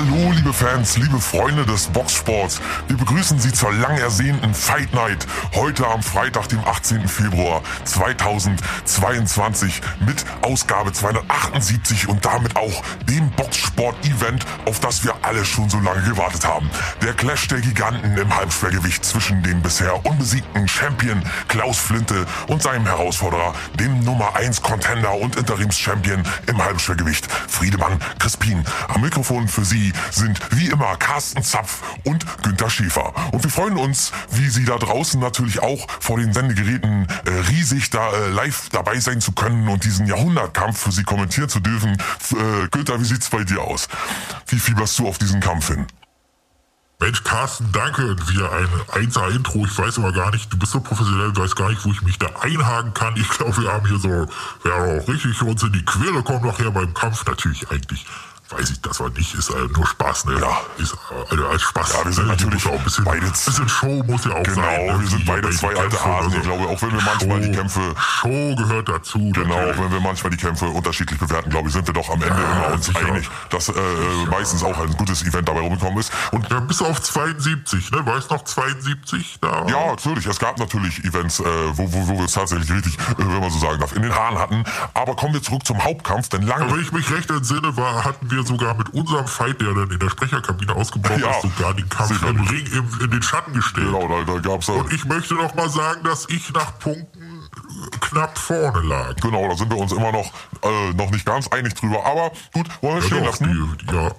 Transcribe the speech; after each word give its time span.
Hallo, 0.00 0.32
liebe 0.32 0.54
Fans, 0.54 0.96
liebe 0.96 1.20
Freunde 1.20 1.66
des 1.66 1.88
Boxsports. 1.88 2.58
Wir 2.88 2.96
begrüßen 2.96 3.38
Sie 3.38 3.52
zur 3.52 3.70
lang 3.70 3.98
ersehnten 3.98 4.54
Fight 4.54 4.94
Night 4.94 5.26
heute 5.54 5.86
am 5.86 6.02
Freitag, 6.02 6.48
dem 6.48 6.60
18. 6.60 7.06
Februar 7.06 7.60
2022 7.84 9.82
mit 10.06 10.24
Ausgabe 10.40 10.94
278 10.94 12.08
und 12.08 12.24
damit 12.24 12.56
auch 12.56 12.82
dem 13.10 13.30
Boxsport-Event, 13.32 14.46
auf 14.64 14.80
das 14.80 15.04
wir 15.04 15.14
alle 15.20 15.44
schon 15.44 15.68
so 15.68 15.78
lange 15.80 16.00
gewartet 16.00 16.46
haben. 16.46 16.70
Der 17.02 17.12
Clash 17.12 17.48
der 17.48 17.60
Giganten 17.60 18.16
im 18.16 18.34
Halbschwergewicht 18.34 19.04
zwischen 19.04 19.42
dem 19.42 19.60
bisher 19.60 20.06
unbesiegten 20.06 20.66
Champion 20.66 21.22
Klaus 21.48 21.76
Flinte 21.76 22.24
und 22.46 22.62
seinem 22.62 22.86
Herausforderer, 22.86 23.52
dem 23.74 24.02
Nummer 24.02 24.34
1 24.34 24.62
Contender 24.62 25.12
und 25.12 25.36
Interims-Champion 25.36 26.22
im 26.46 26.64
Halbschwergewicht 26.64 27.30
Friedemann 27.48 27.98
Crispin. 28.18 28.64
Am 28.88 29.02
Mikrofon 29.02 29.46
für 29.46 29.66
Sie 29.66 29.89
sind 30.10 30.40
wie 30.52 30.66
immer 30.66 30.96
Carsten 30.96 31.42
Zapf 31.42 31.82
und 32.04 32.24
Günter 32.42 32.70
Schäfer. 32.70 33.12
Und 33.32 33.42
wir 33.42 33.50
freuen 33.50 33.76
uns, 33.76 34.12
wie 34.30 34.48
Sie 34.48 34.64
da 34.64 34.78
draußen 34.78 35.20
natürlich 35.20 35.60
auch 35.60 35.86
vor 36.00 36.18
den 36.18 36.32
Sendegeräten 36.32 37.06
äh, 37.24 37.30
riesig 37.48 37.90
da 37.90 38.10
äh, 38.12 38.28
live 38.30 38.68
dabei 38.70 38.98
sein 39.00 39.20
zu 39.20 39.32
können 39.32 39.68
und 39.68 39.84
diesen 39.84 40.06
Jahrhundertkampf 40.06 40.78
für 40.78 40.92
Sie 40.92 41.04
kommentieren 41.04 41.48
zu 41.48 41.60
dürfen. 41.60 41.92
Äh, 41.92 42.68
Günther, 42.70 43.00
wie 43.00 43.04
sieht's 43.04 43.30
bei 43.30 43.44
dir 43.44 43.62
aus? 43.62 43.88
Wie 44.46 44.58
fieberst 44.58 44.98
du 44.98 45.08
auf 45.08 45.18
diesen 45.18 45.40
Kampf 45.40 45.68
hin? 45.68 45.86
Mensch, 47.00 47.24
Carsten, 47.24 47.72
danke. 47.72 48.14
Wieder 48.28 48.52
ein 48.52 48.68
einser 48.92 49.28
Intro. 49.28 49.64
Ich 49.64 49.76
weiß 49.78 49.98
aber 49.98 50.12
gar 50.12 50.30
nicht, 50.32 50.52
du 50.52 50.58
bist 50.58 50.72
so 50.72 50.80
professionell, 50.80 51.32
du 51.32 51.40
weißt 51.40 51.56
gar 51.56 51.70
nicht, 51.70 51.82
wo 51.86 51.90
ich 51.90 52.02
mich 52.02 52.18
da 52.18 52.26
einhaken 52.40 52.92
kann. 52.92 53.16
Ich 53.16 53.28
glaube, 53.30 53.56
wir 53.56 53.72
haben 53.72 53.88
hier 53.88 53.98
so, 53.98 54.26
ja, 54.68 54.74
auch 54.74 55.08
richtig 55.08 55.40
uns 55.40 55.62
in 55.62 55.72
die 55.72 55.84
Quere 55.84 56.22
kommen 56.22 56.44
nachher 56.44 56.70
beim 56.70 56.92
Kampf. 56.92 57.24
Natürlich 57.24 57.70
eigentlich 57.70 58.04
weiß 58.52 58.70
ich, 58.70 58.80
das 58.80 58.98
war 59.00 59.10
nicht, 59.10 59.34
ist 59.34 59.50
äh, 59.50 59.54
nur 59.76 59.86
Spaß, 59.86 60.24
ne? 60.26 60.38
Ja. 60.40 60.60
Ist 60.78 60.92
äh, 60.94 61.30
also 61.30 61.46
als 61.48 61.62
Spaß. 61.62 61.92
Ja, 61.92 62.04
wir 62.04 62.12
sind 62.12 62.24
ne? 62.26 62.30
natürlich 62.32 62.66
auch 62.66 62.72
ein 62.78 62.84
bisschen, 62.84 63.04
beide- 63.04 63.26
bisschen 63.30 63.68
Show 63.68 64.02
muss 64.06 64.24
ja 64.24 64.32
auch 64.32 64.42
Genau, 64.42 64.62
sein. 64.62 64.86
ne? 64.86 65.00
wir 65.00 65.08
sind 65.08 65.20
Die- 65.22 65.24
beide 65.26 65.48
die 65.50 65.56
zwei 65.56 65.76
alte 65.76 66.04
Hasen. 66.04 66.24
also 66.24 66.36
Ich 66.36 66.42
glaube, 66.42 66.68
auch 66.68 66.82
wenn 66.82 66.92
wir 66.92 67.02
manchmal 67.02 67.40
die 67.40 67.46
Show- 67.54 67.60
Kämpfe 67.60 67.80
Show 67.98 68.54
gehört 68.56 68.88
dazu. 68.88 69.18
Genau, 69.18 69.48
natürlich. 69.54 69.76
auch 69.78 69.82
wenn 69.84 69.92
wir 69.92 70.00
manchmal 70.00 70.30
die 70.30 70.36
Kämpfe 70.36 70.66
unterschiedlich 70.66 71.18
bewerten, 71.20 71.50
glaube 71.50 71.68
ich, 71.68 71.74
sind 71.74 71.86
wir 71.86 71.94
doch 71.94 72.08
am 72.10 72.22
Ende 72.22 72.28
Ja, 72.40 72.52
immer 72.66 72.74
uns 72.74 72.86
sicher. 72.86 73.06
einig, 73.06 73.28
dass 73.50 73.68
äh, 73.68 73.72
meistens 74.30 74.62
auch 74.62 74.78
ein 74.78 74.92
gutes 74.96 75.22
Event 75.22 75.48
dabei 75.48 75.60
rumgekommen 75.60 75.98
ist. 75.98 76.12
Und 76.32 76.48
Ja, 76.50 76.60
bis 76.60 76.82
auf 76.82 77.00
72, 77.02 77.90
ne? 77.90 78.04
Weißt 78.06 78.30
noch 78.30 78.44
72 78.44 79.38
da? 79.40 79.66
ja, 79.68 79.86
natürlich, 79.90 80.26
es 80.26 80.38
gab 80.38 80.58
natürlich 80.58 81.04
Events, 81.04 81.40
äh, 81.40 81.44
wo, 81.74 81.92
wo, 81.92 82.08
wo 82.08 82.18
wir 82.18 82.24
es 82.24 82.32
tatsächlich 82.32 82.70
richtig, 82.70 82.98
äh, 82.98 83.14
wenn 83.18 83.40
man 83.40 83.50
so 83.50 83.58
sagen 83.58 83.78
darf, 83.80 83.94
in 83.94 84.02
den 84.02 84.14
Haaren 84.14 84.38
hatten. 84.38 84.64
Aber 84.94 85.14
kommen 85.16 85.34
wir 85.34 85.42
zurück 85.42 85.64
zum 85.66 85.82
Hauptkampf, 85.84 86.28
denn 86.30 86.42
lange... 86.42 86.64
Aber 86.64 86.74
wenn 86.74 86.82
ich 86.82 86.92
mich 86.92 87.10
recht 87.10 87.30
entsinne, 87.30 87.76
war, 87.76 88.04
hatten 88.04 88.30
wir 88.30 88.39
sogar 88.44 88.74
mit 88.74 88.88
unserem 88.90 89.26
Fight, 89.26 89.60
der 89.60 89.72
dann 89.74 89.90
in 89.90 89.98
der 89.98 90.10
Sprecherkabine 90.10 90.74
ausgebrochen 90.74 91.20
Ja, 91.20 91.30
ist, 91.30 91.42
sogar 91.42 91.74
den 91.74 91.88
Kampf 91.88 92.08
sicherlich. 92.12 92.36
im 92.38 92.46
Ring 92.46 92.66
im, 92.72 93.04
in 93.04 93.10
den 93.10 93.22
Schatten 93.22 93.52
gestellt. 93.52 93.86
Genau, 93.86 94.08
da, 94.24 94.32
da 94.32 94.38
gab's 94.40 94.68
äh, 94.68 94.72
Und 94.72 94.92
ich 94.92 95.04
möchte 95.04 95.34
noch 95.34 95.54
mal 95.54 95.68
sagen, 95.68 96.02
dass 96.04 96.28
ich 96.28 96.52
nach 96.52 96.78
Punkten 96.78 97.22
äh, 97.22 97.96
knapp 98.00 98.36
vorne 98.38 98.80
lag. 98.86 99.14
Genau, 99.16 99.48
da 99.48 99.56
sind 99.56 99.70
wir 99.70 99.78
uns 99.78 99.92
immer 99.92 100.12
noch, 100.12 100.32
äh, 100.62 100.92
noch 100.94 101.10
nicht 101.10 101.24
ganz 101.26 101.48
einig 101.48 101.74
drüber. 101.74 102.04
Aber 102.06 102.30
gut, 102.52 102.66
wollen 102.82 102.96
wir 102.96 103.02
stehen 103.02 103.18
Ja, 103.18 103.24
doch, 103.30 103.40
lassen. 103.40 103.76
die, 103.88 103.94
ja, 103.94 104.10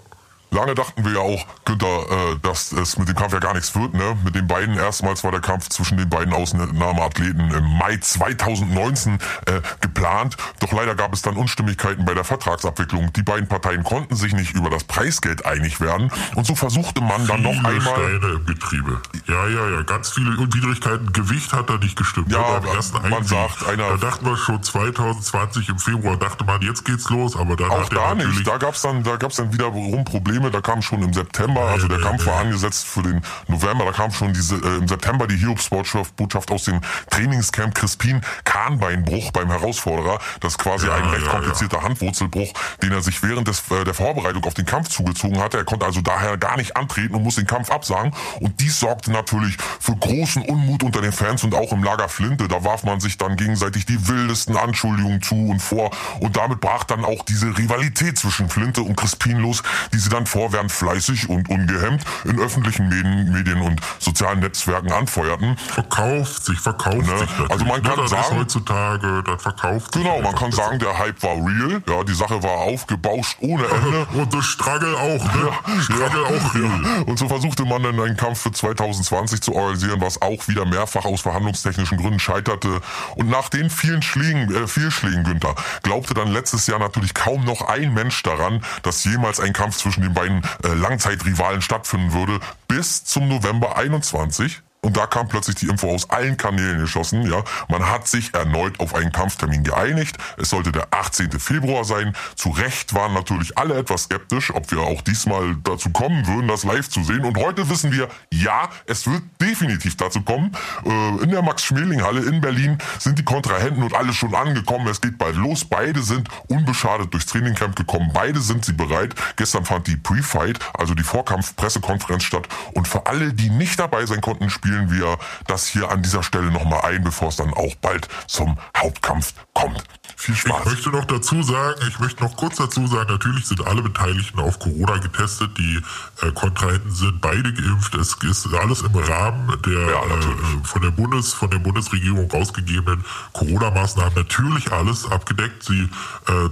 Lange 0.54 0.76
dachten 0.76 1.06
wir 1.06 1.14
ja 1.14 1.20
auch, 1.20 1.46
Günther, 1.64 1.88
äh, 1.88 2.38
dass 2.42 2.74
es 2.74 2.98
mit 2.98 3.08
dem 3.08 3.16
Kampf 3.16 3.32
ja 3.32 3.40
gar 3.40 3.54
nichts 3.54 3.74
wird. 3.74 3.94
Ne? 3.94 4.18
Mit 4.26 4.36
den 4.36 4.48
beiden, 4.48 4.76
erstmals 4.76 5.24
war 5.24 5.32
der 5.32 5.40
Kampf 5.40 5.70
zwischen 5.70 5.98
den 5.98 6.10
beiden 6.10 6.34
Ausnahmeathleten 6.34 7.52
im 7.52 7.78
Mai 7.78 7.96
2019 7.96 9.14
äh, 9.46 9.62
geplant. 9.80 10.36
Doch 10.60 10.74
leider 10.74 10.94
gab 10.96 11.14
es 11.14 11.22
dann 11.22 11.38
Unstimmigkeiten 11.38 12.04
bei 12.04 12.14
der 12.14 12.26
Vertragsabwicklung. 12.26 13.14
Die 13.14 13.24
beiden 13.24 13.48
Parteien 13.48 13.86
konnten 13.86 14.18
sich 14.18 14.34
nicht 14.34 14.54
über 14.54 14.70
das 14.70 14.84
Preisgeld 14.84 15.46
einig 15.46 15.80
werden. 15.80 16.12
Und 16.36 16.46
so 16.46 16.54
versuchte 16.56 17.00
man 17.00 17.26
dann 17.28 17.44
noch 17.44 17.52
einmal... 17.64 17.80
Steine 17.82 18.34
im 18.36 18.46
Getriebe. 18.46 19.02
Ja, 19.28 19.48
ja, 19.48 19.70
ja, 19.70 19.82
ganz 19.84 20.10
viele 20.12 20.38
Widrigkeiten. 20.38 21.14
Gewicht 21.14 21.54
hat 21.54 21.70
da 21.70 21.78
nicht 21.78 21.96
gestimmt. 21.96 22.30
Ja, 22.30 22.40
aber 22.40 22.60
beim 22.68 22.76
ersten 22.76 23.02
man 23.02 23.14
Einsieg. 23.14 23.30
sagt, 23.30 23.68
einer- 23.70 23.92
Da 23.92 23.98
dachten 23.98 24.26
wir 24.26 24.36
schon 24.36 24.62
2020 24.62 25.70
im 25.70 25.80
Februar, 25.80 26.18
dachte 26.18 26.44
man, 26.44 26.62
jetzt 26.62 26.84
geht's 26.84 27.10
los, 27.10 27.38
aber 27.38 27.56
dann 27.56 27.70
Auch 27.72 27.86
hat 27.86 27.96
da 27.96 28.16
nicht. 28.16 28.46
Da 28.46 28.58
gab's 28.58 28.82
dann, 28.82 29.02
da 29.04 29.16
gab's 29.16 29.38
dann 29.38 29.54
wiederum 29.54 30.04
Probleme. 30.04 30.41
Da 30.50 30.62
kam 30.62 30.82
schon 30.82 31.04
im 31.04 31.14
September, 31.14 31.62
also 31.62 31.88
der 31.88 31.98
nee, 31.98 32.04
Kampf 32.04 32.26
war 32.26 32.36
nee. 32.36 32.48
angesetzt 32.48 32.88
für 32.88 33.04
den 33.04 33.22
November. 33.48 33.86
Da 33.86 33.92
kam 33.92 34.12
schon 34.12 34.34
diese 34.34 34.56
äh, 34.56 34.78
im 34.78 34.88
September 34.88 35.28
die 35.28 35.38
Hiobsbotschaft 35.38 36.16
Botschaft 36.16 36.52
aus 36.52 36.64
dem 36.64 36.82
Trainingscamp 37.10 37.76
Crispin 37.76 38.22
Kahnbeinbruch 38.44 39.32
beim 39.32 39.50
Herausforderer. 39.50 40.20
Das 40.40 40.54
ist 40.54 40.58
quasi 40.58 40.88
Ja, 40.88 40.96
ein 40.96 41.10
recht 41.10 41.26
ja, 41.26 41.32
komplizierter 41.32 41.82
Handwurzelbruch, 41.84 42.54
den 42.82 42.92
er 42.92 43.02
sich 43.02 43.22
während 43.24 43.48
des, 43.48 43.64
äh, 43.72 43.84
der 43.84 43.94
Vorbereitung 43.94 44.44
auf 44.46 44.54
den 44.54 44.66
Kampf 44.66 44.90
zugezogen 44.90 45.40
hatte. 45.40 45.58
Er 45.58 45.66
konnte 45.66 45.86
also 45.86 46.02
daher 46.02 46.38
gar 46.38 46.58
nicht 46.58 46.78
antreten 46.78 47.16
und 47.16 47.24
muss 47.24 47.36
den 47.36 47.48
Kampf 47.48 47.70
absagen. 47.70 48.14
Und 48.40 48.60
dies 48.60 48.80
sorgte 48.80 49.12
natürlich 49.12 49.58
für 49.80 49.96
großen 49.96 50.44
Unmut 50.44 50.84
unter 50.84 51.02
den 51.02 51.12
Fans 51.12 51.44
und 51.44 51.54
auch 51.54 51.72
im 51.72 51.84
Lager 51.84 52.10
Flinte. 52.10 52.48
Da 52.48 52.64
warf 52.64 52.84
man 52.84 53.00
sich 53.00 53.18
dann 53.18 53.36
gegenseitig 53.36 53.86
die 53.86 54.08
wildesten 54.08 54.58
Anschuldigungen 54.58 55.22
zu 55.22 55.36
und 55.36 55.60
vor. 55.60 55.92
Und 56.20 56.38
damit 56.38 56.62
brach 56.62 56.84
dann 56.84 57.06
auch 57.06 57.24
diese 57.24 57.58
Rivalität 57.58 58.18
zwischen 58.18 58.50
Flinte 58.50 58.82
und 58.82 58.96
Crispin 58.96 59.38
los, 59.38 59.64
die 59.94 59.98
sie 59.98 60.10
dann 60.10 60.26
vorwärts 60.32 60.74
fleißig 60.76 61.30
und 61.30 61.50
ungehemmt 61.50 62.04
in 62.26 62.40
öffentlichen 62.40 62.88
Medien, 62.90 63.62
und 63.62 63.80
sozialen 64.00 64.40
Netzwerken 64.40 64.92
anfeuerten. 64.92 65.58
verkauft 65.58 66.46
sich, 66.46 66.60
verkauft 66.60 66.98
Ne? 67.08 67.18
sich. 67.20 67.30
Also 67.50 67.66
man 67.66 67.82
kann 67.84 67.98
das 67.98 68.10
sagen- 68.12 68.38
heutzutage, 68.40 69.24
das 69.24 69.42
verkauft 69.42 69.94
sich 69.94 70.04
Genau, 70.04 70.18
man 70.18 70.28
einfach. 70.28 70.40
kann 70.40 70.52
sagen, 70.52 70.80
der 70.80 70.98
Hype 70.98 71.22
war 71.24 71.32
real. 71.36 71.82
Ja, 71.88 72.04
die 72.04 72.14
Sache 72.14 72.42
war 72.44 72.52
aufgebauscht 72.52 73.38
ohne 73.42 73.66
Ende. 73.66 74.06
Und 74.14 74.34
das 74.34 74.46
Struggle 74.46 74.96
auch, 74.98 75.24
ne? 75.36 75.52
Struggle 75.82 76.26
auch 76.26 76.56
real. 76.56 76.82
ja. 76.84 77.02
Und 77.06 77.18
so 77.20 77.28
versuchte 77.28 77.66
man 77.66 77.84
dann 77.84 78.00
einen 78.00 78.16
Kampf 78.18 78.42
für 78.42 78.52
2020 78.52 79.42
zu 79.42 79.54
organisieren, 79.54 80.00
was 80.02 80.22
auch 80.22 80.48
wieder 80.48 80.66
mehrfach 80.66 81.06
aus 81.06 81.22
verhandlungstechnischen 81.22 81.98
Gründen 81.98 82.20
scheiterte. 82.20 82.82
Und 83.16 83.30
nach 83.30 83.50
den 83.50 83.70
vielen 83.70 84.02
Schlägen, 84.02 84.54
äh, 84.54 84.68
Fehlschlägen, 84.68 85.24
Günther, 85.24 85.56
glaubte 85.84 86.14
dann 86.14 86.30
letztes 86.30 86.68
Jahr 86.68 86.80
natürlich 86.80 87.14
kaum 87.14 87.44
noch 87.46 87.62
ein 87.68 87.94
Mensch 87.94 88.22
daran, 88.24 88.64
dass 88.84 89.04
jemals 89.04 89.40
ein 89.40 89.54
Kampf 89.54 89.78
zwischen 89.78 90.02
den 90.04 90.14
beiden 90.14 90.21
äh, 90.28 90.74
Langzeitrivalen 90.74 91.62
stattfinden 91.62 92.14
würde, 92.14 92.40
bis 92.68 93.04
zum 93.04 93.28
November 93.28 93.78
21. 93.78 94.62
Und 94.84 94.98
da 94.98 95.06
kam 95.06 95.28
plötzlich 95.28 95.58
die 95.58 95.68
Info 95.68 95.94
aus 95.94 96.10
allen 96.10 96.38
Kanälen 96.38 96.80
geschossen, 96.80 97.22
ja. 97.30 97.44
Man 97.70 97.88
hat 97.88 98.08
sich 98.08 98.34
erneut 98.34 98.80
auf 98.80 98.96
einen 98.96 99.12
Kampftermin 99.12 99.64
geeinigt. 99.64 100.18
Es 100.38 100.50
sollte 100.50 100.72
der 100.72 100.88
18. 100.90 101.40
Februar 101.40 101.84
sein. 101.84 102.16
Zu 102.36 102.50
Recht 102.50 102.96
waren 102.96 103.14
natürlich 103.14 103.60
alle 103.60 103.78
etwas 103.78 104.06
skeptisch, 104.06 104.52
ob 104.52 104.72
wir 104.72 104.80
auch 104.80 105.04
diesmal 105.04 105.56
dazu 105.64 105.92
kommen 105.92 106.26
würden, 106.26 106.48
das 106.48 106.64
live 106.64 106.90
zu 106.90 107.04
sehen. 107.04 107.24
Und 107.26 107.38
heute 107.38 107.70
wissen 107.70 107.92
wir, 107.92 108.10
ja, 108.34 108.70
es 108.88 109.06
wird 109.06 109.22
definitiv 109.40 109.98
dazu 109.98 110.24
kommen. 110.24 110.52
Äh, 110.84 111.24
in 111.24 111.30
der 111.30 111.44
Max-Schmeling-Halle 111.44 112.22
in 112.22 112.42
Berlin 112.42 112.80
sind 112.98 113.20
die 113.20 113.24
Kontrahenten 113.24 113.84
und 113.84 113.94
alle 113.94 114.14
schon 114.14 114.34
angekommen. 114.34 114.88
Es 114.88 115.00
geht 115.00 115.20
bald 115.20 115.36
los. 115.36 115.64
Beide 115.64 116.02
sind 116.02 116.28
unbeschadet 116.48 117.14
durchs 117.14 117.28
Trainingcamp 117.28 117.76
gekommen. 117.76 118.10
Beide 118.16 118.42
sind 118.42 118.66
sie 118.66 118.74
bereit. 118.74 119.14
Gestern 119.36 119.64
fand 119.64 119.86
die 119.86 119.98
Pre-Fight, 119.98 120.58
also 120.74 120.96
die 120.96 121.04
Vorkampf-Pressekonferenz 121.04 122.24
statt. 122.24 122.48
Und 122.74 122.88
für 122.88 123.06
alle, 123.06 123.32
die 123.32 123.52
nicht 123.52 123.80
dabei 123.80 124.08
sein 124.08 124.22
konnten, 124.22 124.50
spielen 124.50 124.71
wir 124.92 125.18
das 125.48 125.68
hier 125.68 125.90
an 125.92 126.02
dieser 126.04 126.24
Stelle 126.24 126.52
nochmal 126.52 126.82
ein, 126.82 127.04
bevor 127.04 127.30
es 127.30 127.36
dann 127.36 127.54
auch 127.54 127.76
bald 127.82 128.08
zum 128.28 128.58
Hauptkampf 128.78 129.34
kommt. 129.54 129.84
Viel 130.16 130.36
Ich 130.36 130.42
Spaß. 130.42 130.66
möchte 130.66 130.90
noch 130.90 131.06
dazu 131.06 131.42
sagen, 131.42 131.82
ich 131.88 132.00
möchte 132.00 132.24
noch 132.24 132.36
kurz 132.38 132.58
dazu 132.58 132.86
sagen, 132.86 133.12
natürlich 133.12 133.46
sind 133.48 133.66
alle 133.66 133.82
Beteiligten 133.82 134.40
auf 134.40 134.60
Corona 134.60 134.98
getestet, 134.98 135.58
die 135.58 135.82
äh, 136.22 136.32
Kontrahenten 136.32 136.92
sind 136.92 137.22
beide 137.22 137.52
geimpft, 137.54 137.96
es 137.96 138.14
ist 138.22 138.54
alles 138.54 138.82
im 138.82 138.96
Rahmen 138.96 139.60
der 139.66 139.80
Ja, 139.90 140.04
äh, 140.06 140.64
von 140.64 140.82
der 140.82 140.92
Bundes 140.92 141.34
von 141.34 141.50
der 141.50 141.60
Bundesregierung 141.60 142.30
rausgegebenen 142.30 143.04
Corona-Maßnahmen 143.34 144.14
natürlich 144.16 144.72
alles 144.72 145.10
abgedeckt. 145.10 145.64
Sie, 145.64 145.90
äh, 146.28 146.50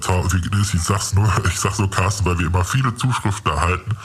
ich 0.74 0.82
sag's 0.82 1.14
nur, 1.14 1.32
ich 1.48 1.60
sag's 1.60 1.80
nur 1.80 1.92
Carsten, 1.92 2.26
weil 2.26 2.40
wir 2.40 2.48
immer 2.48 2.66
viele 2.66 2.96
Zuschriften 2.96 3.52
erhalten. 3.52 3.96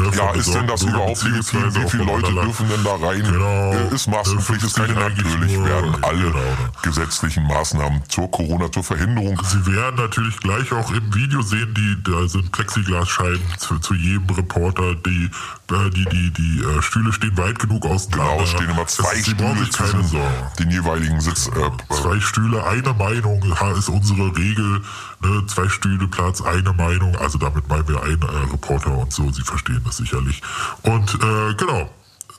Ne, 0.00 0.10
Ja, 0.16 0.30
ist 0.32 0.54
denn 0.54 0.66
das 0.66 0.82
überhaupt 0.82 1.22
legitim? 1.22 1.74
Wie 1.74 1.90
viele 1.90 2.04
Leute 2.04 2.32
dürfen 2.32 2.68
denn 2.68 2.84
da 2.84 2.94
rein? 2.94 3.22
Genau. 3.22 3.72
Äh, 3.72 3.94
Ist 3.94 4.08
Maskenpflicht, 4.08 4.64
ist 4.64 4.76
keine 4.76 4.94
50 4.94 5.04
eigentlich 5.04 5.24
natürlich 5.26 5.56
nur, 5.56 5.66
werden 5.66 6.04
alle 6.04 6.30
genau. 6.30 6.38
gesetzlichen 6.82 7.44
Maßnahmen 7.44 8.02
zur 8.08 8.30
Corona, 8.30 8.70
zur 8.70 8.84
Verhinderung 8.84 9.40
Sie 9.44 9.66
werden 9.66 9.96
natürlich 9.96 10.36
gleich 10.38 10.72
auch 10.72 10.90
im 10.90 11.14
Video 11.14 11.42
sehen, 11.42 11.74
die 11.74 12.02
da 12.10 12.28
sind 12.28 12.52
Plexiglasscheiben 12.52 13.40
zu, 13.58 13.78
zu 13.78 13.94
jedem 13.94 14.28
Reporter. 14.30 14.94
Die 14.94 15.30
äh, 15.70 15.90
die 15.90 16.04
die 16.04 16.30
die 16.32 16.62
äh, 16.62 16.82
Stühle 16.82 17.12
stehen 17.12 17.36
weit 17.36 17.58
genug 17.58 17.84
auseinander. 17.84 18.32
Genau, 18.32 18.42
es 18.42 18.50
stehen 18.50 18.70
immer 18.70 18.86
zwei 18.86 19.02
brauchen 19.02 19.22
Stühle 19.22 19.64
sich 19.64 19.72
keine 19.72 19.90
zwischen 19.90 20.20
den 20.58 20.70
jeweiligen 20.70 21.20
Sitz. 21.20 21.48
Äh, 21.48 21.94
Zwei 21.94 22.20
Stühle, 22.20 22.64
eine 22.64 22.92
Meinung 22.94 23.42
ist 23.76 23.88
unsere 23.88 24.36
Regel. 24.36 24.82
Ne? 25.20 25.46
Zwei 25.46 25.68
Stühle 25.68 26.06
Platz, 26.08 26.40
eine 26.40 26.72
Meinung. 26.72 27.16
Also 27.16 27.38
damit 27.38 27.68
meinen 27.68 27.88
wir 27.88 28.02
einen 28.02 28.22
äh, 28.22 28.50
Reporter 28.52 28.96
und 28.96 29.12
so. 29.12 29.30
Sie 29.30 29.42
verstehen 29.42 29.82
das 29.88 29.96
sicherlich. 29.96 30.40
Und 30.82 31.14
äh, 31.14 31.54
genau, 31.54 31.90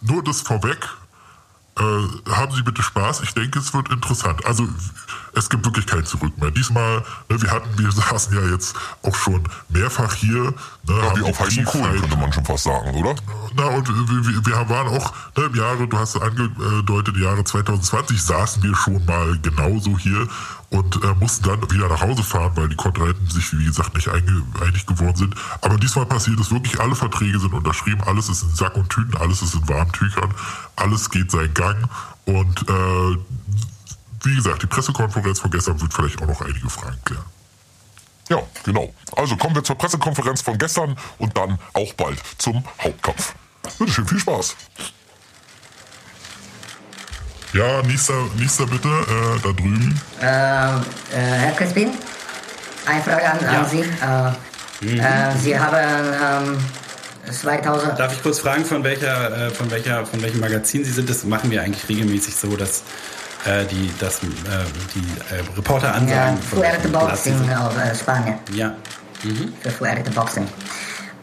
nur 0.01 0.23
das 0.23 0.41
vorweg. 0.41 0.87
Äh, 1.77 2.31
haben 2.31 2.53
Sie 2.53 2.61
bitte 2.63 2.83
Spaß. 2.83 3.21
Ich 3.21 3.33
denke, 3.33 3.59
es 3.59 3.73
wird 3.73 3.89
interessant. 3.89 4.45
Also 4.45 4.67
es 5.33 5.49
gibt 5.49 5.63
wirklich 5.65 5.85
kein 5.85 6.05
Zurück 6.05 6.37
mehr. 6.37 6.51
Diesmal, 6.51 7.03
ne, 7.29 7.41
wir 7.41 7.51
hatten, 7.51 7.69
wir 7.77 7.91
saßen 8.09 8.35
ja 8.35 8.51
jetzt 8.51 8.75
auch 9.03 9.15
schon 9.15 9.43
mehrfach 9.69 10.13
hier. 10.13 10.43
Ne, 10.43 10.53
ja, 10.87 11.15
wie 11.15 11.23
auf 11.23 11.39
heißen 11.39 11.63
Kohlen, 11.65 12.01
könnte 12.01 12.17
man 12.17 12.33
schon 12.33 12.45
fast 12.45 12.65
sagen, 12.65 12.93
oder? 12.95 13.15
Na, 13.55 13.65
und 13.67 13.87
wir, 13.87 14.45
wir 14.45 14.69
waren 14.69 14.87
auch 14.89 15.13
ne, 15.37 15.45
im 15.45 15.55
Jahre, 15.55 15.87
du 15.87 15.97
hast 15.97 16.17
angedeutet, 16.17 17.15
im 17.15 17.23
Jahre 17.23 17.43
2020 17.43 18.21
saßen 18.21 18.61
wir 18.61 18.75
schon 18.75 19.03
mal 19.05 19.37
genauso 19.41 19.97
hier 19.97 20.27
und 20.69 21.03
äh, 21.03 21.15
mussten 21.19 21.45
dann 21.45 21.71
wieder 21.71 21.87
nach 21.89 22.01
Hause 22.01 22.23
fahren, 22.23 22.51
weil 22.55 22.69
die 22.69 22.75
Kontrahenten 22.75 23.27
sich, 23.29 23.51
wie 23.57 23.65
gesagt, 23.65 23.95
nicht 23.95 24.07
einig 24.09 24.85
geworden 24.85 25.15
sind. 25.15 25.35
Aber 25.61 25.77
diesmal 25.77 26.05
passiert 26.05 26.39
es 26.39 26.51
wirklich, 26.51 26.79
alle 26.79 26.95
Verträge 26.95 27.39
sind 27.39 27.53
unterschrieben, 27.53 28.01
alles 28.05 28.29
ist 28.29 28.43
in 28.43 28.55
Sack 28.55 28.75
und 28.75 28.89
Tüten, 28.89 29.17
alles 29.17 29.41
ist 29.41 29.55
in 29.55 29.67
warmen 29.67 29.91
Tüchern, 29.91 30.33
alles 30.75 31.09
geht 31.09 31.31
seinen 31.31 31.53
Gang 31.53 31.89
und 32.25 32.69
äh, 32.69 33.17
wie 34.23 34.35
gesagt, 34.35 34.61
die 34.61 34.67
Pressekonferenz 34.67 35.39
von 35.39 35.49
gestern 35.49 35.79
wird 35.81 35.93
vielleicht 35.93 36.21
auch 36.21 36.27
noch 36.27 36.41
einige 36.41 36.69
Fragen 36.69 36.99
klären. 37.05 37.25
Ja, 38.29 38.37
genau. 38.63 38.93
Also 39.15 39.35
kommen 39.37 39.55
wir 39.55 39.63
zur 39.63 39.75
Pressekonferenz 39.75 40.41
von 40.41 40.57
gestern 40.57 40.95
und 41.17 41.35
dann 41.35 41.57
auch 41.73 41.93
bald 41.93 42.21
zum 42.37 42.63
Hauptkampf. 42.79 43.33
Bitte 43.79 43.91
schön, 43.91 44.07
viel 44.07 44.19
Spaß. 44.19 44.55
Ja, 47.53 47.81
nächster, 47.81 48.13
nächster 48.37 48.67
bitte, 48.67 48.87
äh, 48.87 49.39
da 49.41 49.49
drüben. 49.49 49.99
Äh, 50.21 50.25
äh, 50.25 50.79
Herr 51.11 51.51
Crispin, 51.53 51.89
eine 52.85 53.01
Frage 53.01 53.27
an, 53.27 53.39
ja. 53.41 53.61
an 53.61 53.69
Sie. 53.69 53.79
Äh, 53.79 54.85
mhm. 54.85 54.99
Äh, 54.99 55.37
Sie 55.41 55.59
haben 55.59 56.47
ähm, 56.47 56.57
2000. 57.33 57.97
Darf 57.97 58.13
ich 58.13 58.21
kurz 58.21 58.39
fragen, 58.39 58.63
von 58.65 58.83
welcher, 58.83 59.47
äh, 59.47 59.49
von 59.49 59.71
welcher, 59.71 60.05
von 60.05 60.21
welchem 60.21 60.41
Magazin 60.41 60.85
Sie 60.85 60.91
sind? 60.91 61.09
Das 61.09 61.23
machen 61.23 61.49
wir 61.49 61.63
eigentlich 61.63 61.89
regelmäßig 61.89 62.35
so, 62.35 62.55
dass 62.55 62.83
äh, 63.45 63.65
die, 63.65 63.91
das, 63.99 64.19
äh, 64.19 64.27
die 64.93 65.35
äh, 65.35 65.41
Reporter 65.57 65.95
ansagen. 65.95 66.37
Ja, 66.37 66.55
Fuerte 66.55 66.87
Boxing 66.89 67.51
aus 67.51 67.75
äh, 67.77 67.95
Spanien. 67.95 68.35
Ja. 68.53 68.75
Mhm. 69.23 69.53
Für 69.61 69.71
Fuerte 69.71 70.11
Boxing. 70.11 70.47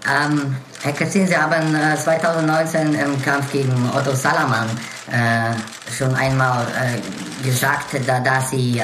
Ähm, 0.09 0.57
Herr 0.83 0.93
Cassin, 0.93 1.27
Sie 1.27 1.37
haben 1.37 1.75
äh, 1.75 1.97
2019 1.97 2.95
im 2.95 3.23
Kampf 3.23 3.51
gegen 3.51 3.73
Otto 3.95 4.15
Salaman 4.15 4.69
äh, 5.11 5.93
schon 5.93 6.15
einmal 6.15 6.67
äh, 6.67 7.47
gesagt, 7.47 7.97
da, 8.07 8.21
dass 8.21 8.51
Sie 8.51 8.83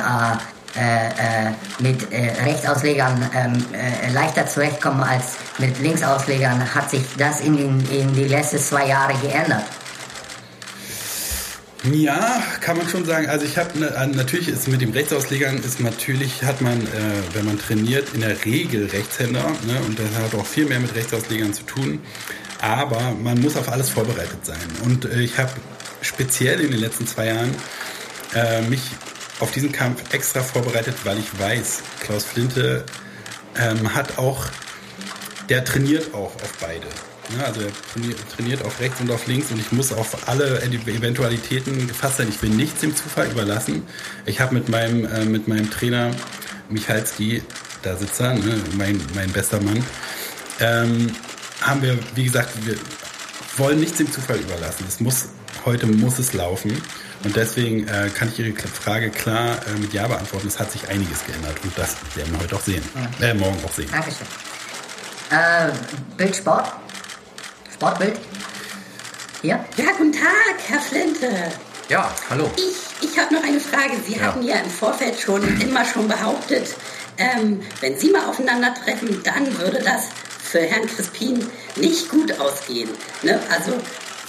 mit 1.81 2.11
Rechtsauslegern 2.11 3.31
ähm, 3.35 3.63
leichter 4.15 4.47
zurechtkommen 4.47 5.03
als 5.03 5.37
mit 5.59 5.79
Linksauslegern. 5.81 6.75
Hat 6.75 6.89
sich 6.89 7.03
das 7.19 7.43
in, 7.43 7.59
den, 7.59 7.91
in 7.91 8.15
die 8.15 8.25
letzten 8.25 8.57
zwei 8.57 8.87
Jahre 8.87 9.13
geändert? 9.21 9.65
Ja, 11.91 12.41
kann 12.61 12.77
man 12.77 12.89
schon 12.89 13.05
sagen. 13.05 13.29
Also 13.29 13.45
ich 13.45 13.59
habe 13.59 13.77
ne, 13.77 13.91
natürlich 14.15 14.49
ist 14.49 14.69
mit 14.69 14.81
dem 14.81 14.93
Rechtsauslegern 14.93 15.59
ist 15.59 15.81
natürlich 15.81 16.45
hat 16.45 16.61
man, 16.61 16.81
äh, 16.81 16.87
wenn 17.33 17.45
man 17.45 17.59
trainiert, 17.59 18.15
in 18.15 18.21
der 18.21 18.45
Regel 18.45 18.87
Rechtshänder 18.87 19.51
ne, 19.67 19.81
und 19.87 19.99
das 19.99 20.07
hat 20.15 20.33
auch 20.39 20.47
viel 20.47 20.67
mehr 20.67 20.79
mit 20.79 20.95
Rechtsauslegern 20.95 21.53
zu 21.53 21.65
tun. 21.65 22.01
Aber 22.61 23.01
man 23.21 23.41
muss 23.41 23.57
auf 23.57 23.69
alles 23.69 23.91
vorbereitet 23.91 24.47
sein. 24.47 24.63
Und 24.85 25.07
äh, 25.07 25.23
ich 25.23 25.39
habe 25.39 25.51
speziell 26.03 26.61
in 26.61 26.71
den 26.71 26.79
letzten 26.79 27.09
zwei 27.09 27.27
Jahren 27.27 27.53
äh, 28.35 28.63
mich 28.63 28.83
auf 29.41 29.51
diesen 29.51 29.73
Kampf 29.73 30.15
extra 30.15 30.41
vorbereitet, 30.41 30.95
weil 31.03 31.19
ich 31.19 31.37
weiß, 31.37 31.83
Klaus 31.99 32.25
Flinte 32.25 32.85
ähm, 33.59 33.93
hat 33.93 34.19
auch, 34.19 34.47
der 35.49 35.65
trainiert 35.65 36.15
auch 36.15 36.37
auf 36.37 36.55
beide. 36.61 36.87
Ja, 37.39 37.47
also 37.47 37.61
er 37.63 38.37
trainiert 38.37 38.65
auf 38.65 38.81
rechts 38.81 39.01
und 39.01 39.11
auf 39.11 39.27
links 39.27 39.51
und 39.51 39.59
ich 39.59 39.73
muss 39.73 39.93
auf 39.93 40.29
alle 40.29 40.61
Eventualitäten 40.63 41.87
gefasst 41.87 42.19
sein. 42.19 42.29
Ich 42.29 42.43
will 42.43 42.51
nichts 42.51 42.81
dem 42.81 42.95
Zufall 42.95 43.31
überlassen. 43.31 43.85
Ich 44.27 44.41
habe 44.41 44.55
mit 44.55 44.69
meinem, 44.69 45.07
äh, 45.07 45.25
mit 45.25 45.49
meinem 45.49 45.71
Trainer 45.71 46.11
Michalski, 46.69 47.43
da 47.83 47.97
sitzt 47.97 48.21
er, 48.21 48.35
ne, 48.35 48.61
mein, 48.77 49.01
mein 49.15 49.31
bester 49.31 49.61
Mann, 49.61 49.85
ähm, 50.61 51.15
haben 51.61 51.83
wir, 51.83 51.99
wie 52.15 52.25
gesagt, 52.25 52.51
wir 52.67 52.77
wollen 53.57 53.81
nichts 53.81 53.99
dem 53.99 54.11
Zufall 54.11 54.39
überlassen. 54.39 54.85
Es 54.89 55.01
muss, 55.01 55.27
heute 55.65 55.87
muss 55.87 56.19
es 56.19 56.33
laufen. 56.33 56.73
Und 57.25 57.37
deswegen 57.37 57.87
äh, 57.87 58.11
kann 58.13 58.29
ich 58.29 58.41
Ihre 58.41 58.53
Frage 58.53 59.11
klar 59.11 59.57
äh, 59.67 59.79
mit 59.79 59.93
Ja 59.93 60.09
beantworten. 60.09 60.49
Es 60.49 60.59
hat 60.59 60.73
sich 60.73 60.89
einiges 60.89 61.25
geändert 61.25 61.57
und 61.63 61.77
das 61.79 61.97
werden 62.17 62.33
wir 62.33 62.41
heute 62.41 62.57
auch 62.57 62.61
sehen. 62.61 62.83
Äh, 63.21 63.35
morgen 63.35 63.59
auch 63.65 63.73
sehen. 63.73 63.89
Dankeschön. 63.93 64.27
Äh, 65.31 65.71
Bildsport? 66.17 66.73
Sportbild? 67.83 68.17
Ja? 69.43 69.65
Ja, 69.77 69.87
guten 69.99 70.13
Tag, 70.13 70.55
Herr 70.69 70.79
Flinte. 70.79 71.29
Ja, 71.89 72.15
hallo. 72.31 72.49
Ich, 72.55 73.11
ich 73.11 73.19
habe 73.19 73.35
noch 73.35 73.43
eine 73.43 73.59
Frage. 73.59 73.95
Sie 74.07 74.15
ja. 74.15 74.23
hatten 74.23 74.45
ja 74.45 74.55
im 74.59 74.71
Vorfeld 74.71 75.19
schon 75.19 75.43
immer 75.61 75.85
schon 75.85 76.07
behauptet, 76.07 76.77
ähm, 77.19 77.61
wenn 77.81 77.99
Sie 77.99 78.11
mal 78.11 78.27
aufeinandertreffen, 78.27 79.21
dann 79.25 79.59
würde 79.59 79.81
das 79.81 80.11
für 80.45 80.61
Herrn 80.61 80.87
Crispin 80.87 81.45
nicht 81.75 82.09
gut 82.09 82.39
ausgehen. 82.39 82.89
Ne? 83.23 83.41
Also 83.51 83.73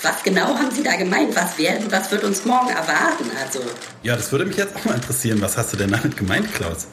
was 0.01 0.23
genau 0.23 0.57
haben 0.57 0.71
Sie 0.71 0.81
da 0.81 0.95
gemeint? 0.95 1.35
Was, 1.35 1.56
werden, 1.59 1.91
was 1.91 2.09
wird 2.09 2.23
uns 2.23 2.45
morgen 2.45 2.69
erwarten? 2.69 3.29
Also 3.39 3.59
ja, 4.01 4.15
das 4.15 4.31
würde 4.31 4.45
mich 4.47 4.57
jetzt 4.57 4.75
auch 4.75 4.83
mal 4.83 4.95
interessieren. 4.95 5.39
Was 5.41 5.57
hast 5.57 5.71
du 5.73 5.77
denn 5.77 5.91
damit 5.91 6.17
gemeint, 6.17 6.51
Klaus? 6.56 6.88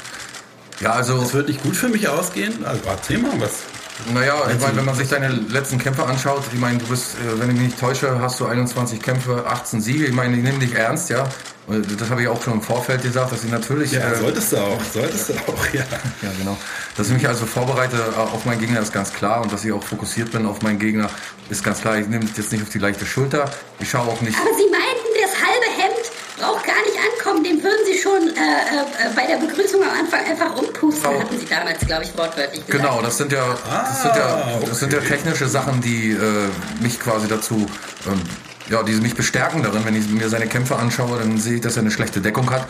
Ja, 0.80 0.92
also. 0.92 1.22
Es 1.22 1.32
wird 1.32 1.48
nicht 1.48 1.62
gut 1.62 1.74
für 1.74 1.88
mich 1.88 2.06
ausgehen. 2.06 2.66
Also 2.66 2.82
erzähl 2.86 3.16
mal, 3.16 3.32
was, 3.40 3.62
naja, 4.12 4.34
ich 4.50 4.60
meine, 4.60 4.76
wenn 4.76 4.84
man 4.84 4.94
sich 4.94 5.08
deine 5.08 5.28
letzten 5.28 5.78
Kämpfe 5.78 6.04
anschaut, 6.04 6.44
ich 6.52 6.58
meine, 6.58 6.78
du 6.78 6.86
bist, 6.86 7.14
äh, 7.14 7.40
wenn 7.40 7.48
ich 7.50 7.54
mich 7.54 7.64
nicht 7.66 7.80
täusche, 7.80 8.20
hast 8.20 8.40
du 8.40 8.46
21 8.46 9.00
Kämpfe, 9.00 9.44
18 9.46 9.80
Siege. 9.80 10.06
Ich 10.06 10.12
meine, 10.12 10.36
ich 10.36 10.42
nehme 10.42 10.58
dich 10.58 10.74
ernst, 10.74 11.10
ja. 11.10 11.28
Das 11.98 12.10
habe 12.10 12.22
ich 12.22 12.28
auch 12.28 12.42
schon 12.42 12.54
im 12.54 12.62
Vorfeld 12.62 13.02
gesagt, 13.02 13.30
dass 13.30 13.44
ich 13.44 13.50
natürlich. 13.50 13.92
Ja, 13.92 14.10
äh, 14.10 14.16
solltest 14.16 14.52
du 14.52 14.56
auch, 14.56 14.80
solltest 14.92 15.28
du 15.28 15.34
auch, 15.34 15.66
ja. 15.72 15.84
Ja, 16.22 16.30
genau. 16.36 16.56
Dass 16.96 17.08
ich 17.08 17.14
mich 17.14 17.28
also 17.28 17.46
vorbereite 17.46 17.96
auf 18.16 18.44
meinen 18.44 18.60
Gegner 18.60 18.80
ist 18.80 18.92
ganz 18.92 19.12
klar 19.12 19.42
und 19.42 19.52
dass 19.52 19.64
ich 19.64 19.72
auch 19.72 19.82
fokussiert 19.82 20.32
bin 20.32 20.46
auf 20.46 20.62
meinen 20.62 20.78
Gegner 20.78 21.08
ist 21.48 21.62
ganz 21.62 21.80
klar. 21.80 21.98
Ich 21.98 22.08
nehme 22.08 22.24
das 22.24 22.36
jetzt 22.36 22.52
nicht 22.52 22.62
auf 22.62 22.70
die 22.70 22.78
leichte 22.78 23.06
Schulter. 23.06 23.50
Ich 23.78 23.90
schaue 23.90 24.08
auch 24.08 24.20
nicht. 24.20 24.36
Aber 24.36 24.50
Sie 24.56 24.70
halbe 24.89 24.89
Braucht 26.40 26.66
gar 26.66 26.80
nicht 26.82 26.96
ankommen. 26.96 27.44
Dem 27.44 27.62
würden 27.62 27.84
Sie 27.84 27.98
schon 27.98 28.28
äh, 28.28 28.30
äh, 28.30 29.14
bei 29.14 29.26
der 29.26 29.36
Begrüßung 29.36 29.82
am 29.82 29.90
Anfang 29.90 30.24
einfach 30.24 30.56
umpusten, 30.56 31.02
genau. 31.02 31.20
hatten 31.20 31.38
Sie 31.38 31.46
damals, 31.46 31.86
glaube 31.86 32.04
ich, 32.04 32.16
wortwörtlich 32.16 32.66
gesagt. 32.66 32.82
Genau, 32.82 33.02
das 33.02 33.18
sind 33.18 33.32
ja, 33.32 33.58
das 33.68 34.02
sind 34.02 34.16
ja, 34.16 34.26
ah, 34.26 34.60
das 34.66 34.80
sind 34.80 34.92
ja 34.92 35.00
technische 35.00 35.48
Sachen, 35.48 35.80
die 35.82 36.12
äh, 36.12 36.48
mich 36.82 36.98
quasi 36.98 37.28
dazu, 37.28 37.66
ähm, 38.06 38.22
ja, 38.70 38.82
die 38.82 38.92
mich 38.92 39.14
bestärken 39.14 39.62
darin. 39.62 39.84
Wenn 39.84 39.96
ich 39.96 40.08
mir 40.08 40.28
seine 40.28 40.46
Kämpfe 40.46 40.76
anschaue, 40.76 41.18
dann 41.18 41.38
sehe 41.38 41.56
ich, 41.56 41.60
dass 41.60 41.76
er 41.76 41.82
eine 41.82 41.90
schlechte 41.90 42.20
Deckung 42.20 42.50
hat. 42.50 42.66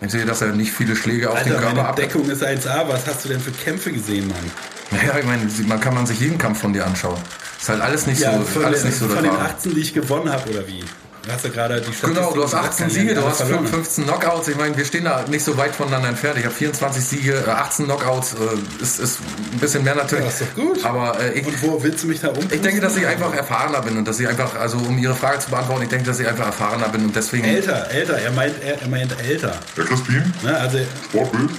Ich 0.00 0.12
sehe, 0.12 0.26
dass 0.26 0.42
er 0.42 0.48
nicht 0.48 0.72
viele 0.72 0.94
Schläge 0.94 1.30
auf 1.30 1.36
Alter, 1.36 1.50
den 1.50 1.60
Körper 1.60 1.88
hat. 1.88 1.98
Deckung 1.98 2.28
ist 2.28 2.42
1A. 2.42 2.86
Was 2.88 3.06
hast 3.06 3.24
du 3.24 3.30
denn 3.30 3.40
für 3.40 3.52
Kämpfe 3.52 3.90
gesehen, 3.90 4.28
Mann? 4.28 4.50
Naja, 4.90 5.18
ich 5.18 5.24
meine, 5.24 5.48
man 5.66 5.80
kann 5.80 5.94
man 5.94 6.06
sich 6.06 6.20
jeden 6.20 6.36
Kampf 6.36 6.60
von 6.60 6.72
dir 6.72 6.84
anschauen. 6.84 7.18
Ist 7.58 7.68
halt 7.70 7.80
alles 7.80 8.06
nicht 8.06 8.20
ja, 8.20 8.38
so, 8.42 8.60
alles 8.60 8.82
den, 8.82 8.90
nicht 8.90 8.98
so 8.98 9.08
Von 9.08 9.24
den 9.24 9.32
18, 9.32 9.74
die 9.74 9.80
ich 9.80 9.94
gewonnen 9.94 10.30
habe, 10.30 10.50
oder 10.50 10.66
wie? 10.68 10.84
Du 11.24 11.32
hast 11.32 11.44
ja 11.44 11.50
gerade 11.50 11.80
die 11.80 11.92
Statistik 11.92 12.14
Genau, 12.14 12.32
du 12.32 12.42
hast 12.42 12.54
18 12.54 12.90
Siege, 12.90 13.14
du 13.14 13.24
hast 13.24 13.42
15 13.42 14.04
Knockouts. 14.04 14.48
Ich 14.48 14.56
meine, 14.56 14.76
wir 14.76 14.84
stehen 14.84 15.04
da 15.04 15.24
nicht 15.26 15.42
so 15.42 15.56
weit 15.56 15.74
voneinander 15.74 16.08
entfernt. 16.08 16.38
Ich 16.38 16.44
habe 16.44 16.54
24 16.54 17.02
Siege, 17.02 17.44
18 17.48 17.84
äh, 17.84 17.88
Knockouts. 17.88 18.34
Äh, 18.34 18.82
ist, 18.82 19.00
ist 19.00 19.20
ein 19.52 19.58
bisschen 19.58 19.84
mehr 19.84 19.94
natürlich. 19.94 20.24
Ja, 20.24 20.30
ist 20.30 20.42
doch 20.42 20.54
gut. 20.54 20.84
Aber 20.84 21.18
äh, 21.20 21.38
ich, 21.38 21.46
und 21.46 21.62
wo 21.62 21.82
willst 21.82 22.04
du 22.04 22.08
mich 22.08 22.20
da 22.20 22.28
um? 22.28 22.46
Ich 22.50 22.60
denke, 22.60 22.80
dass 22.80 22.96
ich 22.96 23.06
einfach 23.06 23.34
erfahrener 23.34 23.80
bin 23.80 23.96
und 23.96 24.06
dass 24.06 24.20
ich 24.20 24.28
einfach, 24.28 24.54
also 24.54 24.76
um 24.76 24.98
Ihre 24.98 25.14
Frage 25.14 25.38
zu 25.38 25.48
beantworten, 25.48 25.84
ich 25.84 25.88
denke, 25.88 26.04
dass 26.04 26.20
ich 26.20 26.28
einfach 26.28 26.46
erfahrener 26.46 26.88
bin 26.90 27.06
und 27.06 27.16
deswegen. 27.16 27.44
Älter, 27.44 27.90
älter. 27.90 28.18
Er 28.18 28.32
meint, 28.32 28.62
er, 28.62 28.82
er 28.82 28.88
meint 28.88 29.18
älter. 29.26 29.54
Herr 29.76 29.84
Crispin? 29.84 30.34
Ne, 30.42 30.58
also, 30.58 30.78
Sportbild? 31.08 31.50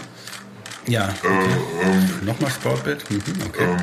Ja. 0.86 1.10
Okay. 1.24 1.34
Äh, 1.34 1.86
ähm, 1.88 2.10
Nochmal 2.26 2.52
Sportbild? 2.52 3.10
Mhm, 3.10 3.24
okay. 3.48 3.64
Ähm, 3.64 3.80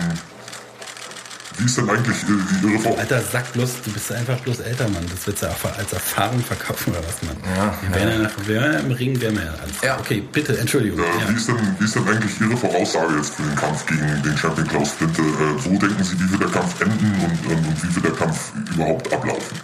wie 1.58 1.64
ist 1.64 1.76
denn 1.76 1.88
eigentlich 1.88 2.16
äh, 2.24 2.66
Ihre 2.66 2.78
Frau? 2.80 2.96
Alter, 2.96 3.20
sag 3.20 3.52
bloß, 3.52 3.82
du 3.84 3.92
bist 3.92 4.12
einfach 4.12 4.38
bloß 4.40 4.60
älter, 4.60 4.88
Mann. 4.88 5.04
Das 5.10 5.26
wird 5.26 5.40
ja 5.40 5.48
als 5.48 5.92
Erfahrung 5.92 6.42
verkaufen 6.42 6.92
oder 6.92 7.02
was, 7.06 7.22
Mann? 7.22 7.36
Ja. 7.56 7.74
Wir 7.80 8.08
ja. 8.08 8.30
wären 8.46 8.72
ja 8.72 8.78
im 8.80 8.90
Ring, 8.92 9.20
wären 9.20 9.36
wir 9.36 9.44
ja 9.44 9.52
alles. 9.52 9.80
Ja. 9.82 9.98
Okay, 9.98 10.22
bitte, 10.32 10.58
Entschuldigung. 10.58 11.00
Äh, 11.00 11.02
ja. 11.02 11.28
Wie, 11.28 11.36
ist 11.36 11.48
denn, 11.48 11.76
wie 11.78 11.84
ist 11.84 11.94
denn 11.94 12.08
eigentlich 12.08 12.40
Ihre 12.40 12.56
Voraussage 12.56 13.16
jetzt 13.16 13.34
für 13.34 13.42
den 13.42 13.56
Kampf 13.56 13.86
gegen 13.86 14.22
den 14.22 14.36
Champion 14.36 14.68
Klaus 14.68 14.90
Flinte? 14.92 15.22
Äh, 15.22 15.64
wo 15.64 15.78
denken 15.78 16.04
Sie, 16.04 16.18
wie 16.18 16.30
wird 16.30 16.42
der 16.42 16.50
Kampf 16.50 16.80
enden 16.80 17.14
und, 17.22 17.52
und, 17.52 17.66
und 17.66 17.82
wie 17.82 17.94
wird 17.94 18.04
der 18.04 18.12
Kampf 18.12 18.52
überhaupt 18.74 19.12
ablaufen? 19.12 19.56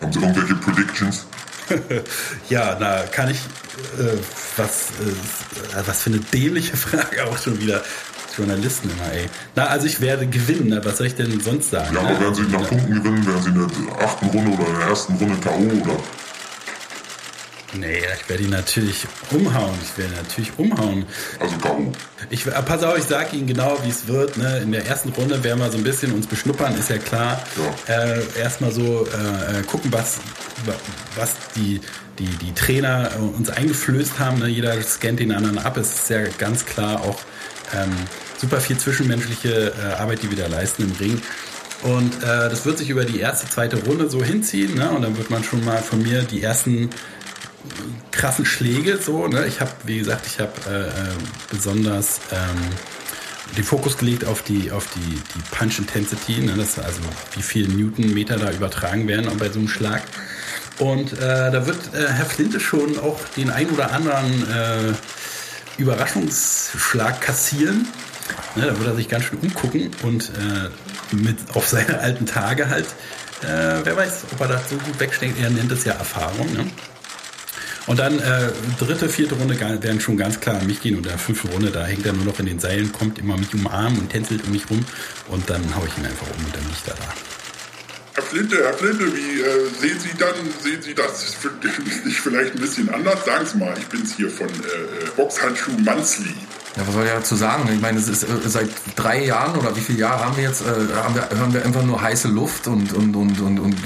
Haben 0.00 0.12
Sie 0.12 0.20
irgendwelche 0.20 0.54
Predictions? 0.54 1.26
ja, 2.48 2.76
na, 2.80 3.02
kann 3.10 3.30
ich, 3.30 3.38
äh, 3.98 4.16
was, 4.56 4.90
äh, 4.90 5.86
was 5.86 6.02
für 6.02 6.10
eine 6.10 6.20
dämliche 6.20 6.76
Frage 6.76 7.24
auch 7.24 7.38
schon 7.38 7.58
wieder. 7.60 7.82
Journalisten 8.36 8.90
immer, 8.90 9.12
ey. 9.12 9.26
Na, 9.56 9.66
also 9.66 9.86
ich 9.86 10.00
werde 10.00 10.26
gewinnen, 10.26 10.78
was 10.84 10.98
soll 10.98 11.06
ich 11.08 11.14
denn 11.14 11.40
sonst 11.40 11.70
sagen? 11.70 11.94
Ja, 11.94 12.00
aber 12.02 12.20
werden 12.20 12.34
Sie 12.34 12.42
nach 12.42 12.68
Punkten 12.68 12.94
gewinnen? 12.94 13.26
Werden 13.26 13.42
Sie 13.42 13.48
in 13.50 13.86
der 13.86 14.02
achten 14.04 14.26
Runde 14.26 14.50
oder 14.52 14.66
in 14.68 14.78
der 14.78 14.88
ersten 14.88 15.14
Runde 15.16 15.36
K.O. 15.40 15.82
oder? 15.82 15.96
Nee, 17.72 17.98
ich 18.20 18.28
werde 18.28 18.42
ihn 18.42 18.50
natürlich 18.50 19.06
umhauen. 19.30 19.78
Ich 19.82 19.96
werde 19.96 20.12
ihn 20.12 20.16
natürlich 20.16 20.50
umhauen. 20.58 21.06
Also 21.38 21.56
K.O. 21.58 21.92
Ich, 22.28 22.44
äh, 22.46 22.50
pass 22.50 22.82
auf, 22.82 22.98
ich 22.98 23.04
sage 23.04 23.36
Ihnen 23.36 23.46
genau, 23.46 23.78
wie 23.84 23.90
es 23.90 24.08
wird. 24.08 24.36
Ne? 24.36 24.58
In 24.58 24.72
der 24.72 24.86
ersten 24.86 25.10
Runde 25.10 25.44
werden 25.44 25.60
wir 25.60 25.70
so 25.70 25.78
ein 25.78 25.84
bisschen 25.84 26.12
uns 26.12 26.26
beschnuppern, 26.26 26.76
ist 26.76 26.90
ja 26.90 26.98
klar. 26.98 27.40
Ja. 27.86 27.94
Äh, 27.94 28.22
Erstmal 28.38 28.72
so 28.72 29.06
äh, 29.06 29.62
gucken, 29.62 29.92
was, 29.92 30.18
was 31.14 31.34
die, 31.54 31.80
die, 32.18 32.26
die 32.26 32.52
Trainer 32.54 33.10
uns 33.36 33.50
eingeflößt 33.50 34.18
haben. 34.18 34.40
Ne? 34.40 34.48
Jeder 34.48 34.80
scannt 34.82 35.20
den 35.20 35.30
anderen 35.30 35.58
ab. 35.58 35.76
Es 35.76 35.94
ist 35.94 36.10
ja 36.10 36.22
ganz 36.38 36.66
klar 36.66 37.00
auch 37.02 37.18
ähm, 37.74 37.92
super 38.38 38.60
viel 38.60 38.78
zwischenmenschliche 38.78 39.72
äh, 39.72 39.94
Arbeit, 39.94 40.22
die 40.22 40.30
wir 40.30 40.38
da 40.38 40.46
leisten 40.46 40.82
im 40.82 40.92
Ring. 40.92 41.22
Und 41.82 42.22
äh, 42.22 42.48
das 42.48 42.66
wird 42.66 42.78
sich 42.78 42.90
über 42.90 43.04
die 43.04 43.20
erste, 43.20 43.48
zweite 43.48 43.76
Runde 43.84 44.10
so 44.10 44.22
hinziehen. 44.22 44.74
Ne? 44.74 44.90
Und 44.90 45.02
dann 45.02 45.16
wird 45.16 45.30
man 45.30 45.42
schon 45.42 45.64
mal 45.64 45.78
von 45.78 46.02
mir 46.02 46.22
die 46.22 46.42
ersten 46.42 46.90
krassen 48.10 48.44
Schläge 48.44 48.98
so. 48.98 49.26
Ne? 49.28 49.46
Ich 49.46 49.60
habe, 49.60 49.70
wie 49.84 49.98
gesagt, 49.98 50.26
ich 50.26 50.40
habe 50.40 50.52
äh, 50.68 50.88
äh, 50.88 51.14
besonders 51.50 52.20
ähm, 52.32 52.58
den 53.56 53.64
Fokus 53.64 53.98
gelegt 53.98 54.24
auf 54.24 54.42
die 54.42 54.70
auf 54.70 54.86
die, 54.94 55.00
die 55.00 55.56
Punch 55.56 55.78
Intensity, 55.78 56.40
ne? 56.40 56.54
das 56.56 56.78
also 56.78 57.00
wie 57.34 57.42
viel 57.42 57.66
Newtonmeter 57.68 58.36
da 58.36 58.50
übertragen 58.50 59.08
werden 59.08 59.30
bei 59.38 59.48
so 59.48 59.58
einem 59.58 59.68
Schlag. 59.68 60.02
Und 60.78 61.12
äh, 61.14 61.50
da 61.50 61.66
wird 61.66 61.94
äh, 61.94 62.08
Herr 62.08 62.26
Flinte 62.26 62.60
schon 62.60 62.98
auch 62.98 63.18
den 63.36 63.50
ein 63.50 63.68
oder 63.70 63.92
anderen 63.92 64.48
äh, 64.48 64.92
Überraschungsschlag 65.80 67.20
kassieren. 67.20 67.86
Ne, 68.54 68.66
da 68.66 68.78
wird 68.78 68.86
er 68.86 68.94
sich 68.94 69.08
ganz 69.08 69.24
schön 69.24 69.38
umgucken 69.38 69.90
und 70.02 70.30
äh, 70.30 71.14
mit 71.14 71.36
auf 71.54 71.66
seine 71.66 71.98
alten 71.98 72.26
Tage 72.26 72.68
halt, 72.68 72.86
äh, 73.42 73.80
wer 73.82 73.96
weiß, 73.96 74.24
ob 74.32 74.40
er 74.40 74.48
das 74.48 74.70
so 74.70 74.76
gut 74.76 75.00
wegsteckt. 75.00 75.40
Er 75.40 75.50
nennt 75.50 75.72
es 75.72 75.84
ja 75.84 75.94
Erfahrung. 75.94 76.52
Ne? 76.52 76.66
Und 77.86 77.98
dann 77.98 78.18
äh, 78.20 78.52
dritte, 78.78 79.08
vierte 79.08 79.34
Runde 79.34 79.58
werden 79.58 80.00
schon 80.00 80.16
ganz 80.16 80.38
klar 80.38 80.60
an 80.60 80.66
mich 80.66 80.80
gehen 80.80 80.96
und 80.96 81.06
der 81.06 81.18
fünfte 81.18 81.48
Runde, 81.48 81.70
da 81.70 81.84
hängt 81.84 82.06
er 82.06 82.12
nur 82.12 82.24
noch 82.24 82.38
in 82.38 82.46
den 82.46 82.60
Seilen, 82.60 82.92
kommt 82.92 83.18
immer 83.18 83.36
mich 83.36 83.52
umarmen 83.52 83.98
und 83.98 84.10
tänzelt 84.10 84.44
um 84.44 84.52
mich 84.52 84.68
rum 84.70 84.84
und 85.28 85.50
dann 85.50 85.74
haue 85.74 85.88
ich 85.88 85.98
ihn 85.98 86.06
einfach 86.06 86.26
um 86.38 86.44
und 86.44 86.54
dann 86.54 86.64
liegt 86.68 86.86
er 86.86 86.94
da. 86.94 87.39
Herr 88.20 88.26
Flinte, 88.26 88.62
Herr 88.62 88.74
Flinte, 88.74 89.16
wie 89.16 89.40
äh, 89.40 89.66
sehen 89.80 89.98
Sie 89.98 90.10
dann, 90.18 90.34
sehen 90.62 90.82
Sie 90.82 90.92
das 90.92 91.38
nicht 92.04 92.20
vielleicht 92.20 92.54
ein 92.54 92.60
bisschen 92.60 92.90
anders? 92.90 93.24
Sagen 93.24 93.46
Sie 93.46 93.56
mal, 93.56 93.74
ich 93.78 93.86
bin's 93.86 94.14
hier 94.14 94.28
von 94.28 94.46
äh, 94.46 95.08
Boxhandschuh 95.16 95.72
Mansli. 95.82 96.34
Ja, 96.76 96.86
was 96.86 96.94
soll 96.94 97.04
ich 97.04 97.10
dazu 97.10 97.34
sagen? 97.34 97.68
Ich 97.74 97.80
meine, 97.80 97.98
es 97.98 98.06
ist 98.06 98.22
äh, 98.22 98.26
seit 98.46 98.68
drei 98.94 99.24
Jahren 99.24 99.56
oder 99.56 99.74
wie 99.74 99.80
viele 99.80 99.98
Jahre 99.98 100.24
haben 100.24 100.36
wir 100.36 100.44
jetzt, 100.44 100.62
äh, 100.62 100.94
haben 101.02 101.16
wir, 101.16 101.28
hören 101.36 101.52
wir 101.52 101.64
einfach 101.64 101.82
nur 101.82 102.00
heiße 102.00 102.28
Luft 102.28 102.68
und, 102.68 102.92
und, 102.92 103.16
und, 103.16 103.40
und, 103.40 103.58
und 103.58 103.76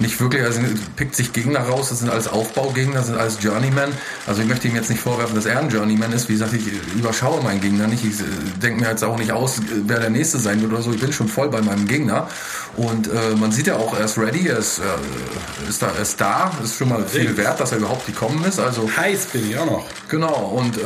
nicht 0.00 0.20
wirklich, 0.20 0.42
also 0.42 0.60
pickt 0.96 1.14
sich 1.14 1.32
Gegner 1.32 1.60
raus, 1.60 1.90
das 1.90 2.00
sind 2.00 2.10
alles 2.10 2.26
Aufbaugegner, 2.26 2.96
das 2.96 3.06
sind 3.06 3.16
alles 3.16 3.38
Journeymen. 3.40 3.92
Also 4.26 4.42
ich 4.42 4.48
möchte 4.48 4.66
ihm 4.66 4.74
jetzt 4.74 4.90
nicht 4.90 5.00
vorwerfen, 5.00 5.36
dass 5.36 5.46
er 5.46 5.60
ein 5.60 5.70
Journeyman 5.70 6.12
ist. 6.12 6.28
Wie 6.28 6.32
gesagt, 6.32 6.52
ich 6.52 6.66
überschaue 6.96 7.42
meinen 7.44 7.60
Gegner 7.60 7.86
nicht. 7.86 8.04
Ich 8.04 8.18
äh, 8.18 8.24
denke 8.60 8.80
mir 8.80 8.90
jetzt 8.90 9.04
auch 9.04 9.18
nicht 9.18 9.30
aus, 9.30 9.60
wer 9.86 10.00
der 10.00 10.10
Nächste 10.10 10.38
sein 10.38 10.60
wird 10.60 10.72
oder 10.72 10.82
so. 10.82 10.90
Ich 10.90 11.00
bin 11.00 11.12
schon 11.12 11.28
voll 11.28 11.48
bei 11.48 11.62
meinem 11.62 11.86
Gegner. 11.86 12.28
Und 12.76 13.06
äh, 13.06 13.36
man 13.36 13.52
sieht 13.52 13.68
ja 13.68 13.76
auch, 13.76 13.96
er 13.96 14.04
ist 14.04 14.18
ready, 14.18 14.48
er 14.48 14.58
ist, 14.58 14.80
äh, 14.80 15.68
ist, 15.68 15.80
da, 15.80 15.92
er 15.94 16.02
ist 16.02 16.20
da, 16.20 16.50
ist 16.62 16.76
schon 16.76 16.88
mal 16.88 17.06
viel 17.06 17.36
wert, 17.36 17.60
dass 17.60 17.70
er 17.70 17.78
überhaupt 17.78 18.04
gekommen 18.06 18.44
ist. 18.44 18.58
Also 18.58 18.90
heiß 18.96 19.26
bin 19.26 19.48
ich 19.48 19.56
auch 19.56 19.66
noch. 19.66 19.86
Genau, 20.08 20.56
und 20.56 20.76
äh, 20.76 20.82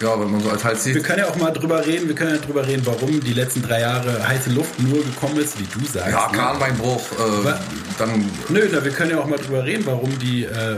ja, 0.00 0.18
wenn 0.18 0.30
man 0.30 0.40
so 0.40 0.50
als 0.50 0.64
heiß 0.64 0.84
sieht. 0.84 0.94
Wir 0.94 1.02
können 1.02 1.20
ja 1.20 1.28
auch 1.28 1.36
mal 1.36 1.52
drüber 1.52 1.84
reden, 1.86 2.08
wir 2.08 2.14
können 2.14 2.34
ja 2.34 2.38
drüber 2.38 2.66
reden, 2.66 2.82
warum 2.84 3.20
die 3.20 3.32
letzten 3.32 3.62
drei 3.62 3.80
Jahre 3.80 4.26
heiße 4.26 4.50
Luft 4.50 4.80
nur 4.80 5.04
gekommen 5.04 5.38
ist, 5.38 5.58
wie 5.58 5.66
du 5.66 5.84
sagst. 5.86 6.10
Ja, 6.10 6.28
Kranbeinbruch, 6.32 7.02
äh, 7.12 7.54
dann. 7.98 8.24
Nö, 8.48 8.68
na, 8.72 8.84
wir 8.84 8.92
können 8.92 9.12
ja 9.12 9.18
auch 9.18 9.26
mal 9.26 9.38
drüber 9.38 9.64
reden, 9.64 9.84
warum 9.86 10.18
die, 10.18 10.44
äh, 10.44 10.76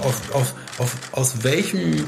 auf, 0.00 0.20
auf, 0.32 0.54
auf, 0.78 0.92
aus 1.12 1.42
welchem 1.42 2.06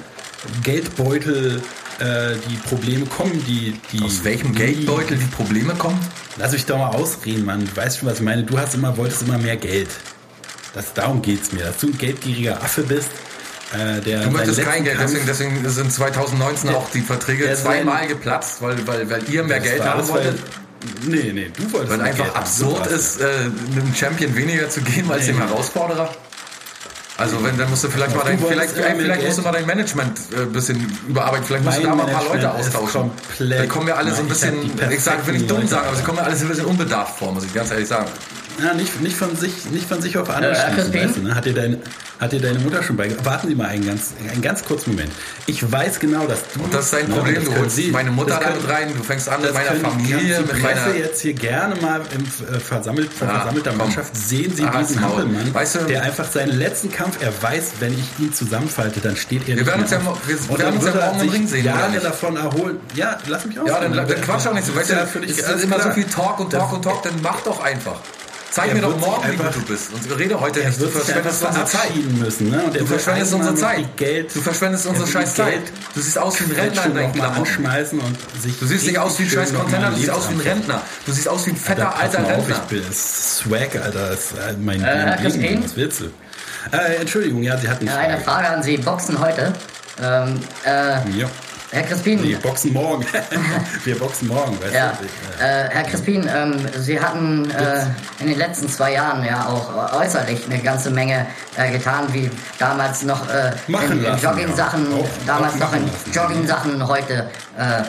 Geldbeutel 0.63 1.63
äh, 1.99 2.35
die 2.49 2.57
Probleme 2.69 3.07
kommen, 3.07 3.43
die, 3.47 3.79
die. 3.93 4.05
Aus 4.05 4.23
welchem 4.25 4.53
die, 4.53 4.59
Geldbeutel 4.59 5.17
die 5.17 5.27
Probleme 5.27 5.75
kommen? 5.75 5.99
Lass 6.37 6.53
mich 6.53 6.67
doch 6.67 6.79
mal 6.79 6.91
ausreden, 6.91 7.45
Mann. 7.45 7.65
Du 7.65 7.77
weißt 7.77 7.99
schon, 7.99 8.09
was 8.09 8.19
ich 8.19 8.25
meine. 8.25 8.45
Du 8.45 8.59
hast 8.59 8.75
immer, 8.75 8.97
wolltest 8.97 9.23
immer 9.23 9.39
mehr 9.39 9.57
Geld. 9.57 9.89
Das, 10.75 10.93
darum 10.93 11.23
geht's 11.23 11.53
mir, 11.53 11.65
dass 11.65 11.79
du 11.79 11.87
ein 11.87 11.97
geldgieriger 11.97 12.63
Affe 12.63 12.83
bist 12.83 13.09
äh, 13.75 14.01
der 14.01 14.21
du 14.21 14.31
möchtest 14.31 14.63
kein 14.63 14.85
Geld, 14.85 14.99
deswegen, 15.01 15.27
deswegen 15.27 15.69
sind 15.69 15.93
2019 15.93 16.71
der, 16.71 16.79
auch 16.79 16.91
die 16.91 17.01
Verträge 17.01 17.53
zweimal 17.55 18.07
geplatzt, 18.07 18.63
weil, 18.63 18.87
weil, 18.87 19.11
weil 19.11 19.29
ihr 19.29 19.43
mehr 19.43 19.61
Geld 19.61 19.85
haben 19.85 20.07
wolltet. 20.09 20.39
Nee, 21.05 21.33
nee, 21.33 21.51
du 21.57 21.73
wolltest 21.73 21.93
Weil 21.93 22.01
einfach 22.01 22.25
Geld 22.25 22.37
absurd 22.37 22.87
ist, 22.87 23.21
äh, 23.21 23.25
einem 23.25 23.95
Champion 23.95 24.37
weniger 24.37 24.71
zu 24.71 24.83
geben 24.83 25.11
als 25.11 25.27
nee, 25.27 25.33
dem 25.33 25.39
Herausforderer. 25.39 26.11
Also 27.19 27.43
wenn, 27.43 27.57
dann 27.57 27.71
musst 27.71 27.83
du 27.83 27.89
vielleicht 27.89 28.15
mal 28.15 28.25
dein, 28.25 28.39
vielleicht, 28.39 28.75
vielleicht 28.75 29.25
musst 29.25 29.39
du 29.39 29.43
mal 29.43 29.53
dein 29.53 29.67
Management 29.67 30.21
ein 30.33 30.43
äh, 30.43 30.47
bisschen 30.47 30.99
überarbeiten, 31.09 31.47
vielleicht 31.47 31.65
musst 31.65 31.79
du 31.79 31.83
da 31.83 31.95
mal 31.95 32.07
ein 32.07 32.13
paar 32.13 32.25
Leute 32.25 32.53
austauschen. 32.53 33.11
Dann 33.39 33.69
kommen 33.69 33.87
wir 33.87 33.97
alle 33.97 34.15
so 34.15 34.21
ein 34.21 34.29
bisschen, 34.29 34.55
ich 34.91 35.03
sage, 35.03 35.27
will 35.27 35.37
ich 35.37 35.47
dumm 35.47 35.67
sagen, 35.67 35.89
aber 35.89 35.97
sie 35.97 36.03
kommen 36.03 36.19
mir 36.19 36.25
alle 36.25 36.37
so 36.37 36.45
ein 36.45 36.49
bisschen 36.51 36.67
unbedarft 36.67 37.19
vor, 37.19 37.33
muss 37.33 37.45
ich 37.45 37.55
ganz 37.55 37.71
ehrlich 37.71 37.89
sagen. 37.89 38.11
Ja, 38.63 38.75
nicht, 38.75 39.01
nicht, 39.01 39.17
von 39.17 39.37
sich, 39.37 39.67
nicht 39.71 39.89
von 39.89 40.01
sich 40.01 40.17
auf 40.17 40.31
andere 40.31 40.53
äh, 40.53 40.73
schließen, 40.73 40.95
weißt 40.95 41.17
du, 41.17 41.21
ne? 41.23 41.35
hat, 41.35 41.45
dir 41.45 41.53
dein, 41.53 41.83
hat 42.19 42.33
dir 42.33 42.41
deine 42.41 42.59
Mutter 42.59 42.83
schon 42.83 42.97
beigebracht? 42.97 43.27
Warten 43.27 43.49
Sie 43.49 43.55
mal 43.55 43.67
einen 43.67 43.87
ganz, 43.87 44.15
einen 44.31 44.41
ganz 44.41 44.65
kurzen 44.65 44.91
Moment. 44.91 45.13
Ich 45.47 45.71
weiß 45.71 46.01
genau, 46.01 46.27
dass 46.27 46.41
du... 46.55 46.63
Und 46.63 46.73
das 46.73 46.87
ist 46.87 46.95
dein 46.95 47.09
ne, 47.09 47.15
Problem, 47.15 47.45
du 47.45 47.55
holst 47.55 47.77
Sie, 47.77 47.91
meine 47.91 48.11
Mutter 48.11 48.41
damit 48.43 48.67
rein, 48.69 48.93
du 48.97 49.03
fängst 49.03 49.29
an 49.29 49.43
mit 49.43 49.53
meiner 49.53 49.73
Familie, 49.73 50.41
mit 50.41 50.63
meiner... 50.63 50.95
jetzt 50.95 51.21
hier 51.21 51.35
gerne 51.35 51.75
mal 51.77 52.01
im 52.15 52.23
äh, 52.23 52.59
versammelt, 52.59 53.11
ah, 53.21 53.27
versammelter 53.27 53.71
komm. 53.71 53.79
Mannschaft 53.79 54.17
sehen 54.17 54.55
Sie 54.57 54.65
ah, 54.65 54.81
diesen 54.81 55.03
Hampelmann, 55.03 55.53
weißt 55.53 55.75
du, 55.75 55.79
der 55.81 56.03
einfach 56.03 56.31
seinen 56.31 56.59
letzten 56.59 56.91
Kampf, 56.91 57.19
er 57.21 57.33
weiß, 57.43 57.73
wenn 57.81 57.93
ich 57.93 58.19
ihn 58.19 58.33
zusammenfalte, 58.33 59.01
dann 59.01 59.17
steht 59.17 59.49
er 59.49 59.57
wir 59.57 59.67
werden 59.67 59.83
uns 59.83 59.91
ja, 59.91 60.01
wir, 60.01 60.49
wir 60.49 60.59
werden 60.59 60.77
uns 60.77 60.87
ja 60.87 60.95
morgen 60.95 61.21
im 61.21 61.29
Ring 61.29 61.47
sehen, 61.47 61.65
Jahre 61.65 61.99
davon 61.99 62.37
erholen. 62.37 62.79
Ja, 62.95 63.19
lass 63.27 63.45
mich 63.45 63.59
aus. 63.59 63.69
Ja, 63.69 63.81
dann, 63.81 63.93
dann 63.93 64.07
quatsch 64.07 64.47
auch 64.47 64.55
nicht 64.55 64.67
so. 64.67 64.75
Weißt 64.75 64.91
du, 64.91 65.21
es 65.23 65.39
ist 65.39 65.65
immer 65.65 65.81
so 65.81 65.91
viel 65.91 66.05
Talk 66.05 66.41
und 66.41 66.51
Talk 66.51 66.73
und 66.73 66.83
Talk, 66.83 67.03
dann 67.03 67.15
mach 67.23 67.41
doch 67.41 67.63
einfach. 67.63 68.01
Zeig 68.57 68.73
mir 68.73 68.81
doch 68.81 68.99
morgen, 68.99 69.31
wie 69.31 69.37
gut 69.37 69.55
du 69.55 69.61
bist. 69.67 69.93
Und 69.93 70.19
rede 70.19 70.41
heute 70.41 70.65
nicht. 70.65 70.81
Du 70.81 70.89
verschwendest 70.89 71.45
unsere 71.45 71.67
Zeit. 71.67 71.95
Müssen, 72.19 72.49
ne? 72.49 72.63
du 72.73 72.87
verschwendest 72.87 73.35
unsere 73.35 73.55
Zeit. 73.55 73.97
Geld, 73.99 74.35
du 74.35 74.41
verschwendest 74.41 74.87
unsere 74.87 75.07
scheiß 75.07 75.35
Zeit. 75.35 75.61
Du 75.95 76.01
siehst 76.01 76.19
aus 76.19 76.41
wie 76.41 76.45
ein 76.45 76.59
Rentner 76.59 76.87
in 76.87 76.95
deinen 76.95 77.13
Klamotten. 77.13 77.67
Und 77.67 78.41
sich 78.41 78.59
du 78.59 78.65
siehst 78.65 78.87
nicht 78.87 78.99
aus 78.99 79.19
wie 79.19 79.25
ein 79.25 79.29
scheiß 79.29 79.53
Container, 79.53 79.91
du 79.91 79.97
siehst 79.97 80.09
aus 80.09 80.31
wie 80.31 80.35
ein 80.37 80.41
Rentner. 80.41 80.81
Du 81.05 81.13
siehst 81.13 81.29
aus 81.29 81.45
wie 81.45 81.51
ein 81.51 81.57
fetter 81.57 81.95
alter 81.95 82.27
Rentner. 82.27 82.57
Ich 82.71 82.81
bin 82.81 82.83
Swag, 82.95 83.77
Alter. 83.77 84.09
Das 84.09 84.21
ist 84.21 84.35
mein 84.59 84.83
äh, 84.83 85.29
Leben. 85.29 85.63
Was 85.63 85.77
willst 85.77 86.01
du? 86.01 86.05
Äh, 86.73 86.95
Entschuldigung, 87.03 87.43
ja, 87.43 87.59
Sie 87.59 87.69
hatten. 87.69 87.87
Eine 87.87 88.19
Frage 88.23 88.49
an 88.49 88.63
Sie. 88.63 88.79
Boxen 88.79 89.21
heute. 89.21 89.53
Ähm, 90.03 90.41
äh, 90.65 90.71
ja. 91.19 91.29
Herr 91.77 91.83
Crispin. 91.83 92.23
Wir 92.23 92.39
boxen 92.39 92.73
morgen. 92.73 93.05
Wir 93.85 93.99
boxen 93.99 94.29
morgen, 94.29 94.59
weißt 94.63 94.75
ja. 94.75 94.99
du? 94.99 95.45
Äh, 95.45 95.69
Herr 95.69 95.83
Crispin, 95.83 96.27
ähm, 96.35 96.55
Sie 96.79 96.99
hatten 96.99 97.51
äh, 97.51 97.85
in 98.19 98.29
den 98.29 98.39
letzten 98.39 98.67
zwei 98.67 98.95
Jahren 98.95 99.23
ja 99.23 99.47
auch 99.47 99.93
äußerlich 100.01 100.47
eine 100.47 100.63
ganze 100.63 100.91
Menge 100.91 101.27
äh, 101.59 101.71
getan, 101.71 102.07
wie 102.15 102.31
damals 102.59 103.03
noch 103.03 103.29
äh, 103.29 103.53
in, 103.69 104.03
in 104.03 104.19
Jogging-Sachen, 104.19 104.87
ja. 104.91 105.05
damals 105.27 105.57
noch 105.57 105.71
in 105.75 105.83
Jogging-Sachen, 106.15 106.89
heute 106.89 107.29
äh, 107.59 107.83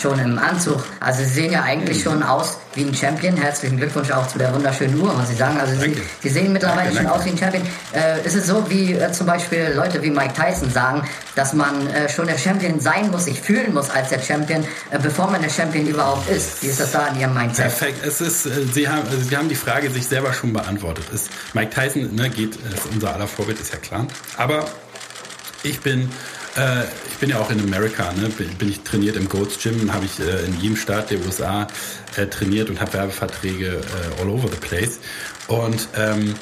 schon 0.00 0.18
im 0.18 0.38
Anzug. 0.38 0.82
Also 1.00 1.22
Sie 1.22 1.30
sehen 1.30 1.52
ja 1.52 1.62
eigentlich 1.62 2.02
schon 2.02 2.22
aus 2.22 2.58
wie 2.74 2.82
ein 2.82 2.94
Champion. 2.94 3.36
Herzlichen 3.36 3.76
Glückwunsch 3.76 4.10
auch 4.10 4.26
zu 4.26 4.38
der 4.38 4.54
wunderschönen 4.54 5.00
Uhr, 5.00 5.12
muss 5.14 5.30
ich 5.30 5.38
sagen. 5.38 5.58
Also 5.58 5.80
Sie, 5.80 5.96
Sie 6.22 6.28
sehen 6.28 6.52
mittlerweile 6.52 6.90
danke, 6.90 6.96
schon 6.96 7.04
danke. 7.04 7.18
aus 7.18 7.24
wie 7.24 7.30
ein 7.30 7.38
Champion. 7.38 7.62
Äh, 7.92 8.26
ist 8.26 8.34
es 8.34 8.46
so, 8.46 8.68
wie 8.68 8.92
äh, 8.92 9.12
zum 9.12 9.26
Beispiel 9.26 9.72
Leute 9.74 10.02
wie 10.02 10.10
Mike 10.10 10.34
Tyson 10.34 10.70
sagen, 10.70 11.08
dass 11.34 11.52
man 11.52 11.86
äh, 11.88 12.08
schon 12.08 12.26
der 12.26 12.38
Champion 12.38 12.80
sein 12.80 13.10
muss, 13.10 13.24
sich 13.24 13.40
fühlen 13.40 13.74
muss 13.74 13.90
als 13.90 14.10
der 14.10 14.20
Champion, 14.20 14.64
äh, 14.90 14.98
bevor 14.98 15.30
man 15.30 15.42
der 15.42 15.50
Champion 15.50 15.86
überhaupt 15.86 16.28
ist? 16.28 16.62
Wie 16.62 16.68
ist 16.68 16.80
das 16.80 16.92
da 16.92 17.08
in 17.08 17.20
Ihrem 17.20 17.34
Mindset? 17.34 17.66
Perfekt. 17.66 18.04
Es 18.04 18.20
ist, 18.20 18.46
äh, 18.46 18.50
Sie 18.72 18.88
haben, 18.88 19.06
also 19.08 19.22
Sie 19.22 19.36
haben 19.36 19.48
die 19.48 19.54
Frage 19.54 19.90
sich 19.90 20.06
selber 20.06 20.32
schon 20.32 20.52
beantwortet. 20.52 21.04
Ist, 21.12 21.30
Mike 21.54 21.70
Tyson 21.70 22.14
ne, 22.14 22.30
geht, 22.30 22.56
ist 22.56 22.86
unser 22.92 23.14
aller 23.14 23.26
Vorbild, 23.26 23.60
ist 23.60 23.72
ja 23.72 23.78
klar. 23.78 24.06
Aber 24.36 24.66
ich 25.62 25.80
bin 25.80 26.10
äh, 26.56 26.84
ich 27.10 27.16
bin 27.18 27.30
ja 27.30 27.38
auch 27.38 27.50
in 27.50 27.60
Amerika, 27.60 28.12
ne? 28.12 28.28
bin, 28.28 28.48
bin 28.56 28.68
ich 28.68 28.80
trainiert 28.80 29.16
im 29.16 29.28
Goats 29.28 29.62
Gym, 29.62 29.92
habe 29.92 30.04
ich 30.06 30.20
äh, 30.20 30.44
in 30.44 30.60
jedem 30.60 30.76
Staat 30.76 31.10
der 31.10 31.20
USA 31.24 31.66
äh, 32.16 32.26
trainiert 32.26 32.70
und 32.70 32.80
habe 32.80 32.92
Werbeverträge 32.92 33.66
äh, 33.66 34.20
all 34.20 34.28
over 34.28 34.48
the 34.48 34.56
place. 34.56 34.98
Und 35.48 35.88
ähm, 35.96 36.34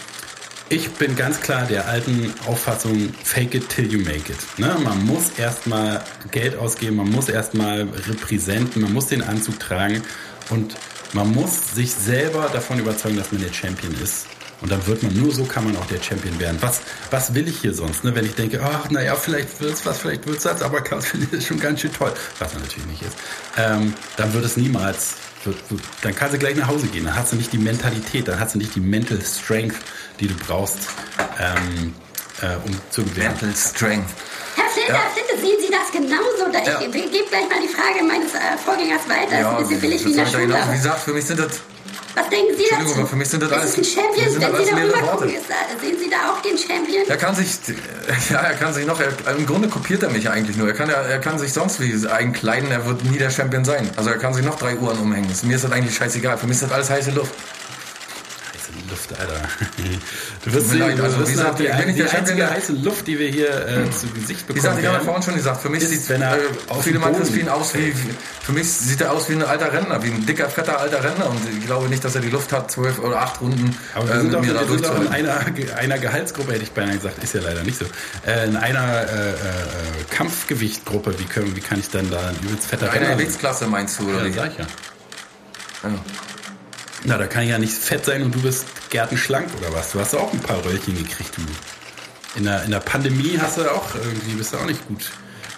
ich 0.70 0.90
bin 0.92 1.14
ganz 1.14 1.40
klar 1.40 1.66
der 1.66 1.88
alten 1.88 2.32
Auffassung, 2.46 3.12
fake 3.22 3.54
it 3.54 3.68
till 3.68 3.92
you 3.92 3.98
make 3.98 4.32
it. 4.32 4.38
Ne? 4.58 4.74
Man 4.82 5.04
muss 5.04 5.38
erstmal 5.38 6.02
Geld 6.30 6.56
ausgeben, 6.56 6.96
man 6.96 7.10
muss 7.10 7.28
erstmal 7.28 7.82
repräsentieren, 7.82 8.82
man 8.82 8.92
muss 8.92 9.06
den 9.06 9.22
Anzug 9.22 9.60
tragen 9.60 10.02
und 10.50 10.74
man 11.12 11.30
muss 11.30 11.74
sich 11.74 11.92
selber 11.92 12.48
davon 12.52 12.78
überzeugen, 12.78 13.16
dass 13.16 13.30
man 13.30 13.42
der 13.42 13.52
Champion 13.52 13.94
ist. 14.02 14.26
Und 14.64 14.72
dann 14.72 14.86
wird 14.86 15.02
man, 15.02 15.14
nur 15.14 15.30
so 15.30 15.44
kann 15.44 15.64
man 15.64 15.76
auch 15.76 15.84
der 15.84 16.02
Champion 16.02 16.40
werden. 16.40 16.56
Was, 16.62 16.80
was 17.10 17.34
will 17.34 17.46
ich 17.48 17.60
hier 17.60 17.74
sonst, 17.74 18.02
ne? 18.02 18.14
wenn 18.14 18.24
ich 18.24 18.34
denke, 18.34 18.62
ach, 18.64 18.88
naja, 18.88 19.14
vielleicht 19.14 19.60
wird's 19.60 19.84
was, 19.84 19.98
vielleicht 19.98 20.26
wird's 20.26 20.44
das, 20.44 20.62
aber 20.62 20.80
Klaus 20.80 21.04
finde 21.04 21.36
ich 21.36 21.46
schon 21.46 21.60
ganz 21.60 21.82
schön 21.82 21.92
toll, 21.92 22.10
was 22.38 22.54
natürlich 22.54 22.86
nicht 22.86 23.02
ist. 23.02 23.14
Ähm, 23.58 23.92
dann 24.16 24.32
wird 24.32 24.42
es 24.42 24.56
niemals, 24.56 25.16
wird, 25.44 25.58
dann 26.00 26.14
kannst 26.14 26.32
du 26.32 26.38
gleich 26.38 26.56
nach 26.56 26.68
Hause 26.68 26.86
gehen. 26.86 27.04
Dann 27.04 27.14
hast 27.14 27.32
du 27.32 27.36
nicht 27.36 27.52
die 27.52 27.58
Mentalität, 27.58 28.26
dann 28.26 28.40
hast 28.40 28.54
du 28.54 28.58
nicht 28.58 28.74
die 28.74 28.80
Mental 28.80 29.20
Strength, 29.20 29.76
die 30.18 30.28
du 30.28 30.34
brauchst, 30.34 30.78
ähm, 31.38 31.94
äh, 32.40 32.56
um 32.66 32.74
zu 32.88 33.04
gewinnen. 33.04 33.28
Mental 33.32 33.54
Strength. 33.54 34.08
Herr 34.54 34.70
Flinter, 34.70 34.94
ja. 34.94 35.00
Flinter, 35.12 35.46
sehen 35.46 35.56
Sie 35.60 35.70
das 35.70 35.92
genauso? 35.92 36.50
Da 36.50 36.62
ja. 36.62 36.80
Ich 36.80 36.90
gebe 36.90 37.28
gleich 37.28 37.50
mal 37.50 37.60
die 37.60 37.68
Frage 37.68 38.02
meines 38.02 38.32
äh, 38.32 38.56
Vorgängers 38.64 39.06
weiter. 39.10 39.40
Ja, 39.40 39.58
das 39.58 39.68
ist 39.68 39.74
ein 39.74 39.80
bisschen 39.80 39.80
billig 39.82 40.04
wie 40.06 40.10
in 40.12 40.16
der 40.16 40.26
Schule. 40.26 40.58
Wie 40.70 40.76
gesagt, 40.76 41.00
für 41.00 41.12
mich 41.12 41.26
sind 41.26 41.38
das 41.38 41.60
was 42.14 42.28
denken 42.28 42.54
Sie 42.56 42.64
dazu? 42.70 42.94
Aber 42.94 43.06
für 43.06 43.16
mich 43.16 43.28
sind 43.28 43.42
das, 43.42 43.52
alles. 43.52 43.74
Das 43.74 43.78
ist 43.78 43.98
ein 43.98 44.02
Champion, 44.02 44.26
wenn 44.26 44.64
Sie 44.64 44.70
darüber 44.70 44.98
gucken, 45.10 45.28
ist, 45.30 45.46
sehen 45.80 45.98
Sie 45.98 46.10
da 46.10 46.32
auch 46.32 46.40
den 46.42 46.56
Champion? 46.56 47.04
Er 47.08 47.16
kann 47.16 47.34
sich, 47.34 47.50
ja, 48.30 48.38
er 48.38 48.54
kann 48.54 48.72
sich 48.72 48.86
noch, 48.86 49.00
er, 49.00 49.36
Im 49.36 49.46
Grunde 49.46 49.68
kopiert 49.68 50.02
er 50.02 50.10
mich 50.10 50.28
eigentlich 50.30 50.56
nur. 50.56 50.68
Er 50.68 50.74
kann, 50.74 50.88
er, 50.88 51.02
er 51.02 51.18
kann 51.18 51.38
sich 51.38 51.52
sonst 51.52 51.80
wie 51.80 52.06
einkleiden, 52.06 52.70
er 52.70 52.86
wird 52.86 53.04
nie 53.04 53.18
der 53.18 53.30
Champion 53.30 53.64
sein. 53.64 53.90
Also 53.96 54.10
er 54.10 54.18
kann 54.18 54.32
sich 54.34 54.44
noch 54.44 54.58
drei 54.58 54.76
Uhren 54.76 54.98
umhängen. 54.98 55.30
Mir 55.42 55.56
ist 55.56 55.64
das 55.64 55.72
eigentlich 55.72 55.96
scheißegal. 55.96 56.38
Für 56.38 56.46
mich 56.46 56.56
ist 56.56 56.62
das 56.62 56.72
alles 56.72 56.90
heiße 56.90 57.10
Luft. 57.10 57.34
Luft, 58.94 59.10
Alter. 59.18 59.34
Du 60.44 60.52
wirst 60.52 60.70
sehen, 60.70 60.80
leid, 60.80 61.00
also, 61.00 61.16
du 61.16 61.26
wirst 61.26 61.36
sagt, 61.36 61.58
die, 61.58 61.64
die, 61.64 61.92
die 61.94 62.04
einzige 62.04 62.50
heiße 62.50 62.72
Luft, 62.74 63.06
die 63.06 63.18
wir 63.18 63.28
hier 63.28 63.48
äh, 63.48 63.90
zu 63.90 64.06
Gesicht 64.08 64.46
bekommen. 64.46 64.48
Wie 64.48 64.54
gesagt, 64.54 64.78
ich 64.80 64.86
habe 64.86 65.04
vorhin 65.04 65.22
schon 65.22 65.34
gesagt, 65.34 65.62
für 65.62 65.68
mich 65.70 65.86
sieht 65.88 66.08
wenn 66.08 66.22
er 66.22 66.36
äh, 66.36 66.40
viele 66.82 67.00
Crispin 67.00 67.48
aus 67.48 67.74
wie, 67.74 67.92
für 68.42 68.52
mich 68.52 68.70
sieht 68.70 69.00
er 69.00 69.12
aus 69.12 69.28
wie 69.28 69.34
ein 69.34 69.42
alter 69.42 69.72
Rentner, 69.72 70.02
wie 70.02 70.08
ein 70.08 70.26
dicker, 70.26 70.48
fetter 70.48 70.78
alter 70.78 71.02
Rentner 71.02 71.30
und 71.30 71.40
ich 71.48 71.66
glaube 71.66 71.88
nicht, 71.88 72.04
dass 72.04 72.14
er 72.14 72.20
die 72.20 72.28
Luft 72.28 72.52
hat, 72.52 72.70
zwölf 72.70 72.98
oder 72.98 73.20
acht 73.22 73.40
Runden 73.40 73.76
Aber 73.94 74.06
wir 74.06 74.14
äh, 74.14 74.20
sind, 74.20 74.34
auch, 74.34 74.42
wir 74.42 74.68
sind 74.68 74.86
auch 74.86 75.00
in 75.00 75.08
einer, 75.08 75.40
einer 75.76 75.98
Gehaltsgruppe, 75.98 76.52
hätte 76.52 76.64
ich 76.64 76.72
beinahe 76.72 76.96
gesagt, 76.96 77.22
ist 77.24 77.34
ja 77.34 77.40
leider 77.40 77.62
nicht 77.62 77.78
so, 77.78 77.86
äh, 78.26 78.44
in 78.46 78.56
einer 78.56 79.02
äh, 79.02 79.30
äh, 79.30 79.34
Kampfgewichtgruppe, 80.10 81.18
wie, 81.18 81.24
können, 81.24 81.56
wie 81.56 81.60
kann 81.60 81.80
ich 81.80 81.90
dann 81.90 82.10
da 82.10 82.28
ein 82.28 82.36
übelst 82.44 82.66
fetter 82.66 82.92
Rentner... 82.92 83.08
Eine 83.08 83.16
Gewichtsklasse 83.16 83.66
meinst 83.66 83.98
du, 83.98 84.10
oder? 84.10 84.26
Ja, 84.26 84.32
sag 84.32 84.52
ich 84.52 84.58
ja. 84.58 84.66
ja. 85.84 85.90
Na, 87.04 87.18
da 87.18 87.26
kann 87.26 87.42
ich 87.42 87.50
ja 87.50 87.58
nicht 87.58 87.72
fett 87.72 88.04
sein 88.04 88.22
und 88.22 88.34
du 88.34 88.40
bist 88.40 88.64
gärtenschlank 88.88 89.48
oder 89.58 89.74
was? 89.74 89.92
Du 89.92 90.00
hast 90.00 90.14
auch 90.14 90.32
ein 90.32 90.40
paar 90.40 90.64
Röllchen 90.64 90.96
gekriegt, 90.96 91.36
du. 91.36 91.42
In 92.38 92.44
der, 92.44 92.64
in 92.64 92.70
der 92.70 92.80
Pandemie 92.80 93.38
hast 93.40 93.58
du 93.58 93.70
auch 93.70 93.94
irgendwie, 93.94 94.32
bist 94.32 94.54
du 94.54 94.56
auch 94.56 94.64
nicht 94.64 94.86
gut 94.88 95.10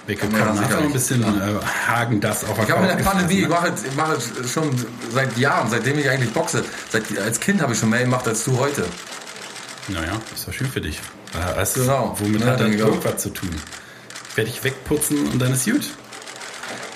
weggekommen. 0.06 0.38
Ja, 0.38 0.60
hast 0.60 0.72
du 0.72 0.76
auch 0.76 0.82
ein 0.82 0.92
bisschen 0.92 1.22
äh, 1.22 1.86
Hagen 1.88 2.20
das 2.20 2.44
auch 2.44 2.58
Ich 2.62 2.70
habe 2.70 2.86
in 2.86 2.98
der 2.98 3.04
Pandemie, 3.04 3.42
ich 3.42 3.48
mache, 3.48 3.72
ich 3.88 3.96
mache 3.96 4.18
schon 4.46 4.70
seit 5.12 5.38
Jahren, 5.38 5.70
seitdem 5.70 5.98
ich 5.98 6.10
eigentlich 6.10 6.32
boxe. 6.32 6.64
Seit, 6.90 7.04
als 7.18 7.38
Kind 7.40 7.62
habe 7.62 7.72
ich 7.72 7.78
schon 7.78 7.90
mehr 7.90 8.02
gemacht 8.02 8.26
als 8.26 8.44
du 8.44 8.58
heute. 8.58 8.84
Naja, 9.88 10.20
ist 10.34 10.48
doch 10.48 10.52
schön 10.52 10.68
für 10.68 10.80
dich. 10.80 11.00
Weißt 11.32 11.76
du, 11.76 11.80
genau. 11.82 12.16
womit 12.18 12.40
ja, 12.40 12.48
hat 12.48 12.60
das 12.60 12.70
irgendwas 12.70 13.22
zu 13.22 13.30
tun? 13.30 13.50
Werde 14.34 14.50
ich 14.50 14.64
wegputzen 14.64 15.28
und 15.28 15.38
dann 15.40 15.52
ist 15.52 15.64
gut. 15.64 15.90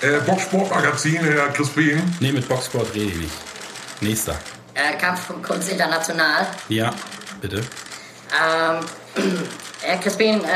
Äh, 0.01 0.19
Boxsportmagazin, 0.25 1.19
Herr 1.23 1.49
Crispin? 1.49 2.01
Nee, 2.19 2.31
mit 2.31 2.47
Boxsport 2.47 2.93
rede 2.93 3.11
ich 3.11 3.17
nicht. 3.17 3.50
Nächster. 4.01 4.35
Äh, 4.73 4.97
Kampfkunst 4.97 5.71
International. 5.71 6.47
Ja, 6.69 6.93
bitte. 7.39 7.57
Ähm, 7.57 8.85
Herr 9.81 9.97
Crispin, 9.99 10.43
äh, 10.43 10.47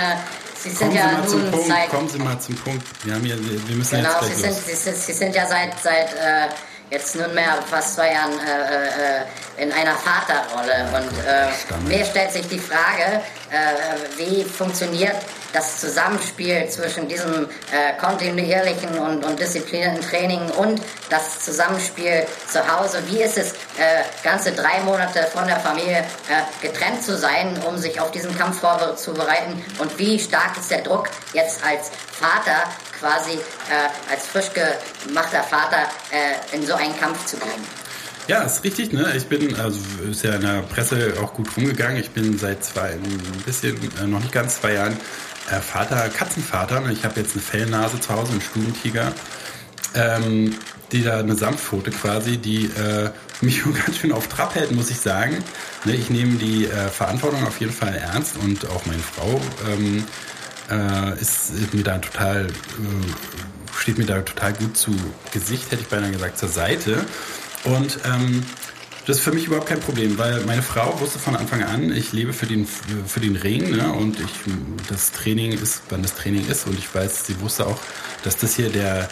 Sie 0.58 0.70
sind 0.72 0.80
kommen 0.80 0.96
ja 0.96 1.24
Sie 1.28 1.36
nun 1.36 1.52
Punkt, 1.52 1.68
seit... 1.68 1.90
Kommen 1.90 2.10
Sie 2.10 2.18
mal 2.18 2.40
zum 2.40 2.56
Punkt. 2.56 2.84
Wir, 3.04 3.14
haben 3.14 3.24
hier, 3.24 3.38
wir 3.40 3.76
müssen 3.76 3.98
genau, 3.98 4.20
jetzt 4.22 4.36
Sie 4.36 4.42
sind, 4.42 4.54
Sie, 4.54 4.76
sind, 4.76 4.98
Sie 4.98 5.14
sind 5.14 5.36
ja 5.36 5.46
seit, 5.46 5.80
seit 5.80 6.14
äh, 6.14 6.48
jetzt 6.90 7.16
nunmehr 7.16 7.62
fast 7.70 7.96
zwei 7.96 8.14
Jahren 8.14 8.32
äh, 8.40 9.62
äh, 9.62 9.64
in 9.64 9.72
einer 9.72 9.96
Vaterrolle. 9.96 10.88
Und 10.96 11.12
äh, 11.24 11.88
mir 11.88 12.04
stellt 12.06 12.32
sich 12.32 12.48
die 12.48 12.60
Frage, 12.60 13.22
äh, 13.52 14.18
wie 14.18 14.44
funktioniert 14.44 15.18
das 15.56 15.80
Zusammenspiel 15.80 16.68
zwischen 16.68 17.08
diesem 17.08 17.48
äh, 17.72 17.98
kontinuierlichen 18.00 19.00
und, 19.00 19.24
und, 19.24 19.40
disziplinierten 19.40 20.02
Training 20.02 20.42
und 20.52 20.82
das 21.10 21.40
Zusammenspiel 21.40 22.26
zu 22.52 22.60
Hause. 22.60 23.02
Wie 23.08 23.24
ist 23.24 23.38
es, 23.38 23.54
äh, 23.54 24.04
ganze 24.22 24.52
drei 24.52 24.82
Monate 24.84 25.24
von 25.34 25.48
der 25.48 25.60
Familie 25.62 26.00
äh, 26.00 26.68
getrennt 26.68 27.04
zu 27.04 27.18
sein, 27.18 27.58
um 27.66 27.78
sich 27.78 28.02
auf 28.02 28.12
diesen 28.12 28.38
Kampf 28.38 28.60
vorzubereiten? 28.60 29.64
Und 29.80 29.98
wie 29.98 30.20
stark 30.20 30.58
ist 30.60 30.70
der 30.70 30.82
Druck 30.82 31.10
jetzt 31.32 31.64
als 31.66 31.90
Vater 32.12 32.64
quasi 33.00 33.34
äh, 33.34 34.12
als 34.12 34.26
frisch 34.26 34.52
gemachter 34.54 35.44
Vater 35.44 35.88
äh, 36.12 36.56
in 36.56 36.68
so 36.68 36.74
einen 36.74 36.98
Kampf 37.00 37.26
zu 37.26 37.38
gehen? 37.38 37.86
Ja, 38.28 38.42
ist 38.42 38.64
richtig. 38.64 38.92
Ne? 38.92 39.14
Ich 39.16 39.28
bin, 39.28 39.56
also 39.56 39.80
ist 40.10 40.24
ja 40.24 40.34
in 40.34 40.42
der 40.42 40.64
Presse 40.64 41.14
auch 41.22 41.34
gut 41.34 41.48
rumgegangen. 41.56 41.98
Ich 41.98 42.10
bin 42.10 42.38
seit 42.40 42.64
zwei, 42.66 42.94
ein 42.94 43.44
bisschen, 43.46 43.78
äh, 44.02 44.08
noch 44.08 44.20
nicht 44.20 44.34
ganz 44.34 44.60
zwei 44.60 44.74
Jahren 44.74 44.98
äh, 45.50 45.62
Vater, 45.62 46.10
Katzenvater. 46.10 46.82
Ne? 46.82 46.94
Ich 46.94 47.06
habe 47.06 47.20
jetzt 47.20 47.34
eine 47.34 47.42
Fellnase 47.42 48.00
zu 48.00 48.14
Hause, 48.14 48.32
einen 48.32 48.42
Stubentiger. 48.42 49.14
Ähm, 49.94 50.56
die 50.92 51.04
da 51.04 51.20
eine 51.20 51.36
Samtpfote 51.36 51.92
quasi, 51.92 52.38
die 52.38 52.66
äh, 52.66 53.10
mich 53.42 53.64
ganz 53.86 53.98
schön 53.98 54.12
auf 54.12 54.28
Trab 54.28 54.56
hält, 54.56 54.72
muss 54.72 54.90
ich 54.90 55.00
sagen. 55.00 55.44
Ne, 55.84 55.96
ich 55.96 56.10
nehme 56.10 56.38
die 56.38 56.66
äh, 56.66 56.90
Verantwortung 56.90 57.46
auf 57.46 57.60
jeden 57.60 57.74
Fall 57.74 57.96
ernst 57.96 58.38
und 58.38 58.70
auch 58.70 58.86
meine 58.86 59.02
Frau 59.02 59.42
ähm, 59.68 60.06
äh, 60.70 61.20
ist, 61.20 61.52
ist, 61.52 61.74
mir 61.74 61.84
da 61.84 61.98
total, 61.98 62.48
äh, 62.48 63.78
steht 63.78 63.98
mir 63.98 64.06
da 64.06 64.22
total 64.22 64.54
gut 64.54 64.78
zu 64.78 64.92
Gesicht, 65.32 65.72
hätte 65.72 65.82
ich 65.82 65.90
beinahe 65.90 66.12
gesagt, 66.12 66.38
zur 66.38 66.50
Seite. 66.50 67.06
Und 67.64 68.00
ähm, 68.06 68.44
das 69.06 69.18
ist 69.18 69.24
für 69.24 69.32
mich 69.32 69.46
überhaupt 69.46 69.68
kein 69.68 69.80
Problem, 69.80 70.18
weil 70.18 70.42
meine 70.46 70.64
Frau 70.64 71.00
wusste 71.00 71.20
von 71.20 71.36
Anfang 71.36 71.64
an, 71.64 71.96
ich 71.96 72.12
lebe 72.12 72.34
für 72.34 72.48
den, 72.48 72.66
für 72.66 73.20
den 73.20 73.36
Ring 73.36 73.70
ne, 73.70 73.92
und 73.94 74.20
ich, 74.20 74.32
das 74.90 75.12
Training 75.12 75.52
ist, 75.52 75.84
wann 75.90 76.02
das 76.02 76.16
Training 76.16 76.48
ist 76.48 76.66
und 76.66 76.78
ich 76.78 76.94
weiß, 76.94 77.28
sie 77.28 77.40
wusste 77.40 77.68
auch, 77.68 77.80
dass 78.24 78.38
das 78.38 78.56
hier 78.56 78.70
der, 78.70 79.08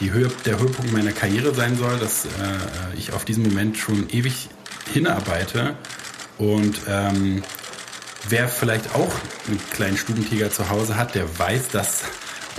die 0.00 0.12
Höhe, 0.12 0.30
der 0.44 0.58
Höhepunkt 0.58 0.92
meiner 0.92 1.12
Karriere 1.12 1.54
sein 1.54 1.78
soll, 1.78 1.98
dass 1.98 2.26
äh, 2.26 2.28
ich 2.96 3.12
auf 3.14 3.24
diesen 3.24 3.44
Moment 3.44 3.78
schon 3.78 4.10
ewig 4.10 4.50
hinarbeite 4.92 5.76
und 6.36 6.80
ähm, 6.86 7.42
wer 8.28 8.48
vielleicht 8.48 8.94
auch 8.94 9.12
einen 9.48 9.60
kleinen 9.70 9.96
Stubentiger 9.96 10.50
zu 10.50 10.68
Hause 10.68 10.96
hat, 10.96 11.14
der 11.14 11.38
weiß, 11.38 11.68
dass 11.68 12.02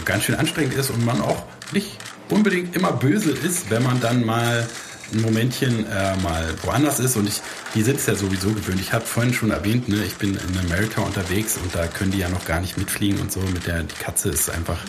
ganz 0.06 0.24
schön 0.24 0.36
anstrengend 0.36 0.74
ist 0.74 0.90
und 0.90 1.06
man 1.06 1.22
auch 1.22 1.44
nicht 1.72 1.98
unbedingt 2.30 2.76
immer 2.76 2.94
böse 2.94 3.32
ist, 3.32 3.70
wenn 3.70 3.84
man 3.84 4.00
dann 4.00 4.26
mal 4.26 4.68
ein 5.14 5.22
Momentchen 5.22 5.86
äh, 5.86 6.16
mal 6.18 6.54
woanders 6.64 7.00
ist 7.00 7.16
und 7.16 7.28
ich, 7.28 7.42
die 7.76 7.82
sind 7.82 7.98
es 7.98 8.06
ja 8.06 8.16
sowieso 8.16 8.50
gewöhnt. 8.50 8.80
Ich 8.80 8.94
habe 8.94 9.06
vorhin 9.06 9.34
schon 9.34 9.52
erwähnt, 9.52 9.90
ne, 9.90 10.04
ich 10.04 10.16
bin 10.16 10.36
in 10.36 10.58
Amerika 10.60 11.02
unterwegs 11.02 11.58
und 11.58 11.74
da 11.76 11.88
können 11.88 12.12
die 12.12 12.20
ja 12.20 12.30
noch 12.30 12.46
gar 12.46 12.60
nicht 12.60 12.78
mitfliegen 12.78 13.20
und 13.20 13.32
so. 13.32 13.40
Mit 13.42 13.68
der 13.68 13.84
die 13.84 13.96
Katze 13.96 14.30
ist 14.30 14.50
einfach 14.50 14.80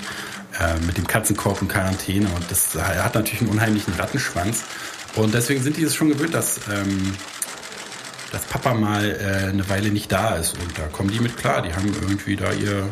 äh, 0.60 0.78
mit 0.86 0.96
dem 0.96 1.06
Katzenkorb 1.06 1.62
in 1.62 1.68
Quarantäne 1.68 2.28
und 2.34 2.50
das 2.50 2.74
hat 2.74 3.14
natürlich 3.14 3.40
einen 3.40 3.50
unheimlichen 3.50 3.94
Rattenschwanz. 3.94 4.64
Und 5.14 5.34
deswegen 5.34 5.62
sind 5.62 5.76
die 5.76 5.82
es 5.82 5.94
schon 5.94 6.08
gewöhnt, 6.08 6.34
dass, 6.34 6.60
ähm, 6.70 7.14
dass 8.30 8.42
Papa 8.44 8.74
mal 8.74 9.04
äh, 9.04 9.48
eine 9.48 9.68
Weile 9.68 9.90
nicht 9.90 10.10
da 10.10 10.36
ist. 10.36 10.54
Und 10.54 10.78
da 10.78 10.86
kommen 10.88 11.10
die 11.10 11.20
mit 11.20 11.36
klar. 11.36 11.62
Die 11.62 11.74
haben 11.74 11.94
irgendwie 12.00 12.36
da 12.36 12.52
ihr, 12.52 12.88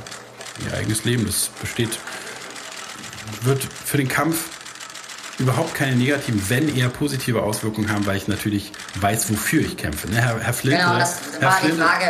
ihr 0.65 0.75
eigenes 0.77 1.05
Leben. 1.05 1.25
Das 1.25 1.51
besteht, 1.61 1.99
wird 3.43 3.67
für 3.85 3.97
den 3.97 4.09
Kampf 4.09 4.60
überhaupt 5.41 5.75
keine 5.75 5.97
negativen, 5.97 6.41
wenn 6.49 6.75
eher 6.75 6.89
positive 6.89 7.43
Auswirkungen 7.43 7.91
haben, 7.91 8.07
weil 8.07 8.17
ich 8.17 8.29
natürlich 8.29 8.73
weiß, 9.01 9.31
wofür 9.31 9.63
ich 9.63 9.77
kämpfe. 9.77 10.09
Ne, 10.09 10.21
Herr, 10.21 10.39
Herr 10.39 10.53
Flinte, 10.53 10.79
genau, 10.79 10.99
das 10.99 11.19
war 11.41 11.61
Herr 11.61 11.69
die 11.69 11.77
Frage. 11.77 12.05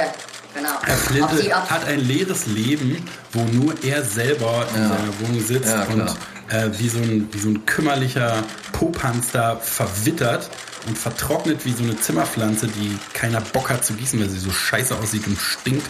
Genau. 0.54 0.68
Herr 0.82 0.96
Flinte 0.96 1.36
sie, 1.36 1.54
hat 1.54 1.86
ein 1.86 2.00
leeres 2.00 2.46
Leben, 2.46 3.06
wo 3.32 3.44
nur 3.44 3.74
er 3.84 4.04
selber 4.04 4.66
in 4.74 4.82
ja. 4.82 4.88
seiner 4.88 5.20
Wohnung 5.20 5.40
sitzt 5.40 5.68
ja, 5.68 5.84
und 5.84 6.08
äh, 6.48 6.70
wie, 6.78 6.88
so 6.88 6.98
ein, 6.98 7.28
wie 7.30 7.38
so 7.38 7.48
ein 7.48 7.64
kümmerlicher 7.66 8.42
Popanz 8.72 9.30
da 9.32 9.56
verwittert 9.56 10.50
und 10.88 10.98
vertrocknet 10.98 11.64
wie 11.64 11.72
so 11.72 11.84
eine 11.84 11.98
Zimmerpflanze, 11.98 12.66
die 12.66 12.98
keiner 13.12 13.40
Bock 13.40 13.70
hat 13.70 13.84
zu 13.84 13.94
gießen, 13.94 14.18
weil 14.20 14.28
sie 14.28 14.38
so 14.38 14.50
scheiße 14.50 14.96
aussieht 14.96 15.26
und 15.28 15.38
stinkt. 15.38 15.86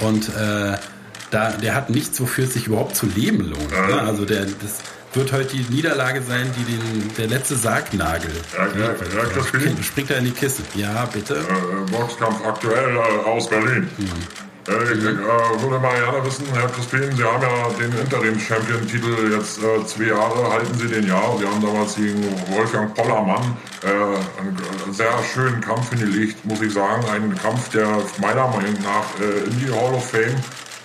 Und 0.00 0.28
äh, 0.30 0.78
da, 1.30 1.50
der 1.52 1.74
hat 1.74 1.90
nichts, 1.90 2.20
wofür 2.20 2.44
es 2.44 2.54
sich 2.54 2.66
überhaupt 2.66 2.96
zu 2.96 3.06
leben 3.06 3.50
lohnt. 3.50 3.70
Ne? 3.70 4.00
Also 4.00 4.24
der, 4.24 4.46
das, 4.46 4.78
wird 5.12 5.32
heute 5.32 5.56
die 5.56 5.74
Niederlage 5.74 6.22
sein, 6.22 6.50
die 6.56 6.64
den, 6.64 7.14
der 7.16 7.26
letzte 7.26 7.56
Sargnagel. 7.56 8.30
Ja, 8.56 8.66
ja, 8.66 8.86
ja, 8.86 8.94
das 9.34 9.50
kind, 9.50 9.84
Springt 9.84 10.10
er 10.10 10.18
in 10.18 10.26
die 10.26 10.30
Kiste. 10.30 10.62
Ja, 10.74 11.04
bitte. 11.06 11.36
Äh, 11.36 11.90
Boxkampf 11.90 12.44
aktuell 12.46 12.96
äh, 12.96 13.28
aus 13.28 13.48
Berlin. 13.48 13.88
Hm. 13.96 14.06
Äh, 14.68 14.92
ich 14.92 15.04
äh, 15.04 15.62
würde 15.62 15.78
mal 15.80 15.94
gerne 15.98 16.24
wissen, 16.24 16.46
Herr 16.52 16.68
Crispin, 16.68 17.16
Sie 17.16 17.24
haben 17.24 17.42
ja 17.42 17.68
den 17.78 17.98
Interim-Champion-Titel 17.98 19.32
jetzt 19.32 19.58
äh, 19.58 19.84
zwei 19.86 20.04
Jahre, 20.04 20.52
halten 20.52 20.74
Sie 20.78 20.86
den 20.86 21.06
ja. 21.06 21.20
Sie 21.38 21.46
haben 21.46 21.60
damals 21.60 21.96
gegen 21.96 22.22
Wolfgang 22.48 22.94
Pollermann 22.94 23.56
äh, 23.82 23.88
einen 24.40 24.92
sehr 24.92 25.12
schönen 25.34 25.60
Kampf 25.60 25.90
hingelegt, 25.90 26.44
muss 26.44 26.60
ich 26.60 26.72
sagen. 26.72 27.04
Ein 27.10 27.34
Kampf, 27.36 27.70
der 27.70 28.00
meiner 28.20 28.46
Meinung 28.48 28.74
nach 28.82 29.06
äh, 29.20 29.48
in 29.48 29.58
die 29.58 29.72
Hall 29.72 29.94
of 29.94 30.08
Fame 30.08 30.36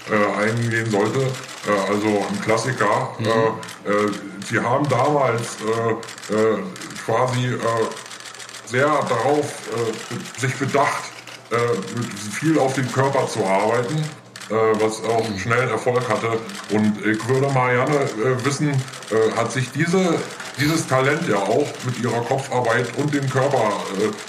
äh, 0.10 0.42
eingehen 0.42 0.90
sollte. 0.90 1.28
Äh, 1.67 1.91
also 1.91 2.25
ein 2.30 2.41
Klassiker. 2.41 3.10
Mhm. 3.17 3.28
Äh, 3.28 3.89
äh 3.89 4.12
sie 4.47 4.60
haben 4.60 4.88
damals 4.89 5.58
äh, 5.62 6.34
äh, 6.34 6.63
quasi 7.04 7.56
sehr 8.67 8.88
darauf 8.88 9.54
sich 10.39 10.56
bedacht, 10.56 11.04
viel 12.32 12.58
auf 12.58 12.73
den 12.73 12.91
Körper 12.91 13.28
zu 13.28 13.45
arbeiten. 13.45 14.04
Äh, 14.50 14.54
was 14.80 15.04
auch 15.04 15.26
schnell 15.40 15.68
Erfolg 15.70 16.08
hatte. 16.08 16.38
Und 16.70 17.04
ich 17.04 17.28
würde 17.28 17.52
mal 17.52 17.74
gerne 17.74 17.96
äh, 17.96 18.46
wissen, 18.46 18.70
äh, 18.70 19.32
hat 19.36 19.52
sich 19.52 19.72
diese 19.72 20.20
dieses 20.58 20.88
Talent 20.88 21.28
ja 21.28 21.36
auch 21.36 21.68
mit 21.86 22.00
ihrer 22.02 22.22
Kopfarbeit 22.22 22.88
und 22.96 23.14
dem 23.14 23.30
Körper, 23.30 23.74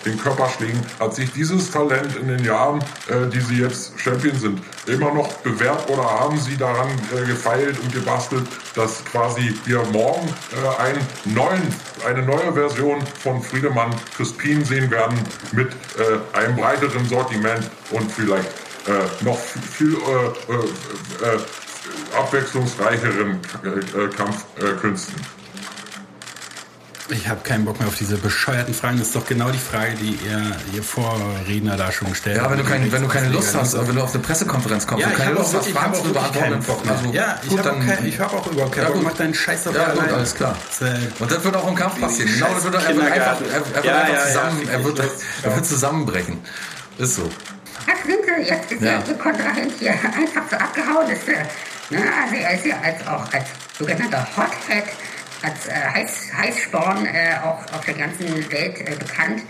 den 0.04 0.18
Körperschlägen, 0.18 0.80
hat 0.98 1.14
sich 1.14 1.32
dieses 1.32 1.70
Talent 1.70 2.16
in 2.16 2.26
den 2.26 2.44
Jahren, 2.44 2.84
die 3.32 3.38
sie 3.38 3.58
jetzt 3.62 3.92
Champion 3.96 4.36
sind, 4.36 4.60
immer 4.88 5.14
noch 5.14 5.32
bewährt 5.34 5.88
oder 5.88 6.02
haben 6.02 6.36
sie 6.36 6.56
daran 6.56 6.88
gefeilt 7.28 7.78
und 7.78 7.92
gebastelt, 7.92 8.42
dass 8.74 9.04
quasi 9.04 9.54
wir 9.66 9.84
morgen 9.92 10.28
einen 10.80 11.06
neuen, 11.26 11.62
eine 12.04 12.22
neue 12.22 12.52
Version 12.54 13.06
von 13.22 13.40
Friedemann 13.40 13.94
Crispin 14.16 14.64
sehen 14.64 14.90
werden 14.90 15.16
mit 15.52 15.68
einem 16.32 16.56
breiteren 16.56 17.06
Sortiment 17.06 17.70
und 17.92 18.10
vielleicht 18.10 18.50
äh, 18.86 19.24
noch 19.24 19.38
viel 19.38 19.94
äh, 19.94 20.52
äh, 20.52 21.34
äh, 21.34 21.38
abwechslungsreicheren 22.16 23.40
Kampfkünsten. 24.16 25.14
Ich 27.08 27.28
habe 27.28 27.40
keinen 27.42 27.64
Bock 27.64 27.78
mehr 27.78 27.86
auf 27.86 27.94
diese 27.94 28.16
bescheuerten 28.16 28.74
Fragen. 28.74 28.98
Das 28.98 29.08
ist 29.08 29.16
doch 29.16 29.26
genau 29.26 29.50
die 29.50 29.58
Frage, 29.58 29.94
die 29.94 30.18
ihr, 30.26 30.56
ihr 30.74 30.82
Vorredner 30.82 31.76
da 31.76 31.92
schon 31.92 32.10
gestellt 32.10 32.40
habt. 32.40 32.46
Ja, 32.46 32.50
wenn 32.50 32.64
du, 32.64 32.68
kein, 32.68 32.90
wenn 32.90 33.02
du 33.02 33.08
keine 33.08 33.28
Lust 33.28 33.54
hast, 33.54 33.74
wenn 33.74 33.94
du 33.94 34.02
auf 34.02 34.12
eine 34.12 34.22
Pressekonferenz 34.22 34.86
kommst 34.88 35.04
ja, 35.04 35.10
und 35.10 35.16
keine 35.16 35.32
Lust 35.34 35.54
hast, 35.54 35.68
Fragen 35.68 35.94
zu 35.94 36.12
beantworten, 36.12 36.88
also, 36.88 37.12
ja, 37.12 37.38
ich 37.44 37.56
habe 37.56 37.72
auch, 37.72 37.78
kein, 37.78 38.18
hab 38.18 38.34
auch 38.34 38.46
überhaupt 38.48 38.74
keinen 38.74 38.84
ja, 38.84 38.90
Bock. 38.90 39.02
Mach 39.04 39.14
deinen 39.14 39.34
Scheiß 39.34 39.64
doch 39.64 39.74
Ja, 39.74 39.90
gut, 39.90 40.00
allein. 40.00 40.14
alles 40.14 40.34
klar. 40.34 40.56
Und 41.20 41.30
das 41.30 41.44
wird 41.44 41.56
auch 41.56 41.68
im 41.68 41.74
Kampf 41.76 42.00
passieren. 42.00 42.32
Genau, 42.32 42.54
das 42.54 42.64
wird 42.64 42.74
er, 42.74 42.96
wird 42.96 43.12
einfach, 43.12 43.40
er, 43.40 43.54
er 43.54 43.74
wird 43.74 43.84
ja, 43.84 43.96
einfach 43.98 44.26
zusammen, 44.26 44.62
ja, 44.66 44.72
er, 44.72 44.84
wird, 44.84 45.02
er 45.42 45.54
wird 45.54 45.66
zusammenbrechen. 45.66 46.38
Ist 46.98 47.16
so. 47.16 47.30
Ach, 47.88 48.06
Winkel, 48.06 48.44
jetzt 48.44 48.72
ist 48.72 48.82
ja. 48.82 48.98
der 48.98 49.14
Kontrahent 49.14 49.72
hier 49.78 49.92
einfach 49.92 50.48
so 50.50 50.56
abgehauen. 50.56 51.08
Ist, 51.10 51.22
na, 51.90 51.98
also 52.22 52.34
er 52.34 52.54
ist 52.54 52.66
ja 52.66 52.76
als, 52.82 53.06
auch 53.06 53.32
als 53.32 53.46
sogenannter 53.78 54.26
Hothead 54.36 54.84
als 55.42 55.66
äh, 55.68 55.72
Heiß, 55.72 56.32
Heißsporn 56.36 57.06
äh, 57.06 57.36
auch 57.44 57.60
auf 57.74 57.84
der 57.84 57.94
ganzen 57.94 58.28
Welt 58.50 58.80
äh, 58.80 58.96
bekannt. 58.96 59.42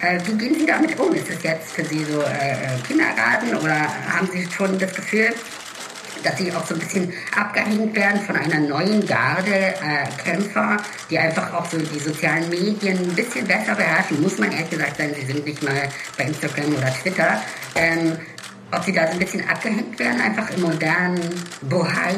Äh, 0.00 0.18
wie 0.24 0.32
gehen 0.38 0.54
Sie 0.58 0.66
damit 0.66 0.98
um? 0.98 1.14
Ist 1.14 1.30
es 1.30 1.42
jetzt 1.42 1.72
für 1.72 1.84
Sie 1.84 2.04
so 2.04 2.22
äh, 2.22 2.24
äh, 2.24 2.56
Kindergarten 2.86 3.54
oder 3.56 3.76
haben 4.10 4.28
Sie 4.32 4.48
schon 4.50 4.78
das 4.78 4.94
Gefühl, 4.94 5.34
dass 6.22 6.38
sie 6.38 6.52
auch 6.52 6.66
so 6.66 6.74
ein 6.74 6.80
bisschen 6.80 7.12
abgehängt 7.36 7.94
werden 7.94 8.20
von 8.22 8.36
einer 8.36 8.60
neuen 8.60 9.06
Garde 9.06 9.54
äh, 9.54 10.06
Kämpfer, 10.22 10.78
die 11.10 11.18
einfach 11.18 11.52
auch 11.52 11.66
so 11.66 11.78
die 11.78 11.98
sozialen 11.98 12.48
Medien 12.48 12.98
ein 12.98 13.14
bisschen 13.14 13.46
besser 13.46 13.74
beherrschen, 13.74 14.20
muss 14.20 14.38
man 14.38 14.52
ehrlich 14.52 14.70
gesagt 14.70 14.96
sagen, 14.96 15.14
sie 15.18 15.26
sind 15.26 15.44
nicht 15.44 15.62
mal 15.62 15.88
bei 16.16 16.24
Instagram 16.24 16.74
oder 16.74 16.92
Twitter. 17.02 17.42
Ähm, 17.74 18.16
ob 18.70 18.84
sie 18.84 18.92
da 18.92 19.06
so 19.06 19.12
ein 19.12 19.18
bisschen 19.18 19.48
abgehängt 19.48 19.98
werden, 19.98 20.20
einfach 20.20 20.50
im 20.50 20.62
modernen 20.62 21.20
Bohai? 21.62 22.16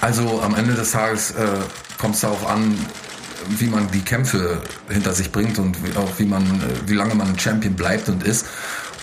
Also 0.00 0.40
am 0.42 0.54
Ende 0.54 0.74
des 0.74 0.92
Tages 0.92 1.32
äh, 1.32 1.46
kommt 1.98 2.14
es 2.14 2.20
darauf 2.20 2.46
an, 2.46 2.78
wie 3.48 3.66
man 3.66 3.90
die 3.90 4.02
Kämpfe 4.02 4.60
hinter 4.88 5.12
sich 5.12 5.32
bringt 5.32 5.58
und 5.58 5.76
auch 5.96 6.18
wie 6.18 6.24
man, 6.24 6.42
äh, 6.42 6.88
wie 6.88 6.94
lange 6.94 7.14
man 7.14 7.38
Champion 7.38 7.74
bleibt 7.74 8.08
und 8.08 8.22
ist. 8.22 8.46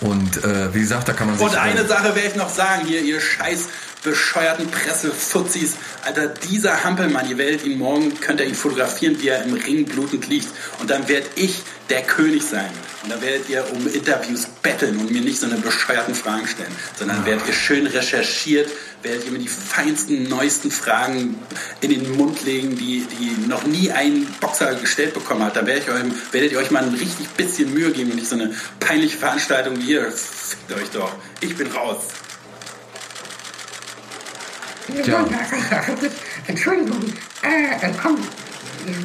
Und 0.00 0.44
äh, 0.44 0.74
wie 0.74 0.80
gesagt, 0.80 1.08
da 1.08 1.12
kann 1.12 1.28
man 1.28 1.38
sich. 1.38 1.46
Und 1.46 1.56
eine 1.56 1.86
Sache 1.86 2.14
werde 2.14 2.28
ich 2.28 2.36
noch 2.36 2.50
sagen, 2.50 2.86
hier, 2.86 3.00
ihr 3.00 3.20
scheiß 3.20 3.68
bescheuerten 4.02 4.70
Pressefuzis. 4.70 5.74
Alter, 6.04 6.28
dieser 6.28 6.84
Hampelmann, 6.84 7.28
ihr 7.28 7.38
werdet 7.38 7.64
ihn 7.64 7.78
morgen, 7.78 8.20
könnt 8.20 8.40
ihr 8.40 8.46
ihn 8.46 8.54
fotografieren, 8.54 9.20
wie 9.20 9.28
er 9.28 9.42
im 9.42 9.54
Ring 9.54 9.84
blutend 9.84 10.28
liegt. 10.28 10.48
Und 10.80 10.90
dann 10.90 11.08
werde 11.08 11.26
ich 11.34 11.62
der 11.88 12.02
König 12.02 12.42
sein. 12.42 12.70
Und 13.02 13.12
dann 13.12 13.22
werdet 13.22 13.48
ihr 13.48 13.64
um 13.72 13.86
Interviews 13.86 14.46
betteln 14.62 14.96
und 14.98 15.10
mir 15.10 15.20
nicht 15.20 15.38
so 15.38 15.46
eine 15.46 15.56
bescheuerten 15.56 16.14
Fragen 16.14 16.46
stellen, 16.46 16.74
sondern 16.98 17.24
werdet 17.24 17.46
ihr 17.46 17.52
schön 17.52 17.86
recherchiert, 17.86 18.70
werdet 19.02 19.26
ihr 19.26 19.32
mir 19.32 19.38
die 19.38 19.48
feinsten, 19.48 20.28
neuesten 20.28 20.70
Fragen 20.70 21.38
in 21.80 21.90
den 21.90 22.16
Mund 22.16 22.44
legen, 22.44 22.76
die, 22.76 23.06
die 23.18 23.46
noch 23.46 23.64
nie 23.64 23.92
ein 23.92 24.26
Boxer 24.40 24.74
gestellt 24.74 25.14
bekommen 25.14 25.44
hat. 25.44 25.54
Da 25.56 25.64
werdet, 25.66 25.84
ich 25.84 25.90
euch, 25.90 26.02
werdet 26.32 26.52
ihr 26.52 26.58
euch 26.58 26.70
mal 26.70 26.82
ein 26.82 26.94
richtig 26.94 27.28
bisschen 27.30 27.72
Mühe 27.72 27.92
geben 27.92 28.10
und 28.10 28.16
nicht 28.16 28.28
so 28.28 28.34
eine 28.34 28.52
peinliche 28.80 29.16
Veranstaltung 29.16 29.78
wie 29.78 29.82
hier. 29.82 30.10
Fickt 30.10 30.72
euch 30.72 30.90
doch. 30.90 31.14
Ich 31.40 31.56
bin 31.56 31.68
raus. 31.68 31.98
Ja. 35.04 35.26
Entschuldigung, 36.46 37.12
äh, 37.42 37.90
komm, 38.00 38.18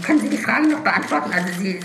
können 0.04 0.20
Sie 0.20 0.30
die 0.30 0.38
Frage 0.38 0.68
noch 0.68 0.80
beantworten? 0.80 1.32
Also 1.34 1.48
Sie, 1.60 1.80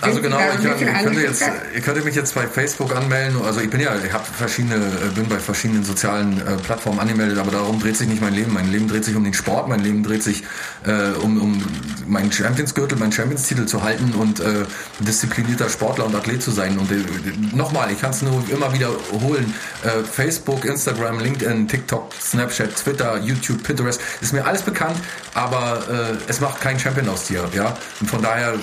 also 0.00 0.20
genau, 0.20 0.38
ich, 0.58 0.64
ich 0.64 1.02
könnte 1.02 1.20
jetzt, 1.20 1.44
ihr 1.74 1.80
könntet 1.80 2.04
mich 2.04 2.14
jetzt 2.14 2.34
bei 2.34 2.46
Facebook 2.46 2.94
anmelden. 2.94 3.40
Also 3.42 3.60
ich 3.60 3.70
bin 3.70 3.80
ja, 3.80 3.94
ich 4.04 4.12
habe 4.12 4.24
verschiedene, 4.24 4.76
äh, 4.76 5.14
bin 5.14 5.28
bei 5.28 5.38
verschiedenen 5.38 5.84
sozialen 5.84 6.40
äh, 6.40 6.56
Plattformen 6.56 6.98
angemeldet, 6.98 7.38
aber 7.38 7.50
darum 7.50 7.80
dreht 7.80 7.96
sich 7.96 8.08
nicht 8.08 8.20
mein 8.20 8.34
Leben. 8.34 8.52
Mein 8.52 8.70
Leben 8.70 8.88
dreht 8.88 9.04
sich 9.04 9.16
um 9.16 9.24
den 9.24 9.34
Sport, 9.34 9.68
mein 9.68 9.80
Leben 9.80 10.02
dreht 10.02 10.22
sich 10.22 10.44
äh, 10.84 11.16
um, 11.20 11.40
um 11.40 11.62
meinen 12.06 12.30
Champions-Gürtel, 12.30 12.98
meinen 12.98 13.12
Champions-Titel 13.12 13.66
zu 13.66 13.82
halten 13.82 14.12
und 14.12 14.40
äh, 14.40 14.64
disziplinierter 15.00 15.68
Sportler 15.68 16.06
und 16.06 16.14
Athlet 16.14 16.42
zu 16.42 16.50
sein. 16.50 16.78
Und 16.78 16.90
äh, 16.90 16.96
nochmal, 17.54 17.90
ich 17.90 18.00
kann 18.00 18.10
es 18.10 18.22
nur 18.22 18.42
immer 18.50 18.72
wiederholen. 18.72 19.54
Äh, 19.82 20.04
Facebook, 20.04 20.64
Instagram, 20.64 21.20
LinkedIn, 21.20 21.68
TikTok, 21.68 22.12
Snapchat, 22.20 22.76
Twitter, 22.76 23.18
YouTube, 23.18 23.62
Pinterest, 23.62 24.00
ist 24.20 24.32
mir 24.32 24.44
alles 24.44 24.62
bekannt, 24.62 24.96
aber 25.34 25.82
äh, 25.90 26.30
es 26.30 26.40
macht 26.40 26.60
keinen 26.60 26.78
Champion 26.78 27.08
aus 27.08 27.24
dir. 27.24 27.48
Ja? 27.54 27.76
Und 28.00 28.10
von 28.10 28.22
daher 28.22 28.54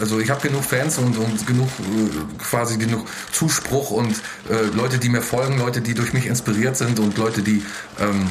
also 0.00 0.20
ich 0.20 0.30
habe 0.30 0.46
genug 0.46 0.64
Fans 0.64 0.98
und, 0.98 1.16
und 1.16 1.46
genug 1.46 1.68
äh, 1.68 2.42
quasi 2.42 2.78
genug 2.78 3.06
Zuspruch 3.32 3.90
und 3.90 4.14
äh, 4.50 4.66
Leute, 4.74 4.98
die 4.98 5.08
mir 5.08 5.22
folgen, 5.22 5.58
Leute, 5.58 5.80
die 5.80 5.94
durch 5.94 6.12
mich 6.12 6.26
inspiriert 6.26 6.76
sind 6.76 6.98
und 6.98 7.16
Leute, 7.18 7.42
die 7.42 7.64
ähm, 8.00 8.28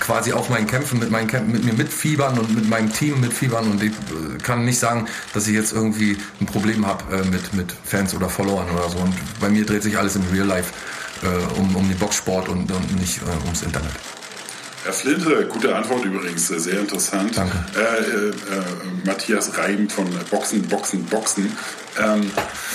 quasi 0.00 0.32
auch 0.32 0.48
meinen 0.48 0.66
Kämpfen 0.66 0.98
mit 0.98 1.10
meinen 1.10 1.28
Kämpfen 1.28 1.52
mit 1.52 1.64
mir 1.64 1.74
mitfiebern 1.74 2.38
und 2.38 2.54
mit 2.54 2.68
meinem 2.68 2.92
Team 2.92 3.20
mitfiebern 3.20 3.70
und 3.70 3.82
ich 3.82 3.92
äh, 3.92 4.38
kann 4.42 4.64
nicht 4.64 4.78
sagen, 4.78 5.06
dass 5.34 5.46
ich 5.46 5.54
jetzt 5.54 5.72
irgendwie 5.72 6.16
ein 6.40 6.46
Problem 6.46 6.86
habe 6.86 7.16
äh, 7.16 7.24
mit 7.28 7.54
mit 7.54 7.72
Fans 7.84 8.14
oder 8.14 8.28
Followern 8.28 8.70
oder 8.70 8.88
so 8.88 8.98
und 8.98 9.14
bei 9.40 9.48
mir 9.48 9.64
dreht 9.64 9.82
sich 9.82 9.98
alles 9.98 10.16
im 10.16 10.22
Real 10.32 10.46
Life 10.46 10.72
äh, 11.22 11.60
um, 11.60 11.76
um 11.76 11.88
den 11.88 11.98
Boxsport 11.98 12.48
und, 12.48 12.70
und 12.70 13.00
nicht 13.00 13.18
äh, 13.18 13.46
ums 13.46 13.62
Internet. 13.62 13.92
Herr 14.84 14.92
Flinte, 14.92 15.46
gute 15.48 15.76
Antwort 15.76 16.04
übrigens, 16.04 16.48
sehr 16.48 16.80
interessant. 16.80 17.36
Danke. 17.36 17.56
Äh, 17.76 18.30
äh, 18.30 18.32
Matthias 19.04 19.56
Reim 19.56 19.88
von 19.88 20.06
Boxen, 20.30 20.62
Boxen, 20.62 21.04
Boxen. 21.04 21.56
Ähm, 22.02 22.30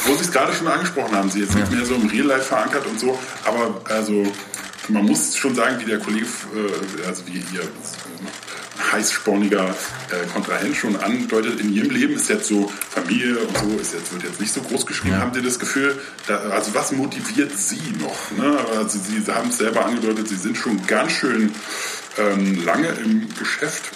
wo 0.06 0.13
Sie 0.13 0.22
es 0.22 0.32
gerade 0.32 0.54
schon 0.54 0.67
angesprochen 0.67 1.13
haben, 1.13 1.30
Sie 1.30 1.41
jetzt 1.41 1.54
ja. 1.54 1.60
nicht 1.60 1.72
mehr 1.72 1.86
so 1.86 1.96
im 1.96 2.08
Real 2.08 2.28
Life 2.28 2.46
verankert 2.46 2.86
und 2.86 2.98
so, 2.98 3.20
aber 3.43 3.82
also 3.89 4.24
man 4.88 5.06
muss 5.06 5.36
schon 5.36 5.54
sagen, 5.54 5.80
wie 5.80 5.86
der 5.86 6.00
Kollege, 6.00 6.26
äh, 6.26 7.08
also 7.08 7.28
wie 7.28 7.39
Ihr 7.39 7.70
heißsporniger 8.92 9.70
äh, 9.70 10.28
Kontrahent 10.34 10.76
schon 10.76 10.96
andeutet, 10.96 11.60
in 11.60 11.74
Ihrem 11.74 11.90
Leben 11.90 12.13
ist 12.16 12.30
jetzt 12.30 12.48
so 12.48 12.72
Familie 12.90 13.40
und 13.40 13.58
so, 13.58 13.78
ist 13.80 13.94
jetzt, 13.94 14.13
wird 14.13 14.24
jetzt 14.24 14.40
nicht 14.40 14.54
so 14.54 14.62
groß 14.62 14.86
geschrieben. 14.86 15.16
Ja. 15.16 15.22
Haben 15.22 15.34
Sie 15.34 15.42
das 15.42 15.60
Gefühl, 15.60 16.00
da, 16.28 16.38
also 16.50 16.74
was 16.74 16.92
motiviert 16.92 17.58
Sie 17.58 17.94
noch? 18.00 18.32
Ne? 18.38 18.58
Also 18.78 19.00
Sie 19.00 19.32
haben 19.32 19.50
es 19.50 19.58
selber 19.58 19.86
angedeutet, 19.86 20.28
Sie 20.28 20.36
sind 20.36 20.58
schon 20.58 20.86
ganz 20.88 21.12
schön 21.12 21.54
ähm, 22.18 22.63
lange 22.63 22.90
im 22.90 23.28
Geschäft. 23.38 23.92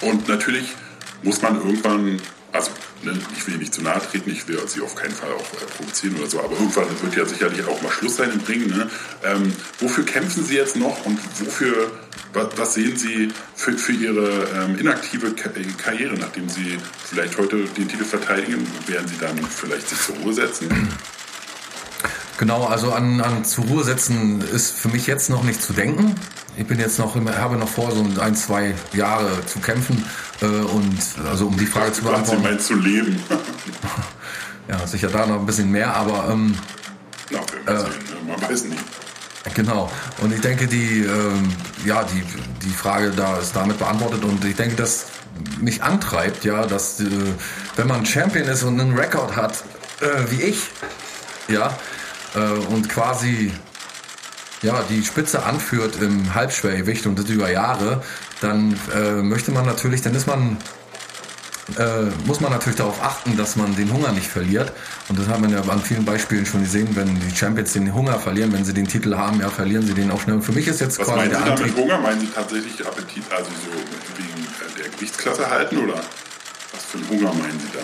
Und 0.00 0.28
natürlich 0.28 0.74
muss 1.22 1.42
man 1.42 1.56
irgendwann, 1.56 2.20
also 2.56 2.70
ne, 3.02 3.18
ich 3.36 3.46
will 3.46 3.56
nicht 3.58 3.74
zu 3.74 3.82
nahe 3.82 4.00
treten, 4.00 4.30
ich 4.30 4.46
will 4.48 4.58
sie 4.66 4.80
auf 4.80 4.94
keinen 4.94 5.12
Fall 5.12 5.30
auch 5.32 5.52
äh, 5.54 5.66
provozieren 5.76 6.16
oder 6.16 6.26
so, 6.26 6.40
aber 6.40 6.52
irgendwann 6.52 6.88
wird 7.02 7.16
ja 7.16 7.24
sicherlich 7.24 7.64
auch 7.66 7.80
mal 7.82 7.90
Schluss 7.90 8.16
sein 8.16 8.30
im 8.32 8.40
Ring. 8.40 8.66
Ne? 8.66 8.90
Ähm, 9.24 9.52
wofür 9.78 10.04
kämpfen 10.04 10.44
Sie 10.44 10.56
jetzt 10.56 10.76
noch 10.76 11.04
und 11.04 11.18
wofür, 11.40 11.90
was, 12.32 12.48
was 12.56 12.74
sehen 12.74 12.96
Sie 12.96 13.32
für, 13.54 13.72
für 13.72 13.92
Ihre 13.92 14.48
ähm, 14.54 14.78
inaktive 14.78 15.32
Karriere, 15.32 16.14
nachdem 16.14 16.48
Sie 16.48 16.78
vielleicht 17.04 17.38
heute 17.38 17.64
den 17.64 17.88
Titel 17.88 18.04
verteidigen, 18.04 18.66
werden 18.86 19.08
Sie 19.08 19.18
dann 19.18 19.38
vielleicht 19.44 19.88
sich 19.88 20.00
zur 20.00 20.16
Ruhe 20.16 20.32
setzen? 20.32 20.68
Genau, 22.38 22.64
also 22.64 22.92
an, 22.92 23.20
an 23.20 23.44
zur 23.44 23.64
Ruhe 23.64 23.84
setzen 23.84 24.42
ist 24.42 24.76
für 24.76 24.88
mich 24.88 25.06
jetzt 25.06 25.30
noch 25.30 25.42
nicht 25.42 25.62
zu 25.62 25.72
denken 25.72 26.14
ich 26.58 26.66
bin 26.66 26.78
jetzt 26.78 26.98
noch, 26.98 27.14
habe 27.14 27.56
noch 27.56 27.68
vor, 27.68 27.92
so 27.92 28.04
ein, 28.20 28.34
zwei 28.34 28.74
Jahre 28.92 29.44
zu 29.46 29.58
kämpfen 29.60 30.04
äh, 30.40 30.46
und 30.46 30.98
also 31.28 31.48
um 31.48 31.56
die 31.56 31.66
Frage 31.66 31.92
zu 31.92 32.02
beantworten. 32.02 32.42
Sie 32.42 32.48
meint 32.48 32.62
zu 32.62 32.74
leben. 32.74 33.22
ja, 34.68 34.86
sicher 34.86 35.08
da 35.08 35.26
noch 35.26 35.40
ein 35.40 35.46
bisschen 35.46 35.70
mehr, 35.70 35.94
aber 35.94 36.30
ähm, 36.30 36.56
Na, 37.30 37.40
äh, 37.40 37.78
sehen, 37.78 37.90
ne? 38.26 38.32
man 38.32 38.50
weiß 38.50 38.64
nicht. 38.64 38.82
Genau. 39.54 39.90
Und 40.22 40.32
ich 40.32 40.40
denke, 40.40 40.66
die, 40.66 41.02
ähm, 41.02 41.48
ja, 41.84 42.04
die, 42.04 42.22
die 42.66 42.74
Frage 42.74 43.10
da 43.10 43.36
ist 43.38 43.54
damit 43.54 43.78
beantwortet 43.78 44.24
und 44.24 44.44
ich 44.44 44.56
denke, 44.56 44.76
dass 44.76 45.06
mich 45.60 45.82
antreibt, 45.82 46.44
ja, 46.44 46.66
dass 46.66 47.00
äh, 47.00 47.04
wenn 47.76 47.86
man 47.86 48.06
Champion 48.06 48.48
ist 48.48 48.62
und 48.62 48.80
einen 48.80 48.98
Rekord 48.98 49.36
hat, 49.36 49.62
äh, 50.00 50.30
wie 50.30 50.42
ich, 50.42 50.70
ja, 51.48 51.68
äh, 51.68 51.95
und 52.40 52.88
quasi 52.88 53.52
ja, 54.62 54.82
die 54.88 55.04
Spitze 55.04 55.44
anführt 55.44 56.00
im 56.00 56.34
Halbschwergewicht 56.34 57.06
und 57.06 57.18
das 57.18 57.28
über 57.28 57.50
Jahre, 57.50 58.02
dann 58.40 58.78
äh, 58.94 59.22
möchte 59.22 59.50
man 59.50 59.66
natürlich, 59.66 60.02
dann 60.02 60.14
ist 60.14 60.26
man 60.26 60.56
äh, 61.78 62.04
muss 62.26 62.40
man 62.40 62.52
natürlich 62.52 62.76
darauf 62.76 63.02
achten, 63.02 63.36
dass 63.36 63.56
man 63.56 63.74
den 63.74 63.92
Hunger 63.92 64.12
nicht 64.12 64.28
verliert. 64.28 64.72
Und 65.08 65.18
das 65.18 65.26
haben 65.26 65.50
wir 65.50 65.58
ja 65.58 65.68
an 65.68 65.80
vielen 65.82 66.04
Beispielen 66.04 66.46
schon 66.46 66.62
gesehen, 66.62 66.94
wenn 66.94 67.18
die 67.18 67.34
Champions 67.34 67.72
den 67.72 67.92
Hunger 67.92 68.20
verlieren, 68.20 68.52
wenn 68.52 68.64
sie 68.64 68.72
den 68.72 68.86
Titel 68.86 69.16
haben, 69.16 69.40
ja, 69.40 69.50
verlieren 69.50 69.84
sie 69.84 69.94
den 69.94 70.10
auch 70.12 70.20
schnell. 70.20 70.36
Und 70.36 70.42
für 70.42 70.52
mich 70.52 70.68
ist 70.68 70.80
jetzt 70.80 70.98
Was 71.00 71.06
quasi 71.06 71.18
meinen 71.18 71.30
der 71.30 71.38
Sie 71.40 71.44
da 71.44 71.50
Antrieb. 71.50 71.74
mit 71.74 71.84
Hunger? 71.84 71.98
Meinen 71.98 72.20
Sie 72.20 72.28
tatsächlich 72.28 72.86
Appetit, 72.86 73.24
also 73.30 73.50
so 73.50 73.72
wegen 74.16 74.44
äh, 74.44 74.80
der 74.82 74.88
Gewichtsklasse 74.90 75.50
halten 75.50 75.78
oder 75.78 75.94
was 75.94 76.84
für 76.88 76.98
einen 76.98 77.08
Hunger 77.08 77.34
meinen 77.34 77.58
Sie 77.58 77.72
da? 77.72 77.80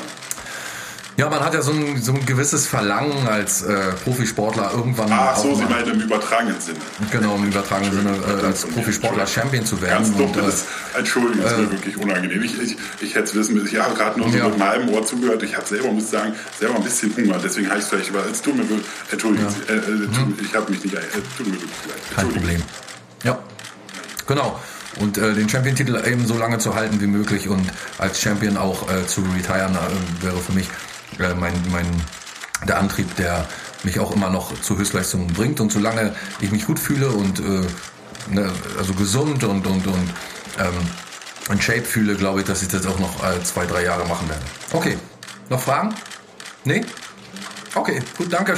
Ja, 1.18 1.28
man 1.28 1.40
hat 1.40 1.52
ja 1.52 1.60
so 1.60 1.72
ein, 1.72 2.00
so 2.00 2.12
ein 2.12 2.24
gewisses 2.24 2.66
Verlangen 2.66 3.28
als 3.28 3.62
äh, 3.62 3.92
Profisportler 4.02 4.70
irgendwann. 4.74 5.08
Ach 5.12 5.36
so, 5.36 5.50
auch 5.52 5.56
Sie 5.58 5.64
meinen 5.64 5.90
im 5.92 6.00
übertragenen 6.00 6.58
Sinne. 6.58 6.78
Genau, 7.10 7.36
im 7.36 7.44
übertragenen 7.48 7.92
Sinne 7.92 8.16
äh, 8.42 8.46
als 8.46 8.64
Profisportler 8.64 9.26
Champion 9.26 9.66
zu 9.66 9.80
werden. 9.82 10.04
Ganz 10.04 10.16
dumm, 10.16 10.32
das 10.32 10.44
äh, 10.44 10.48
ist, 10.48 10.64
Entschuldigung, 10.96 11.42
das 11.42 11.52
ist 11.52 11.58
mir 11.58 11.70
wirklich 11.72 11.96
unangenehm. 11.98 12.42
Ich, 12.42 12.58
ich, 12.60 12.76
ich 13.00 13.14
hätte 13.14 13.24
es 13.24 13.34
wissen 13.34 13.54
müssen. 13.54 13.68
Ich 13.68 13.76
habe 13.78 13.94
gerade 13.94 14.18
nur 14.18 14.30
so 14.30 14.38
Ja. 14.38 14.44
mit 14.44 14.54
einem 14.54 14.64
halben 14.64 14.88
Ohr 14.88 15.04
zugehört. 15.04 15.42
Ich 15.42 15.54
habe 15.54 15.66
selber, 15.66 15.92
muss 15.92 16.04
ich 16.04 16.10
sagen, 16.10 16.32
selber 16.58 16.76
ein 16.76 16.82
bisschen 16.84 17.14
Hunger. 17.14 17.38
Deswegen 17.44 17.68
habe 17.68 17.78
ich 17.78 17.84
es 17.84 17.90
vielleicht 17.90 18.08
über. 18.08 18.24
Es 18.30 18.40
tut 18.40 18.56
mir 18.56 18.66
wirklich. 18.68 18.86
Entschuldigen 19.10 19.48
Sie. 19.50 19.70
Äh, 19.72 19.76
äh, 19.76 19.80
tut- 20.08 20.40
Ich 20.40 20.54
habe 20.54 20.70
mich 20.70 20.82
nicht. 20.82 20.94
Äh, 20.94 21.00
tut 21.36 21.46
mir 21.46 21.52
wirklich 21.52 21.70
leid. 21.88 21.98
Kein 22.16 22.28
Problem. 22.30 22.62
Ja, 23.22 23.38
genau. 24.26 24.58
Und 24.98 25.18
äh, 25.18 25.34
den 25.34 25.48
Champion-Titel 25.48 26.02
eben 26.06 26.26
so 26.26 26.38
lange 26.38 26.56
zu 26.58 26.74
halten 26.74 27.00
wie 27.02 27.06
möglich 27.06 27.48
und 27.48 27.66
als 27.98 28.20
Champion 28.20 28.56
auch 28.56 28.90
äh, 28.90 29.06
zu 29.06 29.22
retiren 29.36 29.74
äh, 29.74 30.24
wäre 30.24 30.38
für 30.38 30.52
mich 30.52 30.68
äh, 31.18 31.34
mein, 31.34 31.54
mein 31.70 31.86
der 32.66 32.78
Antrieb, 32.78 33.14
der 33.16 33.46
mich 33.82 33.98
auch 33.98 34.12
immer 34.12 34.30
noch 34.30 34.60
zu 34.60 34.78
Höchstleistungen 34.78 35.26
bringt. 35.28 35.60
Und 35.60 35.72
solange 35.72 36.14
ich 36.40 36.50
mich 36.50 36.66
gut 36.66 36.78
fühle 36.78 37.08
und 37.08 37.40
äh, 37.40 37.66
ne, 38.28 38.52
also 38.78 38.94
gesund 38.94 39.42
und 39.44 39.66
und 39.66 39.86
und 39.86 40.10
ähm, 40.58 40.74
in 41.50 41.60
Shape 41.60 41.82
fühle, 41.82 42.14
glaube 42.14 42.40
ich, 42.40 42.46
dass 42.46 42.62
ich 42.62 42.68
das 42.68 42.86
auch 42.86 42.98
noch 42.98 43.24
äh, 43.24 43.42
zwei, 43.42 43.66
drei 43.66 43.84
Jahre 43.84 44.06
machen 44.06 44.28
werde. 44.28 44.42
Okay. 44.72 44.96
Noch 45.48 45.60
Fragen? 45.60 45.94
Nee? 46.64 46.84
Okay, 47.74 48.00
gut, 48.16 48.32
danke 48.32 48.56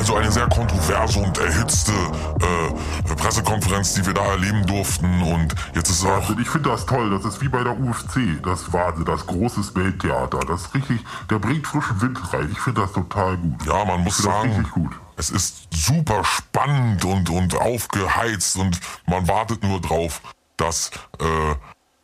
also 0.00 0.16
eine 0.16 0.32
sehr 0.32 0.48
kontroverse 0.48 1.18
und 1.18 1.36
erhitzte 1.36 1.92
äh, 1.92 3.14
Pressekonferenz, 3.16 3.92
die 3.92 4.06
wir 4.06 4.14
da 4.14 4.24
erleben 4.24 4.64
durften. 4.64 5.20
Und 5.20 5.54
jetzt 5.74 5.90
ist 5.90 6.06
auch. 6.06 6.26
Also 6.28 6.38
ich 6.40 6.48
finde 6.48 6.70
das 6.70 6.86
toll. 6.86 7.10
Das 7.10 7.26
ist 7.26 7.42
wie 7.42 7.48
bei 7.48 7.62
der 7.62 7.78
UFC. 7.78 8.42
Das 8.42 8.72
Wahnsinn, 8.72 9.04
das 9.04 9.26
großes 9.26 9.74
Welttheater. 9.74 10.40
Das 10.40 10.62
ist 10.62 10.74
richtig, 10.74 11.04
der 11.28 11.38
bringt 11.38 11.66
frischen 11.66 12.00
Wind 12.00 12.18
rein. 12.32 12.48
Ich 12.50 12.58
finde 12.60 12.80
das 12.80 12.92
total 12.92 13.36
gut. 13.36 13.66
Ja, 13.66 13.84
man 13.84 14.02
muss 14.02 14.16
sagen, 14.16 14.66
es 15.18 15.28
ist 15.28 15.68
super 15.70 16.24
spannend 16.24 17.04
und, 17.04 17.28
und 17.28 17.60
aufgeheizt 17.60 18.56
und 18.56 18.80
man 19.06 19.28
wartet 19.28 19.62
nur 19.62 19.82
drauf, 19.82 20.22
dass 20.56 20.90
äh, 21.18 21.54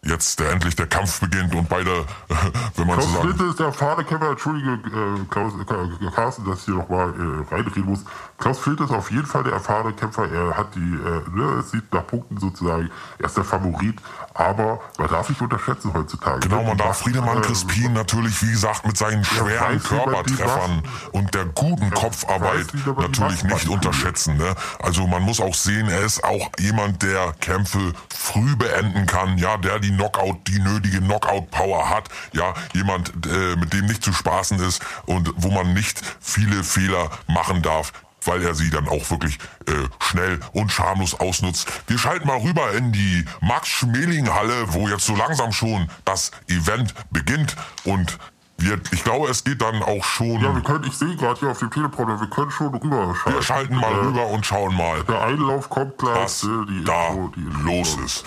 jetzt 0.09 0.40
der, 0.40 0.53
endlich 0.53 0.77
der 0.77 0.87
Kampf 0.87 1.21
beginnt 1.21 1.55
und 1.55 1.69
beide, 1.69 1.90
wenn 2.77 2.87
man 2.87 3.01
so 3.01 3.07
Klaus 3.07 3.12
sagen. 3.12 3.29
Flinte 3.29 3.45
ist 3.45 3.59
der 3.59 3.66
erfahrene 3.66 4.05
Kämpfer, 4.05 4.31
entschuldige 4.31 4.73
äh, 4.73 5.25
Klaus, 5.31 5.53
äh, 5.55 6.11
Carsten, 6.14 6.45
dass 6.45 6.61
ich 6.61 6.64
hier 6.66 6.75
nochmal 6.75 7.09
äh, 7.11 7.55
reinreden 7.55 7.85
muss. 7.85 8.05
Klaus 8.38 8.59
Flinte 8.59 8.85
ist 8.85 8.90
auf 8.90 9.11
jeden 9.11 9.27
Fall 9.27 9.44
der 9.44 9.55
erfahrene 9.55 9.94
Kämpfer. 9.94 10.31
Er 10.31 10.57
hat 10.57 10.75
die, 10.75 10.81
äh, 10.81 11.22
ne, 11.35 11.61
es 11.61 11.70
sieht 11.70 11.90
nach 11.92 12.07
Punkten 12.07 12.38
sozusagen, 12.38 12.90
er 13.18 13.25
ist 13.25 13.37
der 13.37 13.44
Favorit, 13.44 13.96
aber 14.35 14.81
man 14.99 15.09
darf 15.09 15.29
nicht 15.29 15.40
unterschätzen 15.40 15.92
heutzutage. 15.94 16.40
Genau, 16.40 16.62
man 16.62 16.77
darf 16.77 16.99
Friedemann 16.99 17.38
äh, 17.38 17.40
Crispin 17.40 17.94
natürlich, 17.94 18.42
wie 18.42 18.51
gesagt, 18.51 18.87
mit 18.87 18.99
seinen 18.99 19.25
schweren 19.25 19.77
weiß, 19.77 19.85
Körpertreffern 19.85 20.83
und 21.12 21.35
der 21.35 21.46
guten 21.46 21.90
Kopfarbeit 21.90 22.75
weiß, 22.75 22.96
natürlich 22.99 23.44
nicht 23.44 23.68
unterschätzen. 23.68 24.37
Ne? 24.37 24.55
Also 24.81 25.07
man 25.07 25.22
muss 25.22 25.40
auch 25.40 25.55
sehen, 25.55 25.88
er 25.88 26.05
ist 26.05 26.22
auch 26.22 26.51
jemand, 26.59 27.03
der 27.03 27.33
Kämpfe 27.40 27.92
früh 28.11 28.55
beenden 28.57 29.07
kann, 29.07 29.38
ja, 29.38 29.57
der 29.57 29.79
die 29.79 29.90
Knockout, 29.90 30.46
die 30.46 30.59
nötige 30.59 30.99
Knockout-Power 30.99 31.88
hat, 31.88 32.09
ja, 32.33 32.53
jemand, 32.75 33.12
äh, 33.27 33.57
mit 33.57 33.72
dem 33.72 33.87
nicht 33.87 34.05
zu 34.05 34.12
spaßen 34.12 34.59
ist 34.61 34.83
und 35.07 35.33
wo 35.37 35.51
man 35.51 35.72
nicht 35.72 36.03
viele 36.20 36.62
Fehler 36.62 37.11
machen 37.29 37.62
darf 37.62 37.92
weil 38.27 38.43
er 38.45 38.55
sie 38.55 38.71
dann 38.71 38.89
auch 38.89 39.11
wirklich 39.11 39.39
äh, 39.67 39.73
schnell 40.01 40.41
und 40.53 40.71
schamlos 40.73 41.15
ausnutzt. 41.19 41.67
Wir 41.87 41.99
schalten 41.99 42.27
mal 42.27 42.39
rüber 42.39 42.73
in 42.73 42.93
die 42.93 43.25
Max-Schmeling-Halle, 43.41 44.73
wo 44.75 44.89
jetzt 44.89 45.07
so 45.07 45.15
langsam 45.17 45.53
schon 45.53 45.89
das 46.05 46.31
Event 46.49 46.95
beginnt 47.11 47.57
und 47.85 48.19
wir, 48.59 48.81
ich 48.91 49.05
glaube, 49.05 49.29
es 49.29 49.45
geht 49.45 49.61
dann 49.61 49.83
auch 49.83 50.03
schon. 50.03 50.41
Ja, 50.41 50.55
wir 50.55 50.62
können, 50.62 50.85
ich 50.85 50.97
sehe 50.97 51.15
gerade 51.17 51.39
hier 51.39 51.51
auf 51.51 51.59
dem 51.59 51.71
Teleprompter, 51.71 52.19
wir 52.19 52.31
können 52.31 52.51
schon 52.51 52.69
rüberschalten. 52.69 53.35
wir 53.35 53.43
schalten 53.43 53.77
mal 53.77 53.93
Äh, 53.93 53.97
rüber 53.97 54.27
und 54.29 54.47
schauen 54.47 54.75
mal, 54.75 55.03
Der 55.05 55.21
Einlauf 55.21 55.69
kommt 55.69 55.99
gleich. 55.99 56.17
was 56.25 56.43
äh, 56.43 56.47
die 56.69 56.83
da 56.85 57.09
Info, 57.09 57.33
die 57.37 57.41
Info. 57.41 57.61
los 57.61 57.97
ist. 58.05 58.25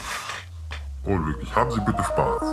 Und 1.04 1.26
wirklich, 1.26 1.56
haben 1.56 1.72
Sie 1.72 1.80
bitte 1.82 2.04
Spaß. 2.04 2.44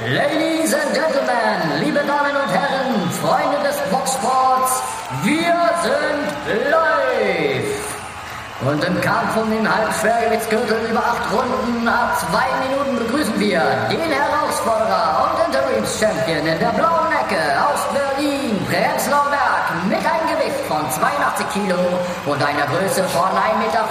Ladies 0.00 0.72
and 0.74 0.94
Gentlemen, 0.94 1.82
liebe 1.82 1.98
Damen 2.06 2.30
und 2.30 2.50
Herren, 2.54 3.10
Freunde 3.20 3.58
des 3.66 3.76
Boxsports, 3.90 4.80
wir 5.24 5.58
sind 5.82 6.70
live! 6.70 7.98
Und 8.60 8.84
im 8.84 9.00
Kampf 9.00 9.36
um 9.36 9.50
den 9.50 9.66
Halbschwergewichtsgürtel 9.68 10.88
über 10.88 11.00
acht 11.00 11.32
Runden 11.32 11.88
ab 11.88 12.16
zwei 12.16 12.46
Minuten 12.68 13.06
begrüßen 13.06 13.40
wir 13.40 13.60
den 13.90 14.12
Herausforderer 14.12 15.34
und 15.34 15.46
Interims-Champion 15.46 16.46
in 16.46 16.58
der 16.60 16.72
blauen 16.78 17.10
Ecke 17.10 17.42
aus 17.58 17.82
Berlin, 17.90 18.56
Prenzlauer 18.70 19.30
Berg, 19.30 19.84
mit 19.88 19.98
einem 19.98 20.17
Gewicht 20.17 20.17
von 20.78 20.90
82 20.90 21.46
Kilo 21.52 21.78
und 22.26 22.42
einer 22.42 22.66
Größe 22.66 23.02
von 23.04 23.22
1,85 23.22 23.58
Meter, 23.58 23.84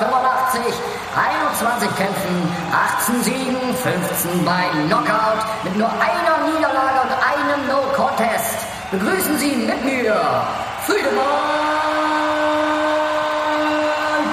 21 1.16 1.96
Kämpfen, 1.98 2.56
18 2.72 3.24
Siegen, 3.24 3.76
15 3.76 4.46
bei 4.46 4.64
Knockout, 4.88 5.44
mit 5.64 5.76
nur 5.76 5.90
einer 5.90 6.48
Niederlage 6.48 7.02
und 7.04 7.12
einem 7.12 7.68
No-Contest. 7.68 8.56
Begrüßen 8.92 9.38
Sie 9.38 9.56
mit 9.56 9.84
mir 9.84 10.16
Friedemann 10.86 11.18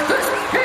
Crispin! 0.06 0.60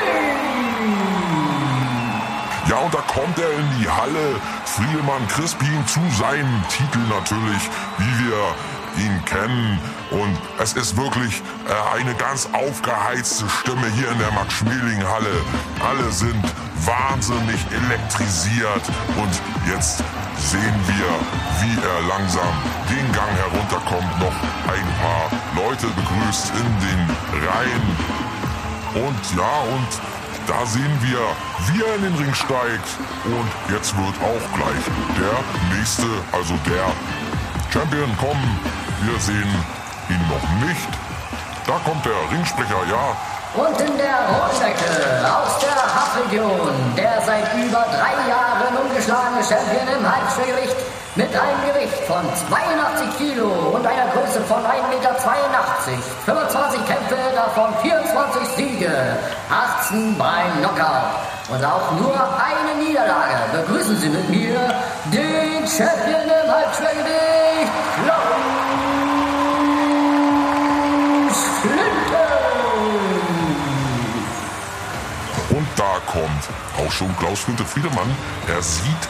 Ja, 2.67 2.77
und 2.77 2.93
da 2.93 2.99
kommt 3.11 3.39
er 3.39 3.51
in 3.51 3.79
die 3.79 3.89
Halle. 3.89 4.39
Friedemann 4.79 5.27
Crispin 5.27 5.85
zu 5.87 5.99
seinem 6.17 6.63
Titel 6.69 6.99
natürlich, 7.09 7.69
wie 7.97 8.25
wir 8.25 9.03
ihn 9.03 9.25
kennen. 9.25 9.77
Und 10.09 10.37
es 10.57 10.71
ist 10.71 10.95
wirklich 10.95 11.41
äh, 11.67 11.97
eine 11.97 12.15
ganz 12.15 12.47
aufgeheizte 12.53 13.43
Stimme 13.49 13.87
hier 13.91 14.09
in 14.09 14.17
der 14.19 14.31
Max-Schmeling-Halle. 14.31 15.35
Alle 15.85 16.09
sind 16.13 16.45
wahnsinnig 16.85 17.59
elektrisiert. 17.75 18.83
Und 19.19 19.33
jetzt 19.67 19.97
sehen 20.37 20.79
wir, 20.87 21.11
wie 21.59 21.75
er 21.75 22.07
langsam 22.07 22.47
den 22.89 23.11
Gang 23.11 23.35
herunterkommt. 23.35 24.19
Noch 24.21 24.37
ein 24.71 24.87
paar 25.03 25.27
Leute 25.61 25.87
begrüßt 25.87 26.53
in 26.55 26.69
den 26.87 27.01
Reihen. 27.49 28.29
Und 28.95 29.35
ja, 29.35 29.59
und 29.75 30.08
da 30.49 30.65
sehen 30.65 30.97
wir, 31.01 31.21
wie 31.67 31.81
er 31.83 31.95
in 31.95 32.01
den 32.01 32.15
Ring 32.15 32.33
steigt. 32.33 32.89
Und 33.25 33.49
jetzt 33.71 33.95
wird 33.95 34.15
auch 34.17 34.45
gleich 34.57 34.83
der 35.15 35.77
nächste, 35.77 36.07
also 36.31 36.55
der 36.65 36.85
Champion 37.71 38.09
kommen. 38.17 38.59
Wir 39.03 39.19
sehen 39.19 39.53
ihn 40.09 40.23
noch 40.27 40.67
nicht. 40.67 40.89
Da 41.67 41.79
kommt 41.85 42.03
der 42.03 42.17
Ringsprecher, 42.31 42.81
ja. 42.89 43.15
Und 43.55 43.81
in 43.81 43.97
der 43.97 44.19
Rotschecke 44.29 45.25
aus 45.25 45.57
der 45.57 45.73
Haffregion, 45.73 46.93
der 46.95 47.19
seit 47.25 47.51
über 47.57 47.83
drei 47.89 48.13
Jahren 48.29 48.77
ungeschlagene 48.77 49.41
Champion 49.41 49.87
im 49.97 50.05
Halbschwergewicht 50.05 50.75
mit 51.15 51.29
einem 51.35 51.73
Gewicht 51.73 51.97
von 52.05 52.21
82 52.47 53.17
Kilo 53.17 53.49
und 53.73 53.85
einer 53.85 54.05
Größe 54.13 54.41
von 54.41 54.61
1,82 54.61 54.93
Meter, 54.93 55.15
25 56.25 56.85
Kämpfe, 56.85 57.17
davon 57.33 57.73
24 57.81 58.47
Siege, 58.55 59.17
18 59.49 60.15
beim 60.15 60.59
Knockout 60.59 61.49
und 61.49 61.65
auch 61.65 61.91
nur 61.93 62.13
eine 62.13 62.85
Niederlage. 62.85 63.65
Begrüßen 63.65 63.97
Sie 63.97 64.09
mit 64.09 64.29
mir 64.29 64.59
den 65.11 65.67
Champion 65.67 66.21
im 66.21 66.51
Halbschwergewicht, 66.53 67.28
kommt 76.19 76.43
auch 76.77 76.91
schon 76.91 77.15
Klaus 77.17 77.45
Günther 77.45 77.65
Friedemann. 77.65 78.09
Er 78.47 78.61
sieht 78.61 79.03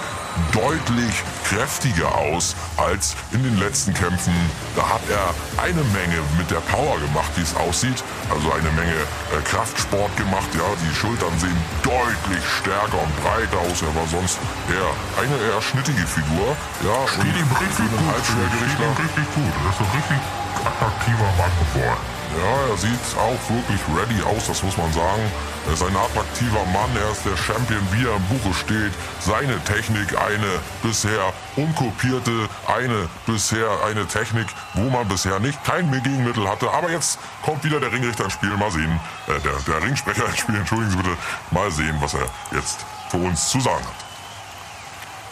deutlich 0.54 1.24
kräftiger 1.44 2.16
aus 2.16 2.56
als 2.78 3.16
in 3.32 3.44
den 3.44 3.58
letzten 3.58 3.94
Kämpfen. 3.94 4.34
Da 4.76 4.88
hat 4.88 5.02
er 5.10 5.34
eine 5.62 5.84
Menge 5.92 6.22
mit 6.38 6.50
der 6.52 6.62
Power 6.72 7.00
gemacht, 7.00 7.32
wie 7.36 7.42
es 7.42 7.56
aussieht. 7.56 8.04
Also 8.30 8.52
eine 8.54 8.70
Menge 8.72 8.94
äh, 9.34 9.42
Kraftsport 9.44 10.16
gemacht. 10.18 10.48
Ja, 10.54 10.70
die 10.86 10.96
Schultern 10.96 11.34
sehen 11.40 11.58
deutlich 11.84 12.46
stärker 12.62 13.02
und 13.02 13.14
breiter 13.24 13.60
aus. 13.66 13.82
Er 13.82 13.94
war 13.96 14.08
sonst 14.08 14.38
eher 14.70 14.92
eine 15.18 15.36
eher 15.50 15.62
schnittige 15.62 16.06
Figur. 16.06 16.56
Ja, 16.86 17.08
steht 17.10 17.36
ihm 17.36 17.52
richtig 17.58 17.90
gut. 17.90 18.22
Steht 18.24 18.80
ihm 18.80 18.96
richtig 19.02 19.26
gut. 19.34 19.54
Er 19.66 19.70
ist 19.74 19.82
ein 19.82 19.92
richtig 19.98 20.20
attraktiver 20.64 21.30
Mann 21.36 21.54
geworden. 21.74 22.19
Ja, 22.38 22.72
er 22.72 22.78
sieht 22.78 23.18
auch 23.18 23.50
wirklich 23.50 23.82
ready 23.98 24.22
aus, 24.24 24.46
das 24.46 24.62
muss 24.62 24.78
man 24.78 24.92
sagen. 24.94 25.22
Er 25.66 25.74
ist 25.74 25.82
ein 25.82 25.96
attraktiver 25.98 26.64
Mann, 26.72 26.90
er 26.96 27.12
ist 27.12 27.26
der 27.26 27.36
Champion, 27.36 27.82
wie 27.92 28.06
er 28.06 28.16
im 28.16 28.24
Buche 28.30 28.54
steht. 28.54 28.94
Seine 29.20 29.58
Technik, 29.64 30.16
eine 30.16 30.62
bisher 30.84 31.34
unkopierte, 31.56 32.48
eine 32.68 33.10
bisher 33.26 33.68
eine 33.88 34.06
Technik, 34.06 34.46
wo 34.76 34.90
man 34.90 35.08
bisher 35.08 35.40
nicht 35.40 35.64
kein 35.64 35.92
Gegenmittel 35.92 36.48
hatte. 36.48 36.70
Aber 36.70 36.92
jetzt 36.92 37.18
kommt 37.44 37.64
wieder 37.64 37.80
der 37.80 37.92
Ringrichter 37.92 38.26
ins 38.26 38.34
Spiel. 38.34 38.56
Mal 38.58 38.72
sehen, 38.72 39.00
äh, 39.28 39.40
der, 39.42 39.54
der 39.68 39.84
Ringsprecher 39.84 40.26
ins 40.28 40.38
Spiel, 40.38 40.56
entschuldigen 40.56 40.92
Sie 40.92 40.98
bitte. 40.98 41.18
Mal 41.50 41.72
sehen, 41.72 41.96
was 42.00 42.14
er 42.14 42.28
jetzt 42.52 42.86
für 43.10 43.18
uns 43.18 43.50
zu 43.50 43.60
sagen 43.60 43.84
hat. 43.84 44.10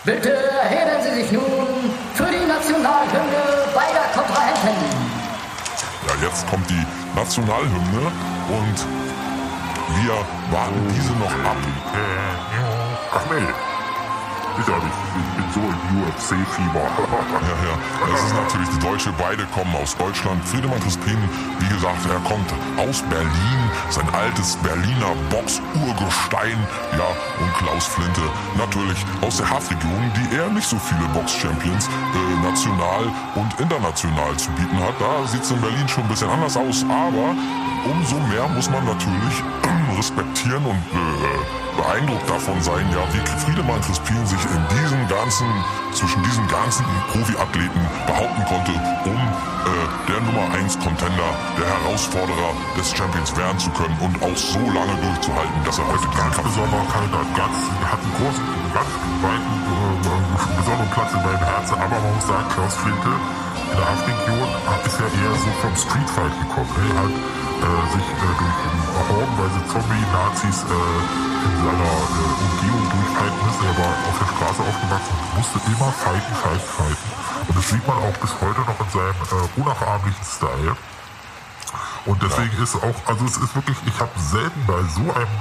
Bitte 0.04 0.34
erheben 0.34 1.04
Sie 1.04 1.22
sich 1.22 1.32
nun 1.32 1.94
für 2.16 2.26
die 2.26 2.46
Nationalhymne 2.46 3.68
beider 3.76 4.08
Kontrahenten. 4.14 4.57
Jetzt 6.28 6.46
kommt 6.50 6.70
die 6.70 6.86
Nationalhymne 7.16 8.12
und 8.50 8.78
wir 9.96 10.14
warten 10.52 10.94
diese 10.94 11.14
noch 11.14 11.32
ab. 11.50 11.56
Ach 13.14 13.26
nee, 13.32 13.48
nicht. 14.58 14.98
Ich 15.18 15.36
bin 15.36 15.48
so 15.54 15.62
im 15.62 16.04
UFC-Fieber. 16.04 16.82
ja, 17.50 17.56
ja. 17.68 17.76
Das 18.12 18.24
ist 18.24 18.36
natürlich 18.36 18.70
die 18.70 18.80
Deutsche. 18.80 19.14
Beide 19.18 19.44
kommen 19.54 19.74
aus 19.76 19.96
Deutschland. 19.96 20.44
Friedemann 20.46 20.80
Crispin, 20.80 21.18
wie 21.60 21.70
gesagt, 21.74 22.06
er 22.10 22.20
kommt 22.28 22.50
aus 22.78 23.02
Berlin. 23.10 23.60
Sein 23.90 24.08
altes 24.14 24.56
Berliner 24.58 25.14
Box-Urgestein. 25.30 26.58
Ja, 26.98 27.10
und 27.40 27.54
Klaus 27.58 27.86
Flinte 27.86 28.22
natürlich 28.58 28.98
aus 29.22 29.38
der 29.38 29.50
Haftregion, 29.50 30.12
die 30.16 30.36
eher 30.36 30.50
nicht 30.50 30.68
so 30.68 30.78
viele 30.78 31.08
Box-Champions 31.14 31.88
äh, 31.88 32.48
national 32.48 33.12
und 33.36 33.60
international 33.60 34.36
zu 34.38 34.50
bieten 34.52 34.80
hat. 34.80 34.96
Da 35.00 35.28
sieht 35.28 35.44
es 35.44 35.52
in 35.52 35.62
Berlin 35.62 35.88
schon 35.88 36.04
ein 36.04 36.10
bisschen 36.10 36.30
anders 36.30 36.58
aus. 36.58 36.84
Aber 36.90 37.36
umso 37.90 38.20
mehr 38.28 38.48
muss 38.50 38.70
man 38.70 38.86
natürlich 38.86 39.44
respektieren 39.98 40.64
und 40.66 40.84
äh, 40.94 41.78
beeindruckt 41.78 42.30
davon 42.30 42.62
sein, 42.62 42.86
ja, 42.92 43.02
wie 43.14 43.22
Friedemann 43.46 43.82
Crispin 43.82 44.26
sich 44.26 44.42
in 44.46 44.62
diesen 44.76 45.02
ganzen, 45.08 45.48
zwischen 45.94 46.22
diesen 46.24 46.46
ganzen 46.48 46.86
Profiathleten 47.14 47.82
behaupten 48.06 48.44
konnte, 48.46 48.74
um 49.06 49.18
äh, 49.18 49.86
der 50.10 50.20
Nummer 50.22 50.46
1 50.54 50.80
Contender, 50.80 51.32
der 51.58 51.66
Herausforderer 51.66 52.52
des 52.78 52.92
Champions 52.94 53.36
werden 53.38 53.58
zu 53.60 53.70
können 53.72 53.98
und 54.02 54.16
auch 54.22 54.38
so 54.38 54.60
lange 54.60 54.96
durchzuhalten, 55.02 55.58
dass 55.66 55.78
er 55.78 55.88
heute 55.88 56.08
also 56.08 56.18
ganz 56.18 56.36
besonderer 56.38 56.88
Kandidat, 56.92 57.28
ganz, 57.38 57.58
hat 57.86 58.02
einen 58.02 58.16
großen, 58.18 58.46
ganz 58.74 58.92
weiten, 59.22 59.54
äh, 59.66 60.58
besonderen 60.58 60.92
Platz 60.92 61.12
in 61.14 61.22
meinem 61.24 61.46
Herzen, 61.46 61.76
aber 61.78 61.98
man 62.02 62.14
muss 62.14 62.28
sagen, 62.28 62.48
Klaus 62.54 62.76
Flinte 62.76 63.14
in 63.68 63.76
der 63.78 63.86
Haftregion 63.86 64.50
ist 64.86 65.00
ja 65.00 65.08
eher 65.08 65.36
so 65.36 65.50
vom 65.62 65.76
Streetfight 65.76 66.34
gekommen. 66.40 66.72
Er 66.78 67.04
hat 67.04 67.12
äh, 67.12 67.47
sich 67.58 68.08
äh, 68.08 68.34
durch 68.38 68.58
hordenweise 69.10 69.60
Zombie-Nazis 69.72 70.64
äh, 70.64 71.48
in 71.48 71.56
seiner 71.58 71.94
äh, 71.98 72.44
Umgebung 72.46 72.86
durchhalten 72.92 73.40
müssen. 73.46 73.64
Er 73.66 73.78
war 73.78 73.94
auf 74.08 74.18
der 74.20 74.30
Straße 74.36 74.62
aufgewachsen 74.62 75.14
und 75.18 75.30
musste 75.38 75.58
immer 75.66 75.92
fighten, 75.92 76.34
fighten, 76.36 76.70
fighten. 76.78 77.10
Und 77.48 77.58
das 77.58 77.70
sieht 77.70 77.88
man 77.88 77.98
auch 77.98 78.18
bis 78.18 78.34
heute 78.42 78.62
noch 78.62 78.80
in 78.80 78.90
seinem 78.90 79.22
äh, 79.32 79.60
unnachahmlichen 79.60 80.26
Style. 80.26 80.76
Und 82.06 82.22
deswegen 82.24 82.56
ja. 82.58 82.64
ist 82.64 82.76
auch, 82.76 83.00
also 83.06 83.26
es 83.26 83.38
ist 83.38 83.56
wirklich, 83.56 83.78
ich 83.86 84.00
habe 84.00 84.12
selten 84.18 84.66
bei 84.66 84.82
so 84.96 85.02
einem 85.02 85.38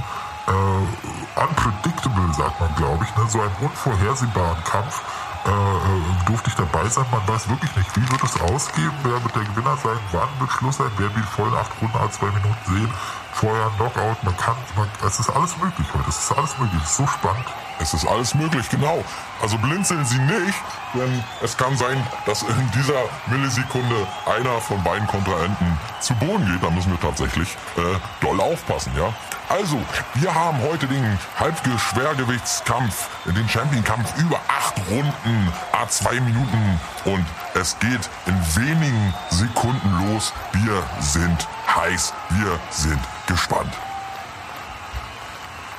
äh, 0.47 1.41
unpredictable, 1.41 2.35
sagt 2.35 2.61
man, 2.61 2.75
glaube 2.77 3.05
ich, 3.05 3.17
ne, 3.17 3.25
so 3.29 3.41
einem 3.41 3.55
unvorhersehbaren 3.61 4.65
Kampf 4.65 5.03
äh, 5.47 5.51
äh, 5.51 6.27
durfte 6.27 6.51
ich 6.51 6.57
dabei 6.57 6.89
sein. 6.89 7.07
Man 7.11 7.27
weiß 7.29 7.49
wirklich 7.49 7.75
nicht, 7.77 7.97
wie 7.97 8.11
wird 8.11 8.23
es 8.23 8.41
ausgehen, 8.41 8.93
wer 9.03 9.23
wird 9.23 9.35
der 9.35 9.45
Gewinner 9.45 9.77
sein, 9.77 9.99
wann 10.13 10.29
wird 10.39 10.51
Schluss 10.51 10.77
sein, 10.77 10.91
wer 10.99 11.15
will 11.15 11.23
vollen 11.23 11.55
acht 11.55 11.71
Runden, 11.81 11.97
a 11.97 12.11
zwei 12.11 12.27
Minuten 12.27 12.57
sehen 12.67 12.91
vorher 13.37 13.71
Knockout, 13.77 14.23
man 14.23 14.37
kann, 14.37 14.57
man, 14.77 14.89
es 15.07 15.21
ist 15.21 15.29
alles 15.31 15.57
möglich 15.59 15.87
heute, 15.93 16.09
es 16.09 16.19
ist 16.19 16.33
alles 16.33 16.59
möglich, 16.59 16.81
es 16.83 16.91
ist 16.91 16.97
so 16.97 17.07
spannend. 17.07 17.47
Es 17.79 17.93
ist 17.93 18.07
alles 18.07 18.35
möglich, 18.35 18.67
genau. 18.71 19.05
Also 19.43 19.59
blinzeln 19.59 20.05
Sie 20.07 20.19
nicht, 20.19 20.59
denn 20.95 21.23
es 21.43 21.57
kann 21.57 21.77
sein, 21.77 22.03
dass 22.25 22.43
in 22.43 22.71
dieser 22.73 23.03
Millisekunde 23.27 24.07
einer 24.25 24.61
von 24.63 24.83
beiden 24.83 25.07
Kontrahenten 25.07 25.79
zu 26.01 26.15
Boden 26.15 26.47
geht. 26.47 26.63
Da 26.63 26.71
müssen 26.71 26.91
wir 26.91 27.01
tatsächlich 27.01 27.55
äh, 27.77 27.99
doll 28.21 28.41
aufpassen, 28.41 28.93
ja. 28.97 29.13
Also, 29.49 29.79
wir 30.15 30.35
haben 30.35 30.59
heute 30.63 30.89
den 30.89 31.19
Halbgeschwergewichtskampf, 31.39 33.09
den 33.27 33.49
Championkampf 33.49 34.19
über 34.19 34.41
acht 34.49 34.75
Runden, 34.91 35.53
a 35.73 35.87
zwei 35.89 36.19
Minuten 36.21 36.81
und 37.05 37.25
es 37.55 37.79
geht 37.79 38.09
in 38.25 38.57
wenigen 38.57 39.15
Sekunden 39.31 40.09
los. 40.09 40.33
Wir 40.53 40.83
sind 41.01 41.47
heiß, 41.77 42.13
wir 42.31 42.59
sind 42.71 42.99
gespannt. 43.27 43.73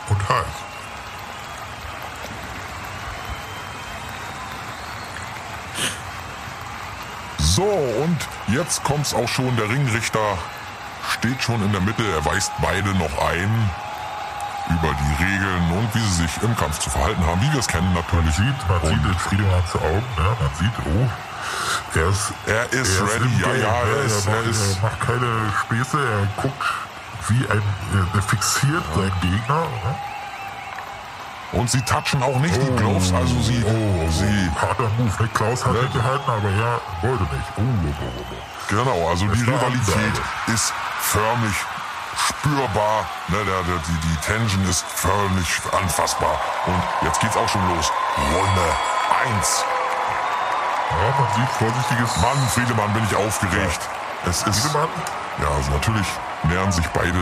Und 0.10 0.30
heiß. 0.30 0.46
So, 7.40 7.64
und 7.64 8.18
jetzt 8.48 8.84
kommt's 8.84 9.14
auch 9.14 9.28
schon. 9.28 9.56
Der 9.58 9.70
Ringrichter 9.70 10.38
steht 11.10 11.42
schon 11.42 11.64
in 11.64 11.72
der 11.72 11.82
Mitte. 11.82 12.04
Er 12.04 12.24
weist 12.24 12.52
beide 12.62 12.90
noch 12.96 13.28
ein 13.28 13.70
über 14.70 14.94
die 14.94 15.24
Regeln 15.24 15.72
und 15.72 15.96
wie 15.96 16.00
sie 16.00 16.24
sich 16.24 16.44
im 16.44 16.56
Kampf 16.56 16.80
zu 16.80 16.90
verhalten 16.90 17.26
haben, 17.26 17.42
wie 17.42 17.52
wir 17.52 17.60
es 17.60 17.68
kennen 17.68 17.94
natürlich. 17.94 18.38
Man 18.38 18.48
sieht, 18.48 18.70
man 18.70 18.82
und 18.82 18.90
sieht 18.90 19.06
den 19.06 19.20
Friedemann 19.20 19.64
zu 19.72 19.80
Augen, 19.80 20.06
ja, 20.18 20.38
man 20.40 20.56
sieht, 20.60 20.72
oh, 20.86 21.98
er 21.98 22.10
ist, 22.10 22.34
er 22.46 22.74
ist 22.74 23.00
er 23.00 23.06
ready, 23.08 23.34
ist 23.34 23.42
ja, 23.42 23.54
ja, 23.56 23.74
er, 23.74 24.04
ist, 24.04 24.28
er, 24.28 24.44
ist, 24.44 24.76
er 24.76 24.82
macht 24.84 25.00
keine 25.00 25.54
Späße, 25.62 25.98
er 25.98 26.42
guckt 26.42 26.87
wie 27.30 27.48
ein, 27.50 27.62
er 28.14 28.22
fixiert 28.22 28.84
ja. 28.90 28.96
seinen 28.96 29.20
Gegner. 29.22 29.62
Ne? 29.62 29.96
Und 31.54 31.70
sie 31.70 31.82
touchen 31.82 32.22
auch 32.22 32.40
nicht 32.40 32.56
oh, 32.58 32.66
die 32.66 32.76
Gloves, 32.76 33.14
also 33.14 33.42
sie... 33.42 33.64
Oh, 33.64 34.10
sie 34.12 34.52
harter 34.60 34.90
Move. 34.98 35.30
Klaus 35.34 35.66
hat 35.66 35.74
ne? 35.74 35.88
gehalten, 35.94 36.30
aber 36.30 36.50
er 36.50 36.82
wollte 37.02 37.24
nicht. 37.24 37.50
Oh, 37.56 37.62
oh, 37.62 37.94
oh, 38.02 38.26
oh. 38.32 38.36
Genau, 38.70 39.10
also 39.10 39.26
die 39.28 39.42
Rivalität 39.42 40.22
ist 40.54 40.74
förmlich 41.00 41.56
spürbar. 42.18 43.06
Ne, 43.30 43.38
der, 43.46 43.64
der, 43.64 43.78
die, 43.88 44.08
die 44.08 44.16
Tension 44.18 44.68
ist 44.70 44.86
förmlich 44.86 45.48
anfassbar. 45.72 46.40
Und 46.66 46.84
jetzt 47.04 47.22
geht's 47.22 47.38
auch 47.38 47.48
schon 47.48 47.62
los. 47.76 47.92
Runde 48.18 48.68
1. 49.38 49.64
Ja, 50.90 51.24
man 51.24 51.34
sieht 51.36 51.50
vorsichtiges... 51.56 52.18
Mann, 52.18 52.48
Friedemann, 52.50 52.94
bin 52.94 53.04
ich 53.10 53.16
aufgeregt. 53.16 53.80
Ja. 54.24 54.30
Es 54.30 54.44
ist... 54.44 54.60
Friedemann? 54.60 54.90
Ja, 55.42 55.50
also 55.56 55.72
natürlich 55.72 56.08
nähern 56.44 56.72
sich 56.72 56.88
beide 56.88 57.18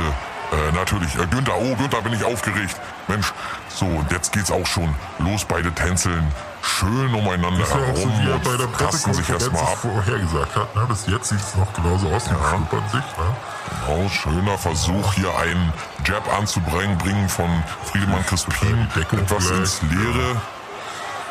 äh, 0.52 0.72
natürlich. 0.74 1.16
Äh, 1.16 1.26
Günther, 1.28 1.58
oh 1.58 1.76
Günther, 1.76 2.02
bin 2.02 2.14
ich 2.14 2.24
aufgeregt. 2.24 2.76
Mensch, 3.08 3.34
so, 3.70 3.86
und 3.86 4.12
jetzt 4.12 4.32
geht's 4.32 4.52
auch 4.52 4.66
schon 4.66 4.94
los. 5.20 5.46
Beide 5.46 5.72
tänzeln 5.74 6.32
schön 6.62 7.14
umeinander 7.14 7.64
ist 7.64 7.74
herum 7.74 7.96
so, 7.96 8.10
wie 8.10 8.30
er 8.30 8.40
bei 8.40 8.58
der 8.58 8.72
tasten 8.74 9.14
sich 9.14 9.30
erstmal 9.30 9.62
ab. 9.62 9.78
vorhergesagt 9.78 10.56
hat. 10.56 10.76
Ne? 10.76 10.86
Bis 10.88 11.06
jetzt 11.08 11.30
sieht 11.30 11.40
es 11.40 11.56
noch 11.56 11.72
genauso 11.74 12.10
aus, 12.10 12.26
die 12.26 12.32
ja. 12.32 12.50
schnuppern 12.50 12.84
sich. 12.90 13.02
Ne? 13.02 13.36
Genau, 13.88 14.10
schöner 14.10 14.58
Versuch 14.58 15.14
hier 15.14 15.38
einen 15.38 15.74
Jab 16.06 16.32
anzubringen, 16.38 16.98
bringen 16.98 17.30
von 17.30 17.50
Friedemann 17.86 18.26
Crispin 18.26 18.88
etwas 18.96 19.52
ins 19.52 19.82
Leere. 19.84 20.42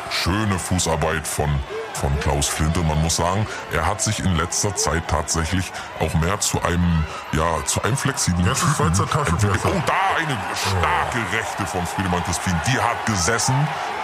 Schöne 0.09 0.59
Fußarbeit 0.59 1.27
von 1.27 1.49
von 1.95 2.19
Klaus 2.19 2.47
Flinte. 2.47 2.81
Man 2.81 3.01
muss 3.01 3.15
sagen, 3.15 3.47
er 3.71 3.85
hat 3.85 4.01
sich 4.01 4.19
in 4.19 4.35
letzter 4.35 4.75
Zeit 4.75 5.07
tatsächlich 5.07 5.71
auch 5.99 6.13
mehr 6.15 6.39
zu 6.39 6.61
einem, 6.61 7.05
ja, 7.31 7.63
zu 7.65 7.81
einem 7.83 7.97
flexiblen 7.97 8.45
Typen 8.53 8.87
entwickelt. 8.87 9.61
Oh, 9.65 9.81
da 9.85 10.17
eine 10.17 10.37
starke 10.55 11.19
Rechte 11.35 11.65
von 11.65 11.85
Friedemann 11.85 12.23
Crispin. 12.23 12.53
Die 12.67 12.79
hat 12.79 13.05
gesessen, 13.05 13.55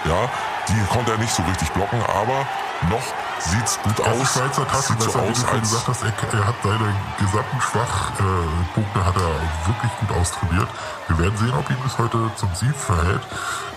ja, 0.06 0.30
die 0.68 0.94
konnte 0.94 1.12
er 1.12 1.18
nicht 1.18 1.34
so 1.34 1.44
richtig 1.44 1.70
blocken, 1.72 2.02
aber 2.04 2.48
noch 2.90 3.04
sieht's 3.50 3.80
gut 3.82 4.00
das 4.00 4.08
aus. 4.08 4.34
Schweizer 4.34 4.68
Taschenmesser, 4.68 5.12
so 5.12 5.20
wie 5.20 5.34
du 5.34 5.62
gesagt 5.62 5.88
hast, 5.88 6.04
er, 6.04 6.40
er, 6.40 6.48
hat 6.48 6.56
seine 6.64 6.96
gesamten 7.20 7.62
Schwachpunkte 7.62 9.00
äh, 9.00 9.04
hat 9.04 9.16
er 9.16 9.68
wirklich 9.68 9.92
gut 10.00 10.18
austrainiert. 10.18 10.68
Wir 11.08 11.18
werden 11.20 11.38
sehen, 11.38 11.54
ob 11.54 11.70
ihm 11.70 11.78
das 11.84 11.98
heute 11.98 12.32
zum 12.36 12.54
Sieg 12.56 12.76
verhält. 12.76 13.22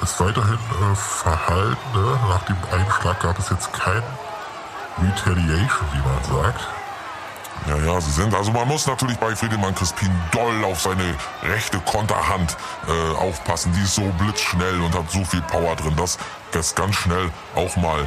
Ist 0.02 0.20
weiterhin 0.20 0.54
äh, 0.54 0.94
verhalten. 0.94 1.76
Ne? 1.94 2.18
Nach 2.28 2.42
dem 2.44 2.56
Einschlag 2.70 3.20
gab 3.20 3.38
es 3.38 3.48
jetzt 3.50 3.72
kein 3.72 4.02
Retaliation, 5.02 5.88
wie 5.92 5.98
man 5.98 6.42
sagt. 6.42 6.68
Ja, 7.66 7.76
ja, 7.78 8.00
sie 8.00 8.10
sind. 8.10 8.34
Also 8.34 8.52
man 8.52 8.68
muss 8.68 8.86
natürlich 8.86 9.16
bei 9.16 9.34
Friedemann 9.34 9.74
Crispin 9.74 10.10
doll 10.32 10.64
auf 10.64 10.80
seine 10.80 11.14
rechte 11.42 11.78
Konterhand 11.80 12.56
äh, 12.86 13.16
aufpassen. 13.16 13.72
Die 13.72 13.82
ist 13.82 13.94
so 13.94 14.02
blitzschnell 14.18 14.80
und 14.82 14.94
hat 14.94 15.10
so 15.10 15.24
viel 15.24 15.40
Power 15.42 15.74
drin, 15.76 15.96
dass 15.96 16.18
das 16.52 16.74
ganz 16.74 16.96
schnell 16.96 17.30
auch 17.54 17.74
mal 17.76 18.06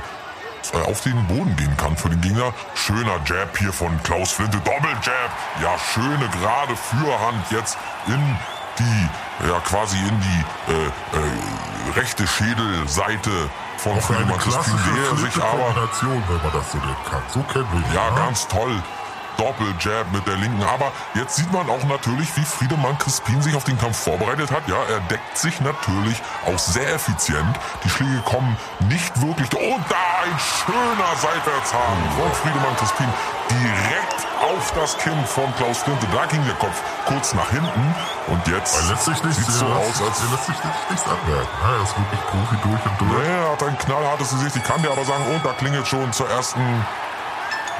auf 0.74 1.01
den 1.01 1.26
Boden 1.28 1.55
gehen 1.55 1.76
kann 1.78 1.95
für 1.95 2.09
den 2.09 2.22
Gegner. 2.22 2.53
Schöner 2.76 3.20
Jab 3.26 3.57
hier 3.57 3.74
von 3.74 4.01
Klaus 4.03 4.32
Flinte. 4.32 4.57
Doppeljab. 4.57 5.32
Ja, 5.61 5.78
schöne 5.93 6.30
gerade 6.39 6.76
Fürhand 6.76 7.51
jetzt 7.51 7.78
in 8.07 8.38
die, 8.80 9.47
ja 9.47 9.59
quasi 9.61 9.97
in 9.97 10.20
die 10.20 10.72
äh, 10.72 10.86
äh, 10.86 11.99
rechte 11.99 12.28
Schädelseite 12.28 13.49
von 13.78 13.99
Friedemann 14.01 14.38
Crispin, 14.39 14.74
der 14.95 15.18
sich 15.18 15.43
aber... 15.43 15.74
Kombination, 15.74 16.24
wenn 16.28 16.43
man 16.43 16.51
das 16.53 16.72
so 16.72 16.78
nennen 16.78 16.95
kann. 17.09 17.22
So 17.28 17.41
kennen 17.43 17.68
wir 17.72 17.80
ihn. 17.80 17.95
Ja, 17.95 18.09
ganz 18.15 18.47
toll. 18.47 18.82
Doppeljab 19.38 20.11
mit 20.11 20.25
der 20.27 20.35
linken. 20.35 20.63
Aber 20.63 20.91
jetzt 21.13 21.35
sieht 21.35 21.51
man 21.51 21.69
auch 21.69 21.83
natürlich, 21.85 22.35
wie 22.35 22.43
Friedemann 22.43 22.97
Crispin 22.97 23.41
sich 23.41 23.55
auf 23.55 23.63
den 23.63 23.77
Kampf 23.77 23.97
vorbereitet 23.97 24.51
hat. 24.51 24.67
Ja, 24.67 24.77
er 24.89 24.99
deckt 25.01 25.38
sich 25.38 25.61
natürlich 25.61 26.21
auch 26.45 26.59
sehr 26.59 26.93
effizient. 26.93 27.55
Die 27.83 27.89
Schläge 27.89 28.21
kommen 28.25 28.57
nicht 28.89 29.21
wirklich. 29.21 29.49
Und 29.53 29.85
da 29.89 29.95
ein 30.25 30.39
schöner 30.39 31.15
Seitwärtshaken 31.15 32.11
von 32.17 32.31
Friedemann 32.33 32.75
Crispin 32.77 33.07
direkt 33.49 34.27
auf 34.41 34.71
das 34.73 34.97
Kinn 34.97 35.25
von 35.25 35.53
Klaus 35.55 35.79
Flinte. 35.79 36.07
Da 36.11 36.25
ging 36.25 36.43
der 36.45 36.55
Kopf 36.55 36.81
kurz 37.05 37.33
nach 37.33 37.49
hinten. 37.49 37.95
Und 38.27 38.45
jetzt 38.47 38.75
sieht 38.77 38.97
es 38.97 39.59
so 39.59 39.65
aus, 39.65 40.01
als... 40.01 40.21
Er 40.21 40.31
lässt 40.31 40.45
sich 40.45 40.63
nicht, 40.63 40.91
nichts 40.91 41.05
anmerken. 41.05 41.47
Er 41.63 41.83
ist 41.83 41.97
wirklich 41.97 42.21
Profi 42.27 42.57
durch 42.63 42.85
und 42.85 43.01
durch. 43.01 43.27
Er 43.27 43.51
hat 43.51 43.63
ein 43.63 43.77
knallhartes 43.77 44.29
Gesicht. 44.31 44.55
Ich 44.57 44.63
kann 44.63 44.81
dir 44.81 44.91
aber 44.91 45.05
sagen, 45.05 45.25
und 45.33 45.45
da 45.45 45.53
klingelt 45.53 45.88
schon 45.88 46.11
zur 46.11 46.29
ersten... 46.29 46.85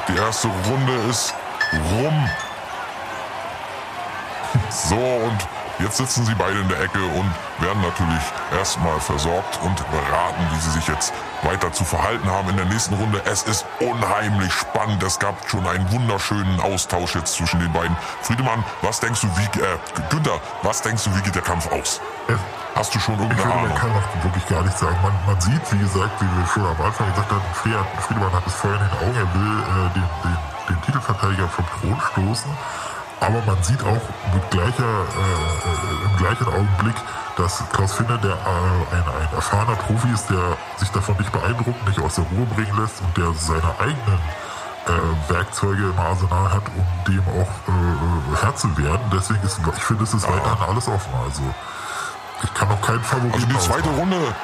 Die 0.08 0.16
erste 0.16 0.48
Runde 0.48 0.94
ist 1.10 1.34
rum. 1.74 2.30
So, 4.70 4.96
und 4.96 5.38
jetzt 5.80 5.98
sitzen 5.98 6.26
sie 6.26 6.36
beide 6.36 6.60
in 6.60 6.68
der 6.70 6.80
Ecke 6.82 7.00
und 7.00 7.32
werden 7.60 7.82
natürlich 7.82 8.22
erstmal 8.58 9.00
versorgt 9.00 9.60
und 9.64 9.76
beraten, 9.92 10.48
wie 10.52 10.60
sie 10.60 10.72
sich 10.72 10.88
jetzt 10.88 11.14
weiter 11.44 11.72
zu 11.72 11.84
verhalten 11.84 12.30
haben 12.32 12.50
in 12.50 12.58
der 12.58 12.66
nächsten 12.66 12.94
Runde. 12.96 13.22
Es 13.26 13.44
ist 13.44 13.66
unheimlich 13.80 14.52
spannend. 14.54 15.02
Es 15.04 15.20
gab 15.20 15.36
schon 15.50 15.66
einen 15.68 15.90
wunderschönen 15.92 16.60
Austausch 16.60 17.16
jetzt 17.16 17.34
zwischen 17.36 17.60
den 17.60 17.72
beiden. 17.74 17.96
Friedemann, 18.22 18.64
was 18.82 19.00
denkst 19.00 19.22
du, 19.22 19.28
wie, 19.38 19.60
äh, 19.62 19.78
Günther, 20.10 20.40
was 20.64 20.82
denkst 20.82 21.04
du, 21.04 21.16
wie 21.16 21.22
geht 21.22 21.36
der 21.36 21.42
Kampf 21.44 21.72
aus? 21.72 22.02
Hast 22.76 22.94
du 22.94 23.00
schon 23.00 23.16
irgendeine 23.16 23.40
Ich 23.42 23.46
finde, 23.48 23.58
Ahnung? 23.58 23.70
man 23.70 23.78
kann 23.80 23.92
auch 23.92 24.24
wirklich 24.24 24.48
gar 24.48 24.62
nichts 24.64 24.80
sagen. 24.80 24.98
Man, 25.02 25.14
man 25.26 25.42
sieht, 25.42 25.62
wie 25.72 25.80
gesagt, 25.80 26.22
wie 26.22 26.26
wir 26.26 26.48
schon 26.48 26.66
am 26.66 26.82
Anfang 26.86 27.08
gesagt 27.10 27.32
haben, 27.32 27.42
Fried- 27.54 28.02
Friedemann 28.02 28.34
hat 28.34 28.46
es 28.46 28.54
vorher 28.54 28.80
in 28.80 28.88
den 28.88 28.98
Augen, 29.00 29.16
er 29.18 29.34
will 29.34 29.60
äh, 29.64 29.94
den, 29.94 30.04
den, 30.24 30.38
den 30.70 30.82
Titelverteidiger 30.82 31.48
vom 31.48 31.66
Thron 31.80 32.00
stoßen. 32.12 32.52
Aber 33.20 33.42
man 33.46 33.62
sieht 33.64 33.82
auch 33.84 34.02
mit 34.34 34.52
gleicher, 34.52 34.84
äh, 34.84 36.06
im 36.06 36.18
gleichen 36.18 36.48
Augenblick, 36.48 36.96
dass 37.36 37.64
Klaus 37.72 37.94
Finner, 37.94 38.18
der 38.20 38.34
äh, 38.34 38.96
ein, 38.96 39.04
ein 39.04 39.36
erfahrener 39.36 39.76
Profi 39.76 40.10
ist, 40.14 40.30
der 40.30 40.58
sich 40.78 40.90
davon 40.90 41.16
nicht 41.18 41.32
beeindrucken, 41.32 41.80
nicht 41.88 42.00
aus 42.00 42.16
der 42.16 42.26
Ruhe 42.26 42.46
bringen 42.56 42.78
lässt 42.80 43.02
und 43.02 43.18
der 43.18 43.34
seine 43.34 43.74
eigenen 43.80 44.20
äh, 44.88 45.32
Werkzeuge 45.34 45.84
im 45.84 46.00
Arsenal 46.00 46.52
hat, 46.52 46.64
um 46.76 46.86
dem 47.08 47.24
auch 47.28 47.50
äh, 47.68 48.42
Herr 48.42 48.56
zu 48.56 48.78
werden. 48.78 49.02
Deswegen 49.12 49.42
ist, 49.42 49.60
ich 49.76 49.84
finde, 49.84 50.04
es 50.04 50.14
ist 50.14 50.28
weiterhin 50.28 50.70
alles 50.70 50.88
offen. 50.88 51.14
Also 51.26 51.42
ich 52.44 52.54
kann 52.54 52.70
noch 52.70 52.82
keinen 52.82 53.04
Favoriten 53.04 53.34
Also 53.34 53.48
die 53.48 53.60
zweite 53.60 53.90
ausmachen. 53.90 54.00
Runde 54.00 54.36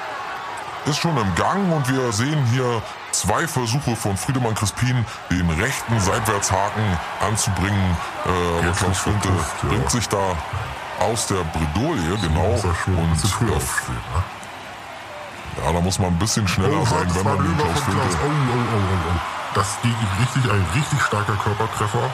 ist 0.86 0.98
schon 0.98 1.16
im 1.18 1.36
Gang 1.36 1.72
und 1.72 1.88
wir 1.90 2.12
sehen 2.12 2.44
hier 2.52 2.82
zwei 3.12 3.48
Versuche 3.48 3.96
von 3.96 4.18
Friedemann 4.18 4.56
Crispin, 4.56 5.06
den 5.30 5.50
rechten 5.50 6.00
Seitwärtshaken 6.00 6.84
anzubringen. 7.22 7.98
Äh, 8.26 8.60
aber 8.60 8.72
Klaus 8.72 8.92
ist 8.92 8.98
Flinte 9.00 9.30
ja. 9.30 9.70
bringt 9.70 9.92
sich 9.92 10.08
da 10.10 10.36
aus 11.00 11.28
der 11.28 11.44
Bredouille, 11.46 12.18
genau. 12.22 12.54
Und 12.54 12.64
äh, 12.64 13.56
aufstehen. 13.56 13.96
Ne? 14.14 14.24
ja, 15.64 15.72
da 15.72 15.82
muss 15.82 16.00
man 16.00 16.10
ein 16.10 16.20
bisschen 16.20 16.48
schneller 16.48 16.82
Oh, 16.82 16.86
sein, 16.86 17.16
wenn 17.16 17.24
man 17.24 17.38
den 17.38 17.58
Klaus. 17.58 17.80
Flinte... 17.82 18.02
Oh, 18.02 18.28
oh, 18.28 18.58
oh, 18.58 18.78
oh, 18.78 19.12
oh. 19.14 19.20
Das 19.56 19.78
ging 19.84 19.96
richtig, 20.20 20.52
ein 20.52 20.66
richtig 20.74 21.02
starker 21.02 21.36
Körpertreffer. 21.36 22.10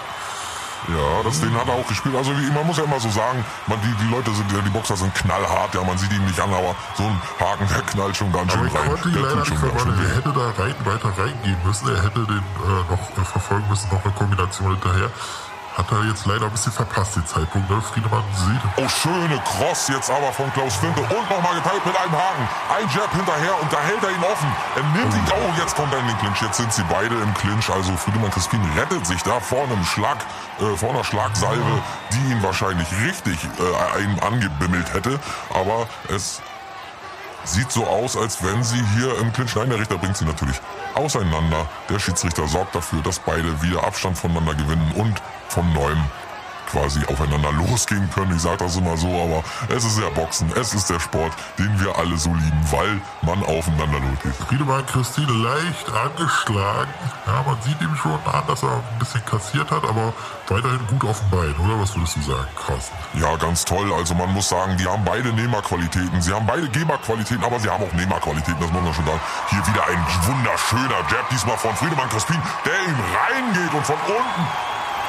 Ja, 0.88 1.24
das, 1.24 1.42
den 1.42 1.54
hat 1.54 1.68
er 1.68 1.74
auch 1.74 1.88
gespielt. 1.88 2.16
Also 2.16 2.32
wie, 2.38 2.50
man 2.52 2.66
muss 2.66 2.78
ja 2.78 2.84
immer 2.84 3.00
so 3.00 3.10
sagen, 3.10 3.44
man, 3.68 3.80
die, 3.82 3.94
die 4.04 4.10
Leute 4.10 4.32
sind, 4.32 4.52
ja, 4.52 4.60
die 4.62 4.70
Boxer 4.70 4.96
sind 4.96 5.14
knallhart, 5.14 5.76
ja, 5.76 5.84
man 5.84 5.98
sieht 5.98 6.12
ihn 6.14 6.24
nicht 6.26 6.40
an, 6.40 6.50
aber 6.50 6.76
so 6.96 7.04
ein 7.04 7.22
Haken, 7.40 7.68
der 7.68 7.82
knallt 7.82 8.16
schon 8.16 8.32
ganz 8.32 8.52
schön 8.54 8.68
ich 8.68 8.74
rein. 8.74 8.88
konnte 8.88 9.12
Der 9.12 9.22
leider 9.22 9.46
schon 9.46 9.62
ganz 9.62 9.82
schön. 9.82 9.94
Er 9.94 10.16
hätte 10.16 10.34
da 10.34 10.64
rein, 10.64 10.76
weiter 10.86 11.12
reingehen 11.18 11.58
müssen. 11.66 11.90
Er 11.90 12.04
hätte 12.04 12.26
den 12.26 12.38
äh, 12.38 12.92
noch 12.92 13.18
äh, 13.18 13.26
verfolgen 13.26 13.66
müssen, 13.70 13.90
noch 13.92 14.04
eine 14.04 14.14
Kombination 14.14 14.72
hinterher. 14.72 15.12
Hat 15.80 15.90
er 15.94 16.04
jetzt 16.04 16.26
leider 16.26 16.48
ein 16.48 16.52
bisschen 16.52 16.74
verpasst, 16.74 17.16
den 17.16 17.26
Zeitpunkt. 17.26 17.70
Ne? 17.70 17.82
Friedemann 17.82 18.24
sieht. 18.36 18.60
Oh, 18.76 18.90
schöne 18.90 19.42
Cross 19.46 19.88
jetzt 19.88 20.12
aber 20.12 20.34
von 20.34 20.52
Klaus 20.52 20.76
Flinte 20.76 21.00
und 21.00 21.30
nochmal 21.30 21.56
geteilt 21.56 21.86
mit 21.86 21.96
einem 21.96 22.12
Haken. 22.12 22.50
Ein 22.68 22.84
Jab 22.94 23.10
hinterher 23.16 23.56
und 23.62 23.72
da 23.72 23.80
hält 23.80 24.04
er 24.04 24.12
ihn 24.12 24.22
offen. 24.22 24.52
Er 24.76 24.84
nimmt 24.84 25.14
ihn, 25.14 25.24
oh, 25.32 25.54
jetzt 25.58 25.78
kommt 25.78 25.94
er 25.94 26.00
in 26.00 26.08
den 26.08 26.18
Clinch. 26.18 26.42
Jetzt 26.42 26.58
sind 26.58 26.74
sie 26.74 26.84
beide 26.90 27.16
im 27.16 27.34
Clinch. 27.36 27.70
Also 27.70 27.96
Friedemann 27.96 28.30
Crispin 28.30 28.60
rettet 28.76 29.08
sich 29.08 29.24
da 29.24 29.40
vor 29.40 29.64
einem 29.64 29.86
Schlag, 29.86 30.18
äh, 30.60 30.76
vor 30.76 30.90
einer 30.90 31.06
Schlagsalve, 31.06 31.82
die 32.12 32.32
ihn 32.34 32.44
wahrscheinlich 32.44 32.88
richtig 33.08 33.40
äh, 33.46 33.98
einem 34.00 34.20
angebimmelt 34.20 34.94
hätte. 34.94 35.18
Aber 35.54 35.88
es 36.14 36.42
sieht 37.46 37.72
so 37.72 37.88
aus, 37.88 38.18
als 38.18 38.44
wenn 38.44 38.66
sie 38.66 38.84
hier 38.98 39.18
im 39.20 39.32
Clinch, 39.32 39.56
nein, 39.56 39.70
der 39.70 39.80
Richter 39.80 39.98
bringt 39.98 40.18
sie 40.18 40.26
natürlich 40.26 40.60
auseinander. 40.96 41.68
Der 41.90 42.00
Schiedsrichter 42.00 42.48
sorgt 42.48 42.76
dafür, 42.76 43.02
dass 43.02 43.20
beide 43.20 43.62
wieder 43.62 43.84
Abstand 43.84 44.18
voneinander 44.18 44.56
gewinnen 44.56 44.92
und 44.96 45.16
von 45.50 45.72
neuem 45.74 46.04
quasi 46.72 47.06
aufeinander 47.08 47.52
losgehen 47.52 48.10
können. 48.14 48.36
Ich 48.36 48.42
sage 48.42 48.58
das 48.58 48.76
immer 48.76 48.98
so, 48.98 49.08
aber 49.08 49.44
es 49.76 49.84
ist 49.84 50.00
ja 50.00 50.10
Boxen, 50.10 50.52
es 50.56 50.74
ist 50.74 50.90
der 50.90 51.00
Sport, 51.00 51.34
den 51.58 51.80
wir 51.80 51.98
alle 51.98 52.18
so 52.18 52.30
lieben, 52.34 52.64
weil 52.72 53.02
man 53.22 53.44
aufeinander 53.44 54.00
losgeht. 54.00 54.36
Friedemann 54.48 54.86
Christine 54.86 55.32
leicht 55.32 55.88
angeschlagen. 55.92 56.94
Ja, 57.28 57.44
man 57.46 57.62
sieht 57.62 57.82
ihm 57.82 57.96
schon 57.96 58.20
an, 58.26 58.44
dass 58.48 58.64
er 58.64 58.72
ein 58.72 59.00
bisschen 59.00 59.24
kassiert 59.26 59.72
hat, 59.72 59.84
aber 59.84 60.14
weiterhin 60.48 60.86
gut 60.88 61.10
auf 61.10 61.20
dem 61.20 61.30
Bein, 61.30 61.56
oder? 61.58 61.80
Was 61.80 61.96
würdest 61.96 62.18
du 62.18 62.22
sagen, 62.22 62.48
Carsten? 62.56 62.96
Ja, 63.14 63.36
ganz 63.38 63.66
toll. 63.66 63.92
Also 63.94 64.14
man 64.16 64.34
muss 64.34 64.50
sagen, 64.50 64.78
die 64.78 64.88
haben 64.88 65.04
beide 65.04 65.34
Nehmerqualitäten. 65.34 66.22
Sie 66.22 66.34
haben 66.34 66.46
beide 66.46 66.70
Geberqualitäten, 66.70 67.44
aber 67.44 67.60
sie 67.60 67.70
haben 67.70 67.84
auch 67.84 67.94
Nehmerqualitäten, 67.94 68.60
das 68.60 68.72
muss 68.72 68.82
man 68.82 68.94
schon 68.94 69.06
sagen. 69.06 69.22
Hier 69.50 69.68
wieder 69.68 69.86
ein 69.88 70.06
wunderschöner 70.26 71.02
Jab, 71.12 71.30
diesmal 71.30 71.58
von 71.58 71.76
Friedemann 71.76 72.10
Crispin, 72.10 72.42
der 72.66 72.74
ihm 72.74 73.00
reingeht 73.18 73.74
und 73.74 73.86
von 73.86 73.96
unten. 74.08 74.44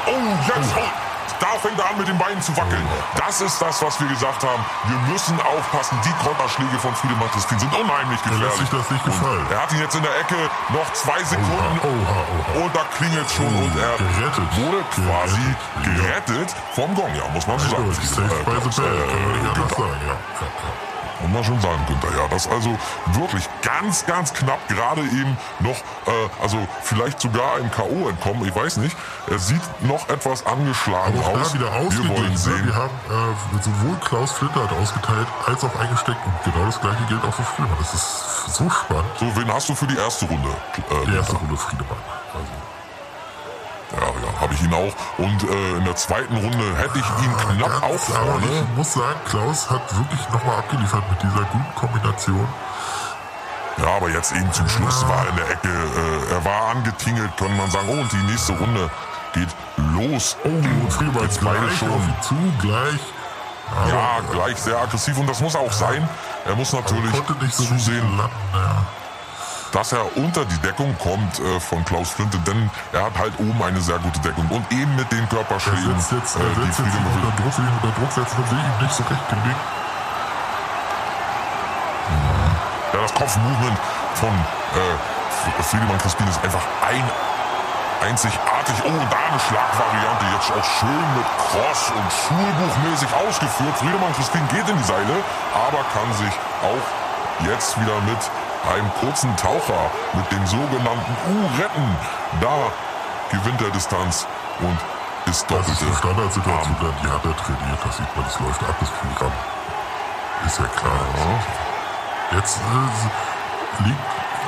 Oh, 0.07 0.57
jetzt. 0.57 0.75
Oh. 0.77 1.10
Da 1.41 1.59
fängt 1.63 1.79
er 1.79 1.89
an, 1.91 1.97
mit 1.99 2.07
den 2.07 2.19
Beinen 2.19 2.41
zu 2.43 2.55
wackeln. 2.57 2.87
Das 3.17 3.41
ist 3.41 3.61
das, 3.61 3.81
was 3.83 3.99
wir 4.01 4.09
gesagt 4.09 4.43
haben. 4.45 4.63
Wir 4.89 4.99
müssen 5.13 5.41
aufpassen. 5.41 5.99
Die 6.05 6.13
Konterschläge 6.25 6.79
von 6.79 6.95
Friedemann 6.95 7.31
Crispin 7.33 7.59
sind 7.59 7.73
unheimlich 7.75 8.23
gefährlich. 8.23 8.47
lässt 8.47 8.59
sich 8.59 8.69
das 8.71 8.91
nicht 8.91 9.05
gefallen. 9.05 9.47
Er 9.51 9.63
hat 9.63 9.73
ihn 9.73 9.81
jetzt 9.81 9.95
in 9.95 10.03
der 10.03 10.17
Ecke 10.21 10.37
noch 10.71 10.93
zwei 10.93 11.23
Sekunden. 11.25 11.81
Oha, 11.81 11.89
oha, 11.89 12.59
oha. 12.61 12.65
Und 12.65 12.77
da 12.77 12.81
klingelt 12.97 13.31
schon 13.31 13.47
und 13.47 13.73
er 13.79 13.97
Gerettet. 13.97 14.49
wurde 14.57 14.81
quasi 14.95 15.41
Gerettet, 15.83 16.37
gerettet 16.37 16.55
vom 16.75 16.95
Gong, 16.95 17.15
ja, 17.15 17.27
muss 17.33 17.47
man 17.47 17.59
so 17.59 17.69
sagen. 17.71 17.93
Safe 17.93 18.23
by 18.45 18.57
the 18.63 18.81
bell, 18.81 19.09
kann 19.09 19.23
man 19.23 19.33
nicht 19.33 19.49
anders 19.49 19.57
Günther. 19.57 19.77
sagen. 19.77 20.01
Ja, 20.07 20.13
ja, 20.13 20.47
ja. 20.47 20.90
Muss 21.23 21.31
man 21.33 21.45
schon 21.45 21.61
sagen, 21.61 21.85
Günther. 21.87 22.09
Ja, 22.17 22.29
das 22.29 22.49
also 22.49 22.77
wirklich 23.13 23.49
ganz, 23.63 24.05
ganz 24.07 24.33
knapp 24.33 24.67
gerade 24.69 25.03
eben 25.03 25.37
noch, 25.61 25.77
äh, 26.07 26.29
also 26.43 26.57
vielleicht 26.83 27.21
sogar 27.21 27.55
einem 27.57 27.71
K.O. 27.71 28.09
entkommen, 28.09 28.47
ich 28.47 28.55
weiß 28.55 28.79
nicht. 28.79 28.97
Er 29.29 29.39
sieht 29.39 29.61
noch 29.83 30.09
etwas 30.09 30.45
angeschlagen 30.47 31.19
Aber 31.19 31.41
aus. 31.41 31.53
da 31.53 31.59
wieder 31.59 31.73
Wir 31.73 32.09
wollen. 32.09 32.31
Ne? 32.31 32.37
sehen. 32.39 32.67
Wir 32.67 32.75
haben 32.75 32.91
äh, 33.11 33.63
sowohl 33.63 33.97
Klaus 34.05 34.33
Flinter 34.33 34.65
hat 34.65 34.73
ausgeteilt, 34.73 35.27
als 35.47 35.63
auch 35.65 35.77
eingesteckt. 35.79 36.19
Und 36.25 36.53
genau 36.53 36.67
das 36.67 36.81
gleiche 36.81 37.03
gilt 37.09 37.23
auch 37.25 37.35
für 37.35 37.43
Friedemann. 37.43 37.79
Das 37.79 37.95
ist 37.95 38.55
so 38.57 38.69
spannend. 38.71 39.11
So, 39.19 39.27
wen 39.37 39.53
hast 39.53 39.69
du 39.69 39.75
für 39.75 39.87
die 39.87 39.97
erste 39.97 40.25
Runde? 40.27 40.49
Äh, 40.49 41.07
Die 41.07 41.15
erste? 41.17 41.37
Runde 41.37 41.57
Friedemann. 41.57 41.99
Also, 43.93 44.07
Ja, 44.07 44.13
ja, 44.33 44.41
habe 44.41 44.55
ich 44.55 44.63
ihn 44.63 44.75
auch. 44.75 44.95
Und 45.19 45.43
äh, 45.43 45.77
in 45.79 45.85
der 45.85 45.97
zweiten 45.97 46.37
Runde 46.37 46.77
hätte 46.77 46.99
ich 46.99 47.25
ihn 47.25 47.37
knapp 47.37 47.83
auch 47.83 47.89
ganz, 47.91 48.11
aber 48.11 48.33
vorne. 48.33 48.47
ich 48.47 48.77
muss 48.77 48.93
sagen, 48.93 49.21
Klaus 49.29 49.71
hat 49.71 49.83
wirklich 49.97 50.21
nochmal 50.33 50.59
abgeliefert 50.59 51.03
mit 51.11 51.23
dieser 51.23 51.45
guten 51.45 51.75
Kombination. 51.75 52.49
Ja, 53.79 53.97
aber 53.97 54.11
jetzt 54.11 54.33
eben 54.33 54.53
zum 54.53 54.69
Schluss 54.69 55.07
war 55.09 55.25
er 55.25 55.31
in 55.31 55.37
der 55.37 55.51
Ecke, 55.51 55.69
äh, 55.69 56.33
er 56.35 56.45
war 56.45 56.69
angetingelt, 56.71 57.35
kann 57.37 57.57
man 57.57 57.71
sagen. 57.71 57.87
Oh, 57.89 58.01
und 58.01 58.13
die 58.13 58.23
nächste 58.31 58.53
Runde 58.53 58.91
geht 59.33 59.49
los. 59.95 60.37
Oh, 60.45 61.23
jetzt 61.23 61.43
beide 61.43 61.71
schon. 61.71 61.89
zu, 62.21 62.35
gleich. 62.61 63.01
Aber, 63.75 63.89
Ja, 63.89 64.21
gleich 64.33 64.57
sehr 64.59 64.79
aggressiv 64.79 65.17
und 65.17 65.29
das 65.29 65.41
muss 65.41 65.55
auch 65.57 65.73
sein. 65.73 66.09
Er 66.47 66.57
muss 66.57 66.75
aber 66.75 66.83
natürlich 66.91 67.53
zusehen, 67.53 68.17
landen. 68.17 68.35
Ja. 68.53 68.83
Dass 69.73 69.93
er 69.93 70.17
unter 70.17 70.45
die 70.45 70.59
Deckung 70.59 70.97
kommt 70.99 71.39
äh, 71.39 71.61
von 71.61 71.85
Klaus 71.85 72.11
Flinte, 72.11 72.39
denn 72.39 72.71
er 72.93 73.05
hat 73.05 73.19
halt 73.19 73.33
oben 73.39 73.63
eine 73.63 73.81
sehr 73.81 73.99
gute 73.99 74.19
Deckung 74.21 74.47
und 74.51 74.65
eben 74.73 74.95
mit 74.97 75.11
den 75.13 75.21
Er 75.21 75.27
Körperschlägen, 75.29 76.01
setzt 76.01 76.13
jetzt, 76.13 76.37
äh, 76.37 76.41
er 76.41 76.55
die 76.55 76.73
setzt 76.73 76.79
jetzt 76.81 76.97
unter 76.97 77.43
Druck, 77.43 77.59
will 77.59 77.65
ihn 77.65 77.79
unter 77.83 78.01
Druck 78.01 78.13
setzen, 78.13 78.37
das 78.41 78.51
will 78.51 78.59
ihm 78.59 78.83
nicht 78.83 78.95
so 78.95 79.03
recht 79.05 79.29
gelingen. 79.29 79.63
Ja, 82.93 83.01
das 83.03 83.15
Kopfmovement 83.15 83.79
von 84.15 84.31
äh, 84.31 85.63
Friedemann 85.63 85.99
Crispin 85.99 86.27
ist 86.29 86.43
einfach 86.45 86.63
ein 86.87 87.05
einzigartig. 88.03 88.75
Oh, 88.85 89.01
da 89.11 89.19
eine 89.29 89.41
Schlagvariante, 89.41 90.25
jetzt 90.35 90.51
auch 90.51 90.65
schön 90.81 91.07
mit 91.15 91.27
Cross 91.39 91.93
und 91.93 92.09
Schulbuchmäßig 92.11 93.09
ausgeführt. 93.15 93.77
Friedemann 93.77 94.13
Crispin 94.15 94.43
geht 94.49 94.69
in 94.69 94.77
die 94.77 94.85
Seile, 94.85 95.17
aber 95.55 95.85
kann 95.93 96.11
sich 96.17 96.35
auch 96.65 96.85
jetzt 97.47 97.81
wieder 97.81 98.01
mit 98.03 98.19
einem 98.69 98.91
kurzen 99.01 99.35
Taucher, 99.37 99.91
mit 100.13 100.31
dem 100.33 100.47
sogenannten 100.47 101.17
U 101.29 101.47
retten. 101.61 101.97
Da 102.41 102.73
gewinnt 103.31 103.61
er 103.63 103.71
Distanz 103.71 104.27
und 104.61 104.79
ist 105.31 105.51
doppelte. 105.51 105.71
Das 105.71 105.81
ist 105.81 105.87
eine 105.87 105.97
Standardsituation, 105.97 106.77
die 107.03 107.09
hat 107.09 107.25
er 107.25 107.37
trainiert, 107.37 107.79
das 107.85 107.97
sieht 107.97 108.17
man, 108.17 108.25
das 108.25 108.41
läuft 108.41 108.63
ab, 108.63 108.77
das 108.81 108.91
Programm. 108.91 109.33
Ist 110.47 110.59
ja 110.59 110.67
klar. 110.67 110.93
Ja. 110.93 112.37
Jetzt 112.37 112.59
äh, 112.59 113.85
liegt 113.89 114.01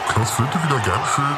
Klaus 0.08 0.30
Flinte 0.30 0.58
wieder 0.62 0.78
ganz 0.80 1.06
schön, 1.14 1.36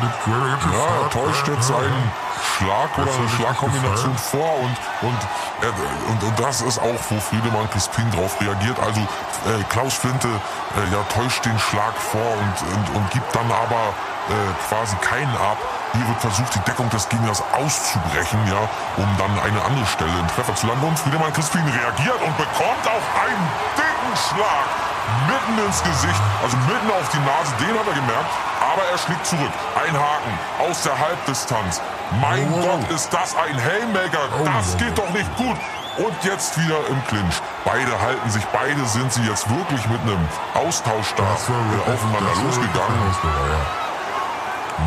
nimmt 0.00 0.24
Guerra 0.24 0.48
ganz 0.48 0.62
schön 0.62 0.72
Ja, 0.72 1.02
er 1.02 1.10
täuscht 1.10 1.48
jetzt 1.48 1.68
seinen 1.68 2.12
Schlag 2.42 2.98
oder 2.98 3.12
eine 3.12 3.28
Schlagkombination 3.28 4.16
vor 4.16 4.58
und, 4.60 4.76
und, 5.02 5.20
äh, 5.62 6.10
und, 6.10 6.22
und 6.22 6.40
das 6.40 6.62
ist 6.62 6.78
auch, 6.78 7.00
wo 7.10 7.20
Friedemann 7.20 7.68
Crispin 7.70 8.10
drauf 8.12 8.40
reagiert. 8.40 8.78
Also 8.80 9.00
äh, 9.00 9.62
Klaus 9.68 9.94
Flinte 9.94 10.28
äh, 10.28 10.92
ja, 10.92 11.02
täuscht 11.14 11.44
den 11.44 11.58
Schlag 11.58 11.94
vor 11.96 12.20
und, 12.20 12.56
und, 12.74 12.96
und 12.96 13.10
gibt 13.10 13.34
dann 13.34 13.50
aber 13.50 13.94
äh, 14.28 14.68
quasi 14.68 14.96
keinen 14.96 15.34
ab. 15.36 15.58
Hier 15.92 16.06
wird 16.08 16.20
versucht, 16.20 16.54
die 16.54 16.60
Deckung 16.60 16.90
des 16.90 17.08
Gegners 17.08 17.42
auszubrechen, 17.52 18.40
ja, 18.48 18.68
um 18.96 19.08
dann 19.18 19.38
eine 19.40 19.62
andere 19.64 19.86
Stelle 19.86 20.12
in 20.18 20.28
Treffer 20.28 20.54
zu 20.54 20.66
landen. 20.66 20.86
Und 20.86 20.98
Friedemann 20.98 21.32
Crispin 21.32 21.62
reagiert 21.62 22.20
und 22.20 22.36
bekommt 22.36 22.84
auch 22.84 23.06
einen 23.22 23.48
dicken 23.76 24.12
Schlag 24.16 24.95
mitten 25.26 25.66
ins 25.66 25.82
Gesicht, 25.82 26.22
also 26.42 26.56
mitten 26.68 26.90
auf 26.90 27.08
die 27.10 27.22
Nase, 27.22 27.52
den 27.60 27.78
hat 27.78 27.86
er 27.86 27.94
gemerkt, 27.94 28.30
aber 28.60 28.82
er 28.90 28.98
schlägt 28.98 29.26
zurück. 29.26 29.52
Ein 29.74 29.94
Haken 29.94 30.34
aus 30.58 30.82
der 30.82 30.98
Halbdistanz. 30.98 31.80
Mein 32.20 32.46
oh. 32.52 32.60
Gott, 32.60 32.90
ist 32.90 33.12
das 33.12 33.34
ein 33.36 33.56
Haymaker. 33.56 34.28
Oh. 34.40 34.44
Das 34.44 34.76
geht 34.76 34.96
doch 34.96 35.10
nicht 35.10 35.34
gut. 35.36 35.56
Und 35.96 36.14
jetzt 36.24 36.58
wieder 36.58 36.76
im 36.88 37.02
Clinch. 37.06 37.40
Beide 37.64 37.98
halten 38.00 38.28
sich, 38.28 38.44
beide 38.52 38.84
sind 38.84 39.10
sie 39.12 39.22
jetzt 39.22 39.48
wirklich 39.48 39.80
mit 39.88 40.00
einem 40.02 40.28
Austausch 40.54 41.14
da 41.16 41.22
äh, 41.22 41.90
aufeinander 41.90 42.34
losgegangen. 42.44 43.00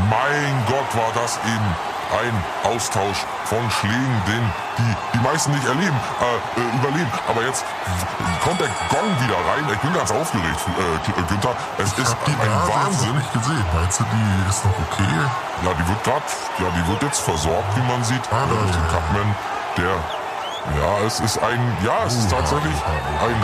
Mein 0.08 0.66
Gott, 0.68 0.96
war 0.96 1.12
das 1.16 1.40
eben 1.48 1.76
ein 2.12 2.34
Austausch 2.64 3.26
von 3.46 3.70
Schlägen, 3.72 4.22
den 4.28 4.44
die, 4.78 4.96
die 5.14 5.24
meisten 5.24 5.52
nicht 5.52 5.66
erleben, 5.66 5.96
äh, 6.22 6.60
äh, 6.60 6.76
überleben. 6.80 7.12
Aber 7.28 7.42
jetzt 7.44 7.66
kommt 8.44 8.60
der 8.60 8.70
Gong 8.90 9.10
wieder 9.20 9.36
rein. 9.36 9.68
Ich 9.72 9.80
bin 9.80 9.94
ganz 9.94 10.12
aufgeregt, 10.12 10.60
äh, 10.78 11.22
Günther. 11.28 11.56
Es 11.78 11.94
ich 11.94 12.00
ist 12.00 12.16
ein 12.26 12.50
Wahnsinn. 12.68 13.10
Ich 13.10 13.16
nicht 13.16 13.34
gesehen. 13.34 13.66
Meinst 13.74 14.00
du, 14.00 14.04
die 14.06 14.50
ist 14.50 14.66
noch 14.66 14.78
okay? 14.90 15.14
Ja, 15.64 15.74
die 15.74 15.88
wird 15.88 16.04
gerade, 16.04 16.30
ja, 16.60 16.68
die 16.76 16.88
wird 16.88 17.04
jetzt 17.04 17.20
versorgt, 17.20 17.76
wie 17.76 17.86
man 17.88 18.04
sieht. 18.04 18.24
Ah, 18.32 18.48
durch 18.48 18.72
den 18.72 18.88
Cutman, 18.88 19.36
der 19.78 19.94
ja, 20.68 21.06
es 21.06 21.20
ist 21.20 21.38
ein, 21.42 21.60
ja, 21.84 22.04
es 22.06 22.16
ist 22.16 22.30
tatsächlich 22.30 22.76
ein 22.76 23.40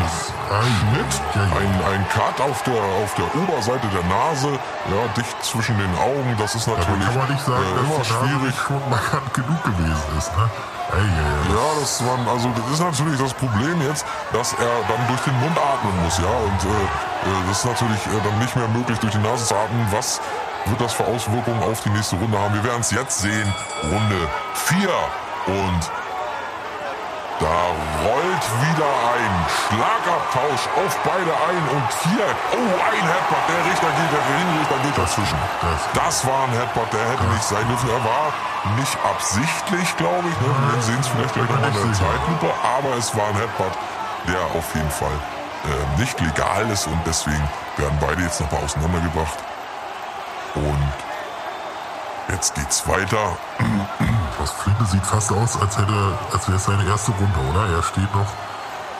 Schnitt, 0.59 1.13
ein, 1.33 1.71
ein 1.93 2.05
Cut 2.09 2.39
auf 2.41 2.61
der, 2.63 2.81
auf 3.03 3.15
der 3.15 3.25
Oberseite 3.41 3.87
der 3.87 4.03
Nase, 4.03 4.51
ja, 4.51 5.01
dicht 5.15 5.43
zwischen 5.43 5.77
den 5.77 5.95
Augen. 5.97 6.35
Das 6.37 6.55
ist 6.55 6.67
natürlich 6.67 6.99
ja, 7.01 7.07
kann 7.07 7.17
man 7.17 7.31
nicht 7.31 7.45
sagen, 7.45 7.63
äh, 7.63 7.79
immer 7.79 7.97
dass 7.97 8.07
schwierig. 8.07 8.55
schon 8.55 8.89
markant 8.89 9.33
genug 9.33 9.63
gewesen 9.63 10.09
ist, 10.17 10.35
ne? 10.35 10.49
Ey, 10.91 10.99
ey, 10.99 11.07
ey. 11.07 11.55
Ja, 11.55 11.67
das 11.79 12.03
war, 12.05 12.19
also 12.31 12.51
das 12.51 12.67
ist 12.73 12.83
natürlich 12.83 13.19
das 13.19 13.33
Problem 13.33 13.81
jetzt, 13.81 14.05
dass 14.33 14.53
er 14.53 14.75
dann 14.87 15.07
durch 15.07 15.21
den 15.21 15.39
Mund 15.39 15.57
atmen 15.57 15.95
muss, 16.03 16.17
ja, 16.19 16.29
und 16.29 16.61
äh, 16.67 16.83
äh 17.31 17.47
das 17.47 17.59
ist 17.59 17.65
natürlich 17.65 18.01
äh, 18.07 18.21
dann 18.23 18.37
nicht 18.39 18.55
mehr 18.55 18.67
möglich, 18.67 18.99
durch 18.99 19.13
die 19.13 19.23
Nase 19.23 19.45
zu 19.45 19.55
atmen. 19.55 19.87
Was 19.91 20.21
wird 20.65 20.81
das 20.81 20.93
für 20.93 21.05
Auswirkungen 21.05 21.63
auf 21.63 21.81
die 21.81 21.89
nächste 21.89 22.17
Runde 22.17 22.37
haben? 22.37 22.53
Wir 22.53 22.63
werden 22.63 22.81
es 22.81 22.91
jetzt 22.91 23.21
sehen. 23.21 23.53
Runde 23.83 24.29
4 24.53 24.89
und 25.47 26.04
da 27.39 27.57
rollt 28.07 28.45
wieder 28.63 28.87
ein 28.87 29.33
Schlagabtausch 29.51 30.63
auf 30.79 30.93
beide 31.03 31.31
ein 31.35 31.63
und 31.75 31.87
hier, 32.07 32.27
oh, 32.55 32.71
ein 32.79 33.03
Headbutt, 33.03 33.43
der 33.49 33.61
Richter 33.67 33.91
geht, 33.91 34.11
der 34.15 34.23
Ringrichter 34.23 34.77
geht 34.83 34.97
dazwischen. 34.97 35.39
Das 35.93 36.25
war 36.25 36.47
ein 36.47 36.53
Headbutt, 36.55 36.87
der 36.93 37.03
hätte 37.11 37.23
nicht 37.35 37.43
sein 37.43 37.67
dürfen. 37.67 37.89
Er 37.89 38.03
war 38.03 38.31
nicht 38.79 38.95
absichtlich, 39.03 39.87
glaube 39.97 40.27
ich. 40.29 40.37
Ne? 40.39 40.49
Wir 40.71 40.81
sehen 40.81 40.99
es 41.01 41.07
vielleicht 41.07 41.33
gleich 41.33 41.49
nochmal 41.49 41.69
in 41.75 41.91
der 41.91 41.93
Zeitlupe, 41.93 42.49
aber 42.63 42.95
es 42.97 43.15
war 43.15 43.27
ein 43.27 43.35
Headbutt, 43.35 43.75
der 44.27 44.41
auf 44.55 44.67
jeden 44.73 44.91
Fall 44.91 45.17
äh, 45.67 45.99
nicht 45.99 46.19
legal 46.21 46.69
ist 46.71 46.87
und 46.87 46.99
deswegen 47.05 47.43
werden 47.77 47.97
beide 47.99 48.21
jetzt 48.23 48.39
nochmal 48.39 48.63
auseinandergebracht. 48.63 49.39
Und 50.55 50.93
jetzt 52.29 52.55
geht's 52.55 52.87
weiter. 52.87 53.37
Das 54.37 54.51
Flinte 54.51 54.85
sieht 54.85 55.05
fast 55.05 55.31
aus, 55.31 55.59
als 55.59 55.77
hätte, 55.77 56.19
als 56.33 56.45
wäre 56.47 56.57
es 56.57 56.65
seine 56.65 56.83
erste 56.85 57.11
Runde, 57.11 57.39
oder? 57.49 57.73
Er 57.73 57.81
steht 57.81 58.13
noch. 58.13 58.27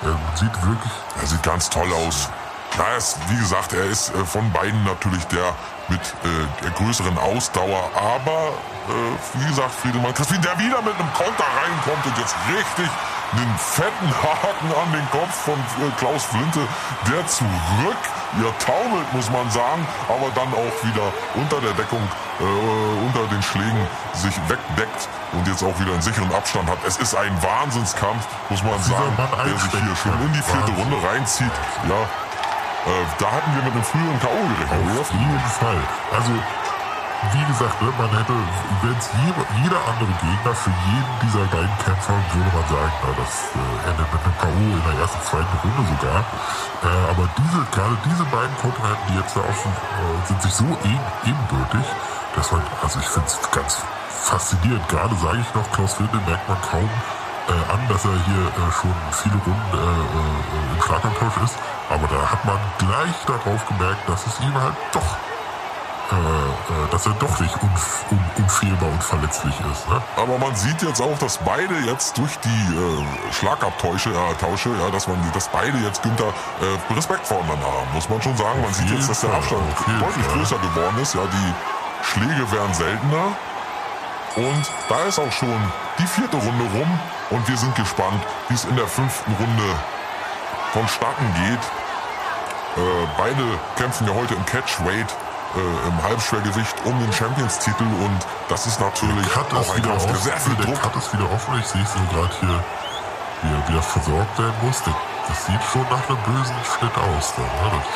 Er 0.01 0.17
sieht 0.38 0.65
wirklich. 0.65 0.93
Er 1.19 1.28
sieht 1.28 1.43
ganz 1.43 1.69
toll 1.69 1.91
aus. 1.91 2.30
Na, 2.78 2.95
ist, 2.95 3.17
wie 3.30 3.38
gesagt, 3.38 3.73
er 3.73 3.86
ist 3.86 4.15
äh, 4.15 4.26
von 4.26 4.51
beiden 4.51 4.84
natürlich 4.86 5.23
der 5.28 5.53
mit 5.88 5.99
äh, 5.99 6.63
der 6.63 6.71
größeren 6.71 7.17
Ausdauer, 7.17 7.89
aber 7.95 8.53
äh, 8.89 9.39
wie 9.39 9.47
gesagt, 9.47 9.71
Friedemann 9.76 10.13
Crispin, 10.13 10.41
der 10.41 10.57
wieder 10.57 10.82
mit 10.82 10.95
einem 10.95 11.13
Konter 11.13 11.45
reinkommt 11.61 12.05
und 12.05 12.17
jetzt 12.17 12.36
richtig 12.49 12.89
einen 13.34 13.57
fetten 13.57 14.09
Haken 14.21 14.69
an 14.71 14.91
den 14.93 15.07
Kopf 15.11 15.34
von 15.34 15.55
äh, 15.55 15.91
Klaus 15.97 16.23
Flinte, 16.26 16.61
der 17.09 17.26
zurück, 17.28 18.01
ja 18.41 18.49
taumelt, 18.59 19.07
muss 19.13 19.30
man 19.30 19.49
sagen, 19.49 19.86
aber 20.07 20.30
dann 20.36 20.51
auch 20.53 20.76
wieder 20.84 21.11
unter 21.36 21.59
der 21.61 21.73
Deckung, 21.73 22.01
äh, 22.39 23.05
unter 23.05 23.26
den 23.34 23.41
Schlägen 23.41 23.88
sich 24.13 24.36
wegdeckt 24.47 25.09
und 25.34 25.47
jetzt 25.47 25.63
auch 25.63 25.78
wieder 25.80 25.93
einen 25.93 26.01
sicheren 26.01 26.32
Abstand 26.34 26.69
hat. 26.69 26.78
Es 26.86 26.97
ist 26.97 27.15
ein 27.15 27.32
Wahnsinnskampf, 27.41 28.26
muss 28.49 28.63
man 28.63 28.82
sagen, 28.82 29.15
der 29.17 29.57
sich 29.57 29.71
hier 29.71 29.95
schon 29.95 30.13
in 30.21 30.34
die 30.34 30.41
vierte 30.41 30.71
Runde 30.71 30.97
reinzieht. 31.07 31.51
Ja, 31.88 32.01
äh, 32.86 33.05
da 33.19 33.32
hatten 33.32 33.55
wir 33.55 33.63
mit 33.63 33.73
einem 33.73 33.84
früheren 33.84 34.19
K.O. 34.19 34.41
gerechnet. 34.55 34.99
Auf 34.99 35.11
jeden 35.11 35.39
Fall. 35.59 35.82
Also 36.13 36.32
wie 37.34 37.45
gesagt, 37.45 37.82
ne, 37.82 37.89
man 37.97 38.09
hätte, 38.11 38.36
wenn 38.84 38.97
es 38.97 39.09
jeder 39.63 39.80
andere 39.89 40.13
Gegner 40.19 40.53
für 40.53 40.73
jeden 40.91 41.13
dieser 41.23 41.45
beiden 41.49 41.78
Kämpfer, 41.82 42.17
würde 42.34 42.51
man 42.51 42.65
sagen, 42.67 42.93
na, 43.01 43.09
das 43.17 43.34
äh, 43.55 43.89
endet 43.89 44.07
mit 44.11 44.21
einem 44.21 44.38
K.O. 44.38 44.63
in 44.76 44.84
der 44.86 44.95
ersten, 45.01 45.21
zweiten 45.26 45.55
Runde 45.63 45.84
sogar. 45.95 46.19
Äh, 46.21 47.11
aber 47.11 47.26
diese, 47.38 47.59
gerade 47.71 47.95
diese 48.05 48.26
beiden 48.30 48.55
Kontrahenten, 48.57 49.05
die 49.09 49.17
jetzt 49.17 49.36
da 49.36 49.41
offen 49.41 49.71
äh, 49.71 50.28
sind, 50.28 50.41
sich 50.41 50.53
so 50.53 50.67
ebenbürtig, 51.23 51.86
dass 52.36 52.51
man, 52.51 52.61
also 52.84 52.99
ich 52.99 53.07
finde 53.07 53.28
es 53.28 53.38
ganz 53.51 53.82
faszinierend. 54.09 54.88
Gerade 54.89 55.15
sage 55.15 55.39
ich 55.39 55.49
noch, 55.55 55.67
Klaus 55.71 55.99
Wilde 55.99 56.19
merkt 56.28 56.47
man 56.49 56.59
kaum 56.61 56.89
äh, 57.47 57.71
an, 57.71 57.82
dass 57.88 58.05
er 58.05 58.17
hier 58.26 58.43
äh, 58.49 58.71
schon 58.73 58.95
viele 59.11 59.39
Runden 59.45 59.71
äh, 59.73 59.82
äh, 59.82 60.76
im 60.76 60.82
Schlagabtausch 60.82 61.38
ist. 61.43 61.55
Aber 61.89 62.07
da 62.07 62.19
hat 62.32 62.43
man 62.45 62.57
gleich 62.80 63.17
darauf 63.26 63.61
gemerkt, 63.67 64.03
dass 64.09 64.26
es 64.28 64.39
ihm 64.41 64.53
halt 64.53 64.76
doch 64.91 65.17
äh, 66.12 66.16
äh, 66.16 66.88
dass 66.91 67.08
er 67.08 67.14
doch 67.14 67.39
nicht 67.39 67.56
unf 67.64 68.06
un 68.12 68.20
unfehlbar 68.38 68.89
und 68.89 69.03
verletzlich 69.03 69.56
ist. 69.72 69.89
Ne? 69.89 69.99
Aber 70.18 70.38
man 70.38 70.56
sieht 70.56 70.82
jetzt 70.84 71.01
auch, 71.01 71.18
dass 71.18 71.39
beide 71.39 71.74
jetzt 71.80 72.16
durch 72.18 72.38
die 72.39 72.76
äh, 72.76 73.34
Schlagabtausche, 73.34 74.12
äh, 74.12 74.34
Tausche, 74.39 74.70
ja, 74.70 74.91
dass 74.91 75.08
man, 75.08 75.18
dass 75.34 75.47
beide 75.47 75.78
jetzt 75.80 76.03
Günther 76.03 76.28
äh, 76.62 76.93
Respekt 76.93 77.26
voneinander 77.26 77.66
haben, 77.66 77.91
muss 77.93 78.08
man 78.08 78.22
schon 78.22 78.38
sagen. 78.38 78.62
Man 78.62 78.72
sieht 78.74 78.91
jetzt, 78.91 79.10
dass 79.10 79.22
der 79.22 79.34
Abstand 79.34 79.64
deutlich 79.99 80.28
größer 80.28 80.58
geworden 80.60 80.95
ist. 81.01 81.16
Ja, 81.16 81.22
die 81.26 81.53
Schläge 82.06 82.51
werden 82.51 82.74
seltener. 82.74 83.34
Und 84.36 84.72
da 84.89 84.99
ist 85.06 85.18
auch 85.18 85.32
schon 85.32 85.58
die 85.97 86.06
vierte 86.06 86.38
Runde 86.38 86.66
rum 86.78 86.99
und 87.32 87.47
wir 87.47 87.58
sind 87.58 87.74
gespannt, 87.76 88.22
wie 88.49 88.53
es 88.53 88.66
in 88.66 88.76
der 88.76 88.88
fünften 88.88 89.32
Runde 89.32 89.76
vonstatten 90.74 91.26
geht. 91.34 91.64
Äh, 92.78 93.08
beide 93.18 93.43
kämpfen 93.78 94.06
ja 94.08 94.14
heute 94.14 94.36
im 94.36 94.45
Catchweight 94.45 95.08
äh, 95.56 95.88
im 95.88 96.03
Halbschwergewicht 96.03 96.76
um 96.86 96.99
den 96.99 97.12
Champions-Titel 97.14 97.84
und 97.84 98.20
das 98.49 98.68
ist 98.68 98.80
natürlich 98.80 99.26
auch 99.38 99.76
ein 99.76 99.82
Kampf, 99.82 100.06
der 100.06 100.16
sehr 100.16 100.38
viel 100.38 100.56
der 100.56 100.66
Druck... 100.66 100.82
Cut 100.82 100.95
ist 100.95 101.14
wieder 101.14 101.32
offen, 101.32 101.60
ich 101.60 101.66
sehe 101.66 101.82
es 101.82 101.95
nur 101.95 102.08
gerade 102.08 102.36
hier, 102.39 102.64
wie 103.41 103.53
er 103.53 103.70
wieder 103.70 103.82
versorgt 103.82 104.39
werden 104.39 104.56
muss. 104.62 104.82
Das 105.28 105.45
sieht 105.45 105.64
schon 105.72 105.84
nach 105.89 106.08
einem 106.08 106.22
bösen 106.24 106.56
Schnitt 106.64 106.95
aus. 106.97 107.34
Dann, 107.36 107.45
ne? 107.45 107.72
das, 107.72 107.89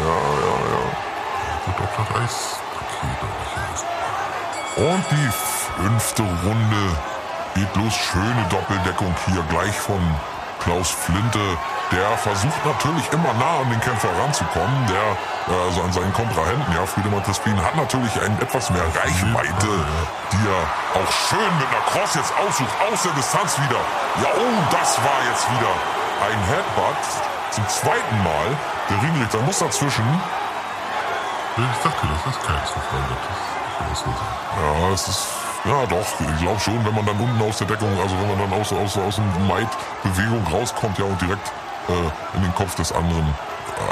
ja, 0.00 0.06
ja, 0.06 0.56
ja. 0.70 0.84
Wird 1.66 1.78
auch 1.80 1.94
das 1.96 2.10
Eispaket 2.22 3.22
nicht. 3.22 3.84
Und 4.76 5.04
die 5.10 5.30
fünfte 5.82 6.22
Runde 6.44 6.82
geht 7.54 7.74
los. 7.76 7.94
Schöne 7.94 8.44
Doppeldeckung 8.50 9.14
hier 9.26 9.42
gleich 9.48 9.74
von 9.74 10.00
Klaus 10.60 10.90
Flinte 10.90 11.56
der 11.92 12.16
versucht 12.18 12.64
natürlich 12.64 13.12
immer 13.12 13.32
nah 13.34 13.60
an 13.60 13.70
den 13.70 13.80
Kämpfer 13.80 14.08
ranzukommen, 14.20 14.86
der 14.86 15.16
also 15.64 15.82
an 15.82 15.92
seinen 15.92 16.12
Kontrahenten, 16.12 16.72
ja, 16.74 16.86
Friedemann 16.86 17.22
Crispin 17.22 17.56
hat 17.62 17.76
natürlich 17.76 18.12
ein, 18.22 18.32
etwas 18.40 18.70
mehr 18.70 18.86
Reichweite, 18.96 19.68
die 20.32 20.42
er 20.48 20.62
auch 20.96 21.12
schön 21.28 21.52
mit 21.58 21.68
einer 21.68 21.84
Cross 21.92 22.14
jetzt 22.14 22.32
aussucht, 22.40 22.72
aus 22.90 23.02
der 23.02 23.12
Distanz 23.12 23.58
wieder. 23.58 23.80
Ja, 24.22 24.30
oh, 24.32 24.56
das 24.70 24.96
war 25.04 25.20
jetzt 25.28 25.44
wieder 25.52 25.72
ein 26.24 26.40
Headbutt 26.48 27.02
zum 27.50 27.68
zweiten 27.68 28.22
Mal. 28.24 28.48
Der 28.88 29.02
Ringrichter 29.02 29.38
muss 29.42 29.58
dazwischen. 29.58 30.04
Ich 31.56 31.82
dachte, 31.84 32.06
das 32.08 32.34
ist 32.34 32.42
kein 32.42 32.64
Zufall, 32.66 33.04
das 33.90 33.98
ist 33.98 34.06
Ja, 34.56 34.90
es 34.92 35.08
ist 35.08 35.28
Ja, 35.64 35.86
doch, 35.86 36.20
ich 36.20 36.40
glaube 36.40 36.60
schon, 36.60 36.84
wenn 36.84 36.94
man 36.94 37.06
dann 37.06 37.18
unten 37.20 37.40
aus 37.42 37.58
der 37.58 37.66
Deckung, 37.66 37.88
also 38.00 38.16
wenn 38.18 38.28
man 38.28 38.50
dann 38.50 38.60
aus, 38.60 38.72
aus, 38.72 38.96
aus 38.98 39.16
dem 39.16 39.46
Might-Bewegung 39.46 40.44
rauskommt, 40.50 40.98
ja, 40.98 41.04
und 41.04 41.20
direkt 41.20 41.52
äh, 41.88 42.36
in 42.36 42.42
den 42.42 42.54
Kopf 42.54 42.74
des 42.74 42.92
anderen 42.92 43.34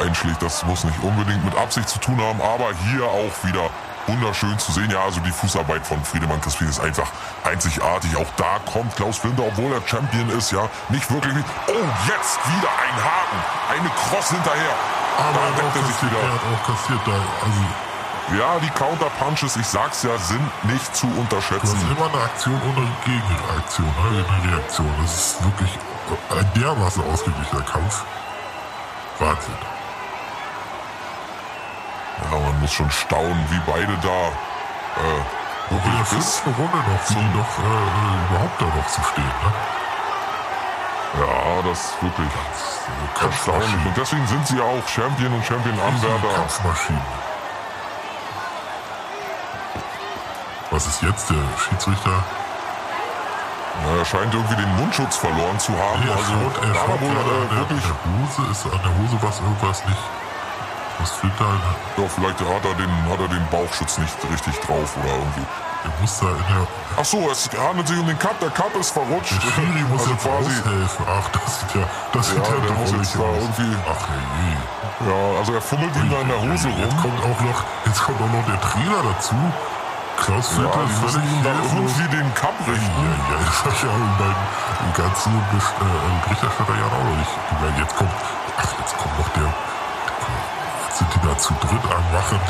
einschlägt, 0.01 0.43
das 0.43 0.65
muss 0.65 0.85
nicht 0.85 1.03
unbedingt 1.03 1.45
mit 1.45 1.57
Absicht 1.57 1.89
zu 1.89 1.99
tun 1.99 2.21
haben, 2.21 2.41
aber 2.41 2.73
hier 2.91 3.05
auch 3.05 3.45
wieder 3.45 3.69
wunderschön 4.07 4.59
zu 4.59 4.73
sehen. 4.73 4.91
Ja, 4.91 5.03
also 5.05 5.21
die 5.21 5.31
Fußarbeit 5.31 5.87
von 5.87 6.03
Friedemann 6.05 6.41
Crispin 6.41 6.69
ist 6.69 6.81
einfach 6.81 7.09
einzigartig. 7.45 8.17
Auch 8.17 8.31
da 8.37 8.59
kommt 8.71 8.95
Klaus 8.97 9.19
Flinter, 9.19 9.45
obwohl 9.47 9.73
er 9.73 9.83
Champion 9.87 10.29
ist, 10.31 10.53
ja, 10.53 10.69
nicht 10.89 11.11
wirklich. 11.11 11.35
Oh, 11.69 11.73
jetzt 12.09 12.39
wieder 12.47 12.71
ein 12.71 12.97
Haken, 13.05 13.39
eine 13.71 13.91
Cross 13.91 14.31
hinterher. 14.31 14.75
Aber 15.19 15.39
da 15.39 15.63
deckt 15.63 15.77
er 15.77 15.85
sich 15.85 16.03
wieder. 16.03 16.21
Er 16.21 16.33
hat 16.33 16.41
auch 16.41 16.67
kassiert 16.67 17.01
da. 17.07 17.13
Also 17.13 17.63
ja, 18.39 18.59
die 18.61 18.71
Counter-Punches, 18.71 19.57
ich 19.57 19.67
sag's 19.67 20.05
ja, 20.05 20.17
sind 20.17 20.65
nicht 20.65 20.97
zu 20.97 21.07
unterschätzen. 21.07 21.61
Das 21.63 21.75
ist 21.75 21.91
immer 21.91 22.07
eine 22.07 22.25
Aktion 22.25 22.55
ohne 22.55 22.89
Gegenreaktion, 23.05 23.87
ne? 23.87 24.25
eine 24.25 24.53
Reaktion. 24.53 24.91
Das 25.03 25.15
ist 25.15 25.45
wirklich 25.45 25.71
ein 26.31 26.53
dermaßen 26.55 27.03
ausgeglichener 27.11 27.63
Kampf. 27.63 28.05
Wahnsinn. 29.19 29.55
Ja, 32.31 32.39
man 32.39 32.61
muss 32.61 32.73
schon 32.73 32.91
staunen, 32.91 33.45
wie 33.51 33.61
beide 33.71 33.97
da 34.03 34.29
äh, 35.03 35.75
in 35.75 35.97
der 35.97 36.05
fünften 36.05 36.51
Runde 36.55 36.77
noch, 36.77 37.07
die 37.09 37.15
noch 37.15 37.59
äh, 37.59 38.31
überhaupt 38.31 38.61
da 38.61 38.65
noch 38.67 38.87
zu 38.89 39.03
stehen. 39.03 39.25
Ne? 39.25 39.53
Ja, 41.21 41.63
das 41.63 41.79
ist 41.79 42.03
wirklich 42.03 42.29
äh, 42.29 43.25
erstaunlich. 43.25 43.87
Und 43.87 43.97
deswegen 43.97 44.27
sind 44.27 44.47
sie 44.47 44.61
auch 44.61 44.87
Champion 44.89 45.33
und 45.33 45.45
Champion-Anwärter. 45.45 46.35
Kampfmaschinen. 46.35 47.03
Was 50.71 50.87
ist 50.87 51.03
jetzt 51.03 51.29
der 51.29 51.37
Schiedsrichter? 51.59 52.25
Na, 53.81 53.99
er 53.99 54.05
scheint 54.05 54.33
irgendwie 54.35 54.57
den 54.57 54.77
Mundschutz 54.77 55.17
verloren 55.17 55.59
zu 55.59 55.73
haben. 55.73 56.05
Nee, 56.05 56.13
also 56.13 56.33
schaut, 56.33 56.57
er 56.61 56.75
schaut 56.75 57.01
wohl, 57.01 57.09
an, 57.09 57.27
der, 57.49 57.65
der 57.65 57.97
Hose 58.05 58.43
ist 58.51 58.67
an 58.67 58.81
der 58.85 58.95
Hose 59.01 59.17
was 59.21 59.41
irgendwas 59.41 59.85
nicht. 59.87 60.05
Was 60.99 61.11
fehlt 61.13 61.33
da? 61.39 61.51
Ja, 61.97 62.09
vielleicht 62.09 62.41
hat 62.41 62.65
er, 62.65 62.75
den, 62.75 62.93
hat 63.11 63.21
er 63.21 63.29
den 63.29 63.47
Bauchschutz 63.51 63.99
nicht 63.99 64.15
richtig 64.31 64.61
drauf 64.61 64.97
oder 64.97 65.15
irgendwie. 65.15 65.47
Er 65.83 65.91
muss 66.01 66.21
da 66.21 66.31
in 66.31 66.37
der. 66.37 66.67
Ach 66.97 67.05
so, 67.05 67.29
es 67.31 67.51
handelt 67.59 67.89
sich 67.89 67.99
um 67.99 68.07
den 68.07 68.19
Cup. 68.19 68.39
Der 68.39 68.51
Cup 68.51 68.71
ist 68.79 68.91
verrutscht. 68.91 69.35
Der 69.43 69.51
Schiri 69.51 69.83
muss 69.91 70.03
also 70.03 70.15
quasi 70.15 70.53
helfen. 70.63 71.05
Ach, 71.09 71.29
das 71.33 71.61
sieht 71.61 71.75
ja, 71.75 71.89
das 72.13 72.29
sieht 72.29 72.39
ja, 72.39 72.55
ja 72.55 72.61
der 72.61 72.77
muss 72.79 72.93
jetzt 72.93 73.17
da 73.17 73.27
irgendwie. 73.35 73.77
Ach 73.89 74.09
hey. 74.09 74.83
Ja, 75.03 75.39
also 75.41 75.55
er 75.55 75.61
fummelt 75.61 75.97
ihm 75.97 76.11
da 76.11 76.21
in 76.21 76.29
der 76.29 76.41
Hose 76.41 76.69
rum. 76.69 76.79
Jetzt 76.79 77.03
kommt 77.03 77.19
auch 77.19 77.41
noch, 77.41 77.65
jetzt 77.87 78.03
kommt 78.05 78.21
auch 78.21 78.31
noch 78.31 78.47
der 78.47 78.61
Trainer 78.61 79.03
dazu. 79.03 79.35
Klaus 80.23 80.49
Filter 80.49 80.79
ja, 80.79 80.87
völlig 81.03 81.43
da 81.43 81.51
irgendwie 81.51 82.17
den 82.17 82.35
Cup 82.35 82.55
richten. 82.67 83.03
Ja, 83.03 83.35
ja, 83.35 83.45
das 83.45 83.59
habe 83.65 83.75
ich 83.75 83.83
ja 83.83 83.91
meinen 83.91 84.95
ganzen 84.95 85.33
äh, 85.35 86.25
Berichterstatter 86.25 86.75
ja 86.79 86.87
auch 86.87 87.05
noch 87.05 87.19
nicht 87.19 87.35
gemerkt. 87.51 87.79
Jetzt 87.79 87.97
kommt, 87.97 88.11
ach, 88.57 88.73
jetzt 88.79 88.97
kommt 88.97 89.19
noch 89.19 89.29
der, 89.35 89.51
jetzt 90.87 90.99
sind 90.99 91.09
die 91.15 91.27
da 91.27 91.37
zu 91.39 91.53
dritt 91.59 91.85
am 91.91 92.07
Machen. 92.15 92.41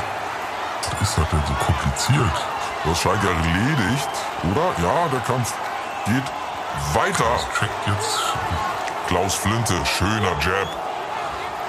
Was 0.84 1.08
ist 1.08 1.16
das 1.16 1.28
denn 1.30 1.42
so 1.48 1.54
kompliziert? 1.64 2.36
Das 2.84 2.98
scheint 2.98 3.24
ja 3.24 3.30
erledigt, 3.30 4.14
oder? 4.44 4.66
Ja, 4.84 5.08
der 5.08 5.20
Kampf 5.20 5.54
geht 6.04 6.28
weiter. 6.92 7.24
Klaus 7.24 7.46
checkt 7.58 7.86
jetzt. 7.86 8.20
Klaus 9.08 9.34
Flinte, 9.34 9.74
schöner 9.86 10.36
Jab. 10.44 10.68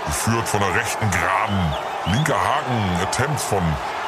Geführt 0.05 0.49
von 0.49 0.59
der 0.59 0.75
rechten 0.75 1.09
Graben. 1.11 1.73
Linker 2.07 2.35
Haken, 2.35 2.99
Attempt 3.01 3.39
von 3.39 3.63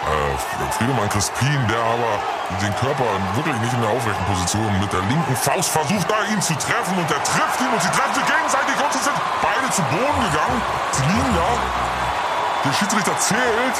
äh, 0.05 0.71
Friedemann 0.77 1.09
Crispin, 1.09 1.67
der 1.67 1.81
aber 1.81 2.13
den 2.61 2.75
Körper 2.77 3.05
wirklich 3.33 3.57
nicht 3.57 3.73
in 3.73 3.81
der 3.81 3.89
aufrechten 3.89 4.25
Position 4.25 4.69
mit 4.79 4.91
der 4.93 5.01
linken 5.01 5.35
Faust 5.35 5.69
versucht, 5.69 6.05
da 6.09 6.21
ihn 6.29 6.41
zu 6.41 6.53
treffen 6.55 6.97
und 6.97 7.09
er 7.09 7.23
trifft 7.23 7.59
ihn 7.61 7.71
und 7.73 7.81
sie 7.81 7.89
treffen 7.89 8.13
sich 8.13 8.25
gegenseitig 8.25 8.75
und 8.77 8.93
sie 8.93 9.03
sind 9.03 9.17
beide 9.41 9.67
zu 9.73 9.81
Boden 9.89 10.21
gegangen. 10.29 10.61
Sie 10.91 11.03
liegen 11.09 11.33
da. 11.33 11.49
Der 12.65 12.73
Schiedsrichter 12.73 13.17
zählt. 13.17 13.77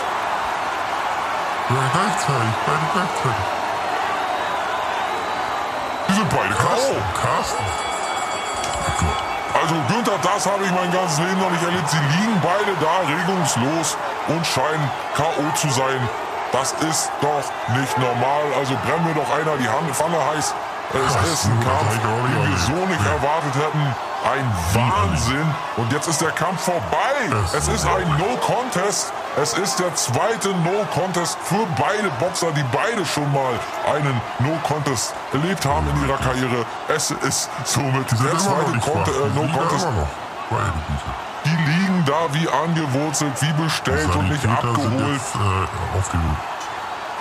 Ja, 1.69 1.81
gleichzeitig, 1.93 2.53
beide 2.65 2.85
gleichzeitig. 2.93 3.45
Die 6.07 6.13
sind 6.13 6.29
beide 6.29 6.53
Carsten, 6.53 7.01
Carsten. 7.21 7.65
Also 9.55 9.75
Günther, 9.89 10.19
das 10.21 10.45
habe 10.45 10.63
ich 10.63 10.71
mein 10.71 10.91
ganzes 10.91 11.17
Leben 11.17 11.39
noch 11.39 11.49
nicht 11.49 11.63
erlebt. 11.63 11.89
Sie 11.89 11.97
liegen 11.97 12.41
beide 12.41 12.73
da 12.81 13.01
regungslos 13.07 13.97
und 14.27 14.45
scheinen 14.45 14.89
K.O. 15.15 15.55
zu 15.55 15.69
sein. 15.69 15.99
Das 16.51 16.73
ist 16.89 17.11
doch 17.21 17.43
nicht 17.77 17.97
normal. 17.97 18.43
Also 18.57 18.75
brennen 18.85 19.05
wir 19.07 19.13
doch 19.13 19.29
einer 19.35 19.57
die 19.57 19.67
Hand, 19.67 19.93
Pfanne 19.93 20.17
heiß. 20.33 20.53
Es 20.93 21.33
ist 21.33 21.45
ein 21.45 21.59
Kampf, 21.61 21.91
den 21.91 22.51
wir 22.51 22.57
so 22.57 22.85
nicht 22.85 23.05
erwartet 23.05 23.55
hätten. 23.55 23.95
Ein 24.23 24.51
Wahnsinn. 24.73 25.55
Und 25.77 25.91
jetzt 25.91 26.07
ist 26.07 26.21
der 26.21 26.31
Kampf 26.31 26.61
vorbei. 26.61 27.13
Es 27.55 27.67
ist 27.67 27.85
ein 27.85 28.07
No-Contest. 28.17 29.11
Es 29.41 29.53
ist 29.53 29.79
der 29.79 29.93
zweite 29.95 30.49
No-Contest 30.49 31.37
für 31.43 31.65
beide 31.77 32.09
Boxer, 32.19 32.51
die 32.51 32.63
beide 32.71 33.05
schon 33.05 33.31
mal 33.33 33.53
einen 33.93 34.21
No-Contest 34.39 35.13
erlebt 35.33 35.65
haben 35.65 35.87
in 35.89 36.07
ihrer 36.07 36.17
Karriere. 36.17 36.65
Es 36.87 37.11
ist 37.11 37.49
somit 37.65 38.09
der 38.11 38.37
zweite 38.37 38.71
äh, 39.11 39.29
No-Contest. 39.35 39.87
Die 41.45 41.74
da 42.05 42.33
wie 42.33 42.47
angewurzelt, 42.47 43.33
wie 43.41 43.53
bestellt 43.53 44.15
und 44.15 44.29
nicht 44.29 44.45
abgeholt. 44.47 45.13
Jetzt, 45.13 45.35
äh, 45.35 45.97
auf 45.97 46.09
den, 46.09 46.21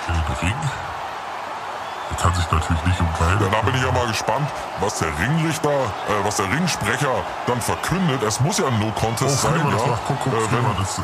den 0.08 0.48
Ring. 0.48 0.56
Er 2.10 2.16
kann 2.16 2.34
sich 2.34 2.44
natürlich 2.50 2.84
nicht 2.84 3.00
um 3.00 3.08
beide. 3.18 3.44
Ja, 3.44 3.50
da 3.50 3.62
bin 3.62 3.74
ich 3.74 3.82
ja 3.82 3.90
mal 3.90 4.06
gespannt, 4.06 4.48
was 4.80 4.98
der 4.98 5.08
Ringrichter, 5.18 5.70
äh, 5.70 6.24
was 6.24 6.36
der 6.36 6.50
Ringsprecher 6.50 7.24
dann 7.46 7.60
verkündet. 7.60 8.22
Es 8.22 8.40
muss 8.40 8.58
ja 8.58 8.66
ein 8.66 8.78
No-Contest 8.78 9.44
oh, 9.44 9.48
sein. 9.48 9.58
Ja. 9.58 9.86
Macht, 9.86 10.02
guck, 10.06 10.20
guck, 10.22 10.32
äh, 10.32 10.52
wenn, 10.52 10.76
das 10.78 10.98
äh, 10.98 11.02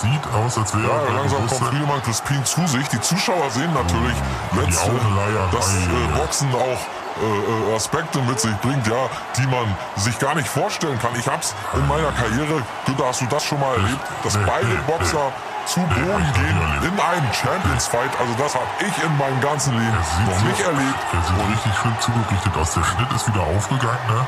sieht 0.00 0.24
aus, 0.32 0.56
als 0.56 0.74
wäre 0.74 0.86
Ja, 0.86 1.14
langsam 1.14 1.46
kommt 1.48 1.64
Friedemann 1.64 2.02
Crispin 2.02 2.44
zu 2.44 2.66
sich. 2.66 2.86
Die 2.88 3.00
Zuschauer 3.00 3.50
sehen 3.50 3.72
natürlich 3.74 4.16
oh, 4.54 4.60
jetzt, 4.60 4.86
äh, 4.86 5.56
dass 5.56 5.74
äh, 5.74 6.18
Boxen 6.18 6.54
auch 6.54 6.80
äh, 7.20 7.72
äh, 7.72 7.76
Aspekte 7.76 8.20
mit 8.22 8.40
sich 8.40 8.54
bringt, 8.58 8.86
ja, 8.86 9.08
die 9.36 9.46
man 9.46 9.76
sich 9.96 10.18
gar 10.18 10.34
nicht 10.34 10.48
vorstellen 10.48 10.98
kann. 11.00 11.10
Ich 11.18 11.26
hab's 11.26 11.54
in 11.74 11.86
meiner 11.88 12.12
Karriere, 12.12 12.62
Günther, 12.86 13.06
hast 13.06 13.20
du 13.20 13.26
das 13.26 13.44
schon 13.44 13.60
mal 13.60 13.74
erlebt, 13.74 14.00
dass 14.24 14.34
beide 14.34 14.74
Boxer 14.86 15.32
zu 15.66 15.80
Boden 15.80 16.32
gehen 16.34 16.58
in 16.82 17.00
einem 17.00 17.32
Champions 17.32 17.86
Fight. 17.88 18.10
Also 18.18 18.32
das 18.38 18.54
habe 18.54 18.64
ich 18.80 19.04
in 19.04 19.18
meinem 19.18 19.40
ganzen 19.40 19.76
Leben 19.76 19.98
noch 20.26 20.42
nicht 20.42 20.60
erlebt. 20.60 20.98
Der 21.12 21.22
sieht 21.22 21.50
richtig 21.50 21.72
schön 21.82 21.94
zugerichtet 22.00 22.56
aus. 22.56 22.72
Der 22.72 22.84
Schnitt 22.84 23.12
ist 23.14 23.28
wieder 23.28 23.42
aufgegangen, 23.42 23.98
ne? 24.08 24.26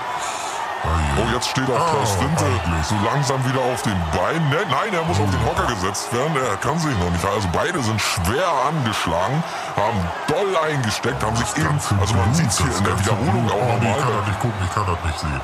Oh, 0.83 1.35
jetzt 1.35 1.49
steht 1.49 1.69
auch 1.69 1.91
Klaus 1.91 2.17
oh, 2.17 2.21
Flinte 2.21 2.45
so 2.89 2.95
langsam 3.05 3.45
wieder 3.45 3.61
auf 3.61 3.83
den 3.83 3.97
Beinen. 4.17 4.49
Ne, 4.49 4.65
nein, 4.71 4.95
er 4.95 5.05
muss 5.05 5.21
auf 5.21 5.31
den 5.31 5.45
Hocker 5.45 5.67
gesetzt 5.67 6.13
werden. 6.13 6.33
Er 6.37 6.57
kann 6.57 6.79
sich 6.79 6.97
noch 6.97 7.11
nicht. 7.11 7.25
Also 7.25 7.49
beide 7.53 7.83
sind 7.83 8.01
schwer 8.01 8.49
angeschlagen, 8.67 9.43
haben 9.77 10.01
doll 10.27 10.57
eingesteckt, 10.57 11.23
haben 11.23 11.37
sich 11.37 11.57
eben, 11.59 11.79
also 12.01 12.15
man 12.15 12.33
sieht 12.35 12.49
es 12.49 12.59
hier 12.59 12.77
in 12.77 12.85
der 12.85 12.99
Wiederholung 12.99 13.51
auch 13.51 13.67
nochmal. 13.75 13.97
Ich 13.99 14.05
kann 14.05 14.17
das 14.17 14.27
nicht 14.27 14.41
gucken, 14.41 14.61
ich 14.65 14.75
kann 14.75 14.87
das 14.87 15.05
nicht 15.05 15.19
sehen. 15.21 15.41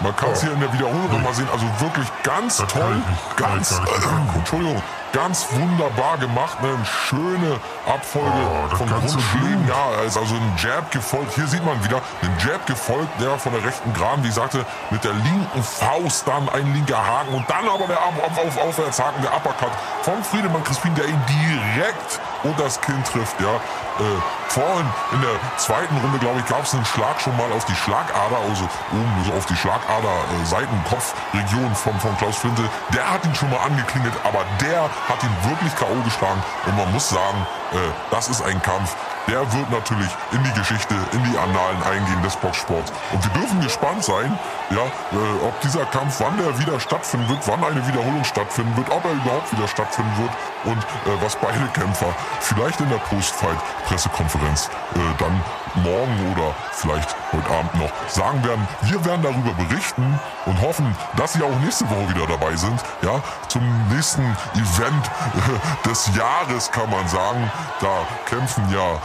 Man 0.00 0.14
kann 0.14 0.30
es 0.30 0.42
hier 0.42 0.52
in 0.52 0.60
der 0.60 0.72
Wiederholung 0.72 1.10
nochmal 1.10 1.34
sehen. 1.34 1.48
Also 1.52 1.64
wirklich 1.80 2.06
ganz 2.22 2.58
das 2.58 2.72
toll. 2.72 3.00
Ganz, 3.36 3.72
äh, 3.72 4.36
Entschuldigung, 4.36 4.82
ganz 5.12 5.46
wunderbar 5.52 6.18
gemacht. 6.18 6.60
Ne? 6.62 6.68
Eine 6.68 6.84
schöne 6.84 7.60
Abfolge 7.86 8.28
oh, 8.28 8.76
von 8.76 8.88
Grundschlägen. 8.88 9.66
Ja, 9.68 10.02
ist 10.02 10.18
also 10.18 10.34
ein 10.34 10.54
Jab 10.58 10.90
gefolgt. 10.90 11.34
Hier 11.34 11.46
sieht 11.46 11.64
man 11.64 11.82
wieder 11.82 12.02
einen 12.22 12.38
Jab 12.38 12.66
gefolgt, 12.66 13.08
der 13.20 13.38
von 13.38 13.52
der 13.52 13.64
rechten 13.64 13.92
Graben, 13.94 14.22
wie 14.22 14.28
ich 14.28 14.34
sagte, 14.34 14.66
mit 14.90 15.02
der 15.02 15.12
linken 15.12 15.62
Faust 15.62 16.28
dann 16.28 16.48
ein 16.50 16.74
linker 16.74 16.98
Haken 16.98 17.34
und 17.34 17.48
dann 17.48 17.66
aber 17.66 17.86
der 17.86 17.98
auf, 17.98 18.38
auf, 18.38 18.58
Aufwärtshaken, 18.58 19.22
der 19.22 19.34
Uppercut 19.34 19.72
von 20.02 20.22
Friedemann 20.22 20.62
Crispin, 20.64 20.94
der 20.94 21.06
ihn 21.06 21.20
direkt 21.26 22.20
unter 22.46 22.64
das 22.64 22.80
Kinn 22.80 23.02
trifft. 23.04 23.40
Ja, 23.40 23.56
äh, 23.56 24.18
vorhin 24.48 24.86
in 25.12 25.20
der 25.20 25.36
zweiten 25.58 25.96
Runde, 25.98 26.18
glaube 26.18 26.40
ich, 26.40 26.46
gab 26.46 26.64
es 26.64 26.74
einen 26.74 26.84
Schlag 26.84 27.20
schon 27.20 27.36
mal 27.36 27.50
auf 27.52 27.64
die 27.64 27.74
Schlagader, 27.74 28.38
also 28.48 28.64
oben 28.92 29.24
so 29.24 29.32
auf 29.32 29.46
die 29.46 29.56
Schlagader, 29.56 30.14
äh, 30.40 30.44
Seitenkopfregion 30.44 31.74
von, 31.74 31.98
von 32.00 32.16
Klaus 32.18 32.36
Flinte. 32.36 32.62
Der 32.94 33.10
hat 33.10 33.24
ihn 33.24 33.34
schon 33.34 33.50
mal 33.50 33.60
angeklingelt, 33.60 34.14
aber 34.24 34.44
der 34.60 34.82
hat 34.82 35.22
ihn 35.22 35.50
wirklich 35.50 35.74
K.O. 35.76 36.02
geschlagen. 36.04 36.42
Und 36.66 36.76
man 36.76 36.92
muss 36.92 37.08
sagen, 37.08 37.46
äh, 37.72 37.76
das 38.10 38.28
ist 38.28 38.42
ein 38.42 38.60
Kampf, 38.62 38.94
der 39.28 39.40
wird 39.52 39.70
natürlich 39.70 40.10
in 40.32 40.42
die 40.44 40.52
Geschichte, 40.52 40.94
in 41.12 41.24
die 41.24 41.38
Annalen 41.38 41.82
eingehen 41.82 42.22
des 42.22 42.36
Boxsports. 42.36 42.92
Und 43.12 43.24
wir 43.24 43.40
dürfen 43.40 43.60
gespannt 43.60 44.04
sein, 44.04 44.38
ja, 44.70 44.82
äh, 44.82 45.46
ob 45.46 45.60
dieser 45.60 45.84
Kampf, 45.86 46.20
wann 46.20 46.36
der 46.36 46.58
wieder 46.58 46.78
stattfinden 46.80 47.28
wird, 47.28 47.40
wann 47.46 47.62
eine 47.64 47.86
Wiederholung 47.86 48.24
stattfinden 48.24 48.76
wird, 48.76 48.90
ob 48.90 49.04
er 49.04 49.12
überhaupt 49.12 49.52
wieder 49.52 49.68
stattfinden 49.68 50.12
wird. 50.18 50.30
und 50.64 50.78
äh, 50.78 51.22
was 51.22 51.36
beide 51.36 51.66
Kämpfer 51.72 52.14
vielleicht 52.40 52.80
in 52.80 52.88
der 52.88 52.98
Postfight-Pressekonferenz 52.98 54.68
äh, 54.94 54.98
dann 55.18 55.40
morgen 55.82 56.32
oder 56.32 56.54
vielleicht 56.72 57.14
heute 57.32 57.50
Abend 57.50 57.74
noch 57.74 57.90
sagen 58.08 58.42
werden. 58.44 58.66
Wir 58.82 59.04
werden 59.04 59.22
darüber 59.22 59.52
berichten 59.64 60.18
und 60.46 60.60
hoffen, 60.60 60.96
dass 61.16 61.34
Sie 61.34 61.42
auch 61.42 61.58
nächste 61.60 61.88
Woche 61.90 62.08
wieder 62.14 62.26
dabei 62.26 62.56
sind. 62.56 62.80
Ja, 63.02 63.22
zum 63.48 63.62
nächsten 63.88 64.24
Event 64.54 65.06
äh, 65.06 65.88
des 65.88 66.10
Jahres 66.16 66.70
kann 66.70 66.90
man 66.90 67.06
sagen. 67.08 67.50
Da 67.80 68.06
kämpfen 68.26 68.64
ja 68.72 68.98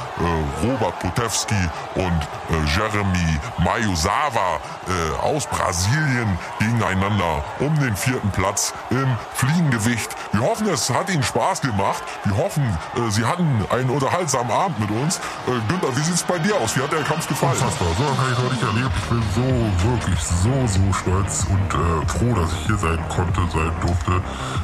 Robert 0.64 1.00
Potewski 1.00 1.56
und 1.96 2.06
äh, 2.06 2.66
Jeremy 2.76 3.40
Mayosawa 3.60 4.60
äh, 4.88 5.20
aus 5.22 5.48
Brasilien 5.48 6.38
gegeneinander 6.60 7.44
um 7.60 7.78
den 7.80 7.96
vierten 7.96 8.30
Platz 8.32 8.74
im 8.90 9.08
Fliegengewicht. 9.34 10.10
Wir 10.32 10.42
hoffen, 10.42 10.68
es 10.70 10.90
hat 10.90 11.10
Ihnen 11.10 11.24
Spaß 11.24 11.62
gemacht. 11.62 12.04
Wir 12.24 12.38
hoffen, 12.38 12.64
äh, 12.96 13.10
Sie 13.10 13.26
hatten 13.26 13.66
einen 13.70 13.90
unterhaltsamen 13.90 14.52
Abend 14.52 14.80
mit 14.80 14.92
uns. 14.92 15.18
Äh, 15.48 15.52
Günther, 15.68 15.96
wie 15.96 16.02
sieht 16.02 16.16
es 16.16 16.24
bei 16.24 16.38
dir 16.40 16.56
aus? 16.58 16.76
Wie 16.76 16.82
hat 16.82 16.92
der 16.92 17.04
Kampf 17.04 17.28
gefallen? 17.28 17.54
Unfassbar. 17.54 17.88
So 17.98 18.04
habe 18.04 18.32
ich 18.32 18.38
noch 18.38 18.52
nicht 18.52 18.64
erlebt. 18.64 18.92
Ich 18.96 19.10
bin 19.10 19.24
so, 19.36 19.90
wirklich 19.90 20.20
so, 20.20 20.68
so 20.68 20.94
stolz 20.94 21.46
und 21.50 21.74
äh, 21.74 22.08
froh, 22.08 22.34
dass 22.40 22.52
ich 22.54 22.66
hier 22.68 22.78
sein 22.78 23.00
konnte, 23.10 23.42
sein 23.52 23.72
durfte. 23.82 24.12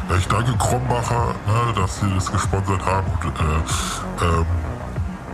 Äh, 0.10 0.18
ich 0.18 0.28
danke 0.28 0.56
Krombacher, 0.58 1.36
ne, 1.45 1.74
dass 1.76 2.00
sie 2.00 2.14
das 2.14 2.32
gesponsert 2.32 2.86
haben. 2.86 3.08
Und, 3.24 3.39
äh, 3.39 4.26
ähm, 4.26 4.45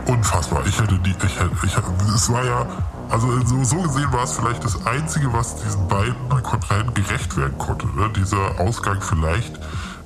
unfassbar. 0.07 0.65
Ich 0.65 0.79
hätte 0.79 0.97
die, 0.99 1.11
ich 1.11 1.39
hätte, 1.39 1.51
ich 1.63 1.75
hätte, 1.75 1.91
es 2.13 2.31
war 2.31 2.43
ja, 2.43 2.65
also 3.09 3.27
so, 3.45 3.63
so 3.63 3.81
gesehen 3.81 4.11
war 4.11 4.23
es 4.23 4.33
vielleicht 4.33 4.63
das 4.63 4.85
Einzige, 4.85 5.31
was 5.33 5.55
diesen 5.57 5.87
beiden 5.87 6.15
Kontrahenten 6.43 6.93
gerecht 6.93 7.35
werden 7.37 7.57
konnte. 7.57 7.87
Ne? 7.87 8.09
Dieser 8.15 8.59
Ausgang 8.59 9.01
vielleicht 9.01 9.59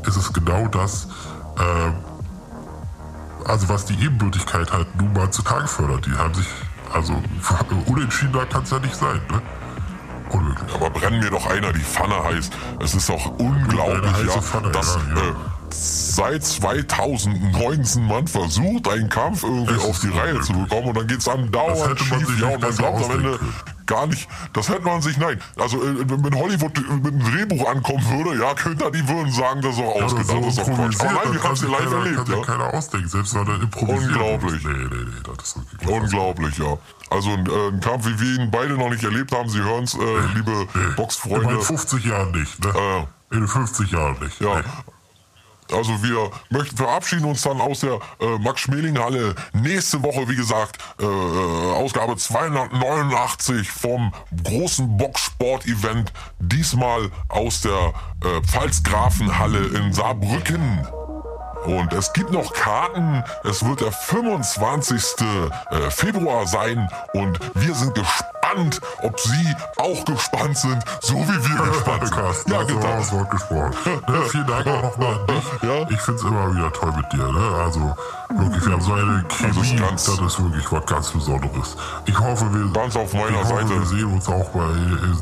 ist 0.06 0.16
es 0.16 0.34
genau 0.34 0.68
das, 0.68 1.08
äh, 1.58 3.48
also 3.50 3.70
was 3.70 3.86
die 3.86 3.94
Ebenbürtigkeit 4.04 4.72
halt 4.72 4.88
nun 4.96 5.14
mal 5.14 5.32
zutage 5.32 5.68
fördert. 5.68 6.06
Die 6.06 6.12
haben 6.12 6.34
sich, 6.34 6.48
also 6.94 7.14
unentschiedener 7.86 8.46
kann 8.46 8.64
es 8.64 8.72
ja 8.72 8.80
nicht 8.80 8.96
sein, 8.96 9.22
ne? 9.32 9.42
Unmöglich. 10.30 10.76
Aber 10.76 10.90
brenn 10.90 11.20
mir 11.20 11.30
doch 11.30 11.50
einer 11.50 11.72
die 11.72 11.80
Pfanne 11.80 12.22
heiß. 12.22 12.50
Es 12.82 12.94
ist 12.94 13.08
doch 13.08 13.28
unglaublich, 13.40 14.12
ja, 14.28 14.42
Pfanne, 14.42 14.72
dass 14.72 14.96
ja, 14.96 15.16
ja. 15.16 15.30
Äh, 15.30 15.34
seit 15.74 16.44
2019 16.44 18.06
man 18.06 18.28
versucht, 18.28 18.88
einen 18.88 19.10
Kampf 19.10 19.44
irgendwie 19.44 19.74
es 19.74 19.84
auf 19.84 20.00
die 20.00 20.10
Reihe 20.10 20.40
zu 20.42 20.54
bekommen 20.54 20.88
und 20.88 20.98
dann 20.98 21.08
geht 21.08 21.20
es 21.20 21.28
andauernd 21.28 22.00
schief. 22.00 22.42
Ja, 22.42 22.50
und 22.50 22.62
man 22.62 22.76
glaubt 22.76 23.06
am 23.06 23.12
Ende, 23.12 23.40
gar 23.88 24.06
nicht. 24.06 24.30
Das 24.54 24.70
hätte 24.70 24.82
man 24.82 25.02
sich, 25.02 25.18
nein. 25.18 25.42
Also, 25.58 25.78
äh, 25.84 25.96
wenn 26.08 26.36
Hollywood 26.36 26.78
mit 26.78 27.14
einem 27.14 27.24
Drehbuch 27.24 27.68
ankommen 27.68 28.04
würde, 28.10 28.40
ja, 28.40 28.54
könnte 28.54 28.92
die 28.92 29.08
würden 29.08 29.32
sagen, 29.32 29.62
das 29.62 29.76
ist 29.76 29.82
auch 29.82 30.02
ausgedacht, 30.02 30.30
ja, 30.30 30.42
das 30.42 30.54
ist 30.54 30.60
auch 30.60 30.66
Quatsch. 30.66 31.00
Aber 31.00 31.12
nein, 31.14 31.34
wir 31.34 31.44
haben 31.44 31.56
sie 31.56 31.68
live 31.68 31.92
erlebt. 31.92 32.16
Kann 32.18 32.38
ja. 32.38 32.42
keiner 32.44 32.74
ausdenken, 32.74 33.08
selbst 33.08 33.34
wenn 33.34 33.48
er 33.48 33.62
improvisiert. 33.62 34.12
Unglaublich. 34.12 34.64
Nee, 34.64 34.72
nee, 34.74 34.88
nee, 34.92 35.36
das 35.36 35.48
ist 35.48 35.72
wirklich 35.72 35.90
Unglaublich, 35.90 36.58
ja. 36.58 36.78
Also 37.10 37.32
ein, 37.32 37.46
äh, 37.46 37.68
ein, 37.70 37.80
Kampf, 37.80 38.06
wie 38.06 38.20
wir 38.20 38.44
ihn 38.44 38.52
beide 38.52 38.74
noch 38.74 38.90
nicht 38.90 39.04
erlebt 39.04 39.32
haben, 39.32 39.50
Sie 39.50 39.62
hören 39.62 39.86
es, 39.86 39.94
äh, 39.94 39.98
liebe 40.36 40.68
nee. 40.74 40.82
Boxfreunde. 40.96 41.54
In 41.54 41.62
50 41.62 42.06
Jahren 42.06 42.32
nicht, 42.32 42.64
ne? 42.64 42.74
Äh, 43.32 43.36
in 43.36 43.48
50 43.48 43.92
Jahren 43.92 44.18
nicht. 44.20 44.42
Ja. 44.42 44.58
Nee. 44.58 44.64
Also 45.72 46.04
wir 46.04 46.32
möchten 46.50 46.78
verabschieden 46.78 47.26
uns 47.26 47.42
dann 47.42 47.62
aus 47.62 47.82
der 47.82 48.00
äh, 48.20 48.38
Max-Schmeling-Halle. 48.40 49.36
Nächste 49.54 50.02
Woche, 50.04 50.28
wie 50.30 50.36
gesagt, 50.36 50.78
äh, 51.00 51.06
äh 51.06 51.74
Ausgabe 51.78 52.16
289 52.16 53.70
vom 53.70 54.14
großen 54.44 54.98
Boxsport-Event. 54.98 56.14
Diesmal 56.40 57.10
aus 57.30 57.62
der 57.62 57.94
äh, 58.24 58.42
Pfalzgrafenhalle 58.44 59.68
in 59.78 59.94
Saarbrücken. 59.94 60.88
Und 61.66 61.92
es 61.92 62.14
gibt 62.14 62.32
noch 62.32 62.54
Karten. 62.54 63.24
Es 63.44 63.66
wird 63.66 63.82
der 63.82 63.92
25. 63.92 65.04
Äh, 65.20 65.92
Februar 65.92 66.48
sein. 66.48 66.88
Und 67.14 67.40
wir 67.56 67.76
sind 67.76 67.94
gespannt, 67.94 68.37
ob 69.04 69.20
Sie 69.20 69.56
auch 69.78 70.06
gespannt 70.06 70.58
sind, 70.58 70.84
so 71.02 71.16
wie 71.16 71.28
wir 71.28 71.72
gespannt 71.72 72.08
sind. 72.08 72.54
Ja, 72.54 72.64
genau. 72.64 72.82
Das 72.82 73.12
Wort 73.12 73.30
gesprochen. 73.30 73.74
Ja, 73.86 74.22
vielen 74.30 74.48
Dank 74.48 74.68
auch 74.68 74.84
nochmal 74.84 75.20
an 75.20 75.28
dich. 75.28 75.64
Ja? 75.64 75.90
Ich 75.90 76.02
finde 76.02 76.20
es 76.20 76.24
immer 76.24 76.56
wieder 76.56 76.72
toll 76.74 76.94
mit 76.96 77.12
dir. 77.14 77.32
Ne? 77.32 77.62
Also 77.64 77.96
wirklich, 78.30 78.66
wir 78.66 78.74
haben 78.74 78.82
so 78.82 78.94
eine 78.94 79.24
Chemie. 79.30 79.80
Das 79.80 80.08
ist, 80.08 80.20
das 80.20 80.34
ist 80.34 80.44
wirklich 80.44 80.72
was 80.72 80.86
ganz 80.86 81.12
Besonderes. 81.12 81.78
Ich 82.06 82.20
hoffe, 82.20 82.46
wir, 82.54 82.72
ganz 82.74 82.96
auf 82.96 83.14
meiner 83.14 83.42
ich 83.42 83.48
Seite. 83.48 83.70
wir 83.70 83.86
sehen 83.86 84.14
uns 84.14 84.28
auch 84.28 84.50
bei 84.50 84.68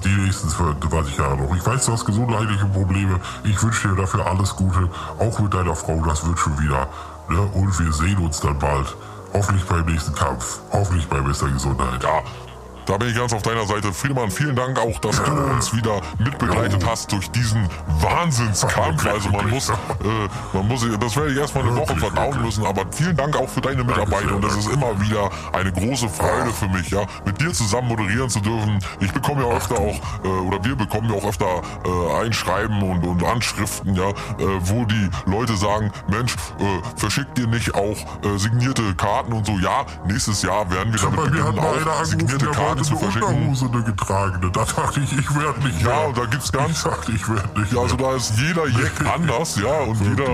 die 0.04 0.22
nächsten 0.22 0.50
20 0.50 1.18
Jahre 1.18 1.38
noch. 1.38 1.56
Ich 1.56 1.66
weiß, 1.66 1.86
du 1.86 1.94
hast 1.94 2.06
gesundheitliche 2.06 2.66
Probleme. 2.66 3.20
Ich 3.44 3.62
wünsche 3.62 3.90
dir 3.90 3.96
dafür 3.96 4.26
alles 4.26 4.56
Gute. 4.56 4.90
Auch 5.20 5.40
mit 5.40 5.54
deiner 5.54 5.76
Frau. 5.76 6.02
Das 6.06 6.26
wird 6.26 6.40
schon 6.40 6.58
wieder. 6.60 6.88
Ne? 7.30 7.42
Und 7.54 7.80
wir 7.80 7.92
sehen 7.92 8.18
uns 8.18 8.40
dann 8.40 8.58
bald. 8.60 8.96
Hoffentlich 9.34 9.66
beim 9.66 9.86
nächsten 9.86 10.16
Kampf. 10.16 10.60
Hoffentlich 10.72 11.08
bei 11.08 11.20
bester 11.20 11.50
Gesundheit. 11.50 12.04
Ja. 12.04 12.22
Da 12.86 12.98
bin 12.98 13.10
ich 13.10 13.16
ganz 13.16 13.34
auf 13.34 13.42
deiner 13.42 13.66
Seite. 13.66 13.92
Friedemann, 13.92 14.30
vielen 14.30 14.56
Dank 14.56 14.78
auch, 14.80 15.00
dass 15.00 15.22
du 15.24 15.32
uns 15.32 15.76
wieder 15.76 16.02
mitbegleitet 16.20 16.86
hast 16.86 17.12
durch 17.12 17.30
diesen 17.32 17.68
Wahnsinnskampf. 18.00 19.06
Also 19.08 19.30
man 19.30 19.50
muss, 19.50 19.70
äh, 19.70 19.74
man 20.54 20.68
muss, 20.68 20.86
das 21.00 21.16
werde 21.16 21.32
ich 21.32 21.38
erstmal 21.38 21.64
eine 21.68 21.76
Woche 21.76 21.96
verdauen 21.96 22.42
müssen, 22.44 22.66
aber 22.66 22.84
vielen 22.92 23.18
Dank 23.18 23.36
auch 23.38 23.50
für 23.50 23.62
deine 23.62 23.84
Mitarbeit 23.84 24.32
und 24.32 24.44
es 24.46 24.56
ist 24.56 24.70
immer 24.70 25.00
wieder 25.02 25.32
eine 25.54 25.72
große 25.72 26.08
Freude 26.10 26.52
für 26.52 26.68
mich, 26.68 26.92
ja, 26.92 27.06
mit 27.26 27.42
dir 27.42 27.52
zusammen 27.54 27.88
moderieren 27.88 28.30
zu 28.30 28.40
dürfen. 28.40 28.80
Ich 29.00 29.12
bekomme 29.12 29.44
ja 29.48 29.56
öfter 29.56 29.76
auch, 29.76 30.00
äh, 30.24 30.28
oder 30.28 30.64
wir 30.64 30.76
bekommen 30.76 31.10
ja 31.10 31.18
auch 31.18 31.28
öfter 31.28 31.62
äh, 31.86 32.24
Einschreiben 32.24 32.84
und, 32.84 33.04
und 33.04 33.24
Anschriften, 33.24 33.96
ja, 33.96 34.10
äh, 34.10 34.14
wo 34.62 34.86
die 34.86 35.10
Leute 35.26 35.58
sagen, 35.58 35.92
Mensch, 36.08 36.36
äh, 36.60 37.00
verschickt 37.00 37.36
dir 37.38 37.48
nicht 37.48 37.74
auch 37.74 37.98
äh, 38.24 38.38
signierte 38.38 38.94
Karten 38.96 39.34
und 39.34 39.46
so. 39.48 39.54
Ja, 39.58 39.86
nächstes 40.08 40.44
Jahr 40.44 40.70
werden 40.70 40.94
wir 40.94 41.00
damit 41.00 41.24
beginnen, 41.26 41.60
auch 41.60 42.06
signierte 42.06 42.46
Karten 42.48 42.75
hatte 42.76 42.96
eine 43.26 43.26
Unterhose, 43.26 43.66
eine 43.72 43.84
getragene. 43.84 44.52
Da 44.52 44.66
dachte 44.66 45.00
ich, 45.00 45.12
ich 45.18 45.36
werde 45.36 45.60
nicht 45.64 45.82
Ja, 45.82 45.88
mehr. 45.88 46.14
da 46.14 46.26
gibt's 46.26 46.52
ganz... 46.52 46.78
Ich 46.78 46.84
dachte, 46.84 47.12
ich 47.12 47.30
werde 47.30 47.60
nicht 47.60 47.72
Ja, 47.74 47.82
also 47.82 47.96
da 47.96 48.16
ist 48.16 48.34
jeder 48.38 48.68
Jack 48.68 48.92
anders, 49.16 49.56
ja, 49.58 49.80
und 49.82 50.00
jeder 50.02 50.28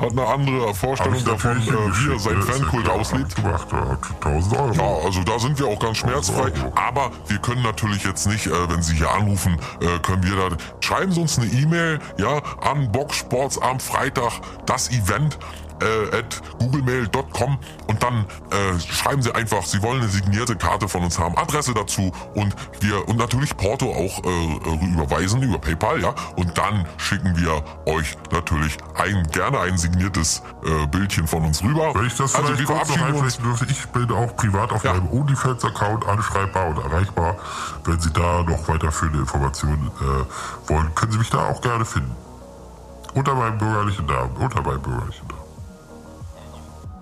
hat 0.00 0.10
eine 0.12 0.26
andere 0.26 0.74
Vorstellung 0.74 1.24
davon, 1.24 1.56
äh, 1.58 1.66
wie 1.66 2.12
er 2.12 2.18
seinen 2.18 2.42
Fankult 2.42 2.88
auslebt. 2.88 3.34
Gemacht, 3.36 3.66
1000 4.24 4.56
Euro. 4.56 4.72
Ja, 4.74 5.04
also 5.06 5.22
da 5.24 5.38
sind 5.38 5.58
wir 5.58 5.66
auch 5.66 5.78
ganz 5.78 5.98
schmerzfrei. 5.98 6.52
Aber 6.74 7.10
wir 7.26 7.38
können 7.38 7.62
natürlich 7.62 8.04
jetzt 8.04 8.26
nicht, 8.26 8.46
äh, 8.46 8.70
wenn 8.70 8.82
Sie 8.82 8.94
hier 8.96 9.10
anrufen, 9.10 9.56
äh, 9.80 9.98
können 10.00 10.22
wir 10.22 10.36
da... 10.50 10.56
Schreiben 10.80 11.12
Sie 11.12 11.20
uns 11.20 11.38
eine 11.38 11.46
E-Mail, 11.48 11.98
ja, 12.18 12.40
an 12.62 12.90
Boxsports 12.92 13.60
am 13.60 13.80
Freitag, 13.80 14.32
das 14.66 14.90
Event 14.90 15.38
äh, 15.80 16.16
at 16.16 16.40
googlemail.com 16.58 17.58
und 17.86 18.02
dann 18.02 18.26
äh, 18.50 18.78
schreiben 18.80 19.22
Sie 19.22 19.34
einfach, 19.34 19.64
Sie 19.64 19.82
wollen 19.82 20.00
eine 20.00 20.10
signierte 20.10 20.56
Karte 20.56 20.88
von 20.88 21.02
uns 21.02 21.18
haben, 21.18 21.36
Adresse 21.36 21.74
dazu 21.74 22.12
und 22.34 22.54
wir 22.80 23.08
und 23.08 23.16
natürlich 23.16 23.56
Porto 23.56 23.90
auch 23.90 24.24
äh, 24.24 24.92
überweisen 24.92 25.42
über 25.42 25.58
PayPal, 25.58 26.00
ja, 26.00 26.14
und 26.36 26.56
dann 26.56 26.86
schicken 26.96 27.36
wir 27.36 27.62
euch 27.86 28.16
natürlich 28.32 28.76
ein 28.94 29.22
gerne 29.32 29.60
ein 29.60 29.78
signiertes 29.78 30.42
äh, 30.64 30.86
Bildchen 30.86 31.26
von 31.26 31.44
uns 31.44 31.62
rüber. 31.62 31.94
Wenn 31.94 32.06
ich 32.06 32.16
das 32.16 32.34
also 32.34 32.54
vielleicht 32.54 32.66
kurz 32.66 32.88
noch 32.88 33.02
einflechten 33.02 33.44
dürfte, 33.44 33.66
ich 33.70 33.86
bin 33.88 34.10
auch 34.10 34.34
privat 34.36 34.72
auf 34.72 34.84
ja. 34.84 34.94
meinem 34.94 35.08
OnlyFans-Account 35.10 36.06
anschreibbar 36.06 36.68
und 36.68 36.78
erreichbar. 36.78 37.36
Wenn 37.84 38.00
Sie 38.00 38.12
da 38.12 38.42
noch 38.42 38.68
weiterführende 38.68 39.20
Informationen 39.20 39.90
äh, 40.00 40.70
wollen, 40.70 40.94
können 40.94 41.12
Sie 41.12 41.18
mich 41.18 41.30
da 41.30 41.48
auch 41.48 41.60
gerne 41.60 41.84
finden. 41.84 42.14
Unter 43.14 43.34
meinem 43.34 43.58
bürgerlichen 43.58 44.06
Namen, 44.06 44.36
unter 44.36 44.62
meinem 44.62 44.82
bürgerlichen 44.82 45.26
Namen. 45.26 45.27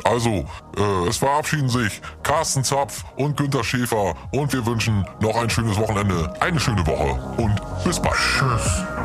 Also, 0.09 0.45
äh, 0.77 1.09
es 1.09 1.17
verabschieden 1.17 1.69
sich 1.69 2.01
Carsten 2.23 2.63
Zapf 2.63 3.05
und 3.17 3.37
Günter 3.37 3.65
Schäfer 3.65 4.15
und 4.31 4.53
wir 4.53 4.65
wünschen 4.65 5.05
noch 5.21 5.37
ein 5.37 5.51
schönes 5.51 5.77
Wochenende, 5.77 6.33
eine 6.41 6.61
schöne 6.61 6.87
Woche 6.87 7.19
und 7.39 7.61
bis 7.85 8.01
bald. 8.01 8.15
Tschüss. 8.15 8.96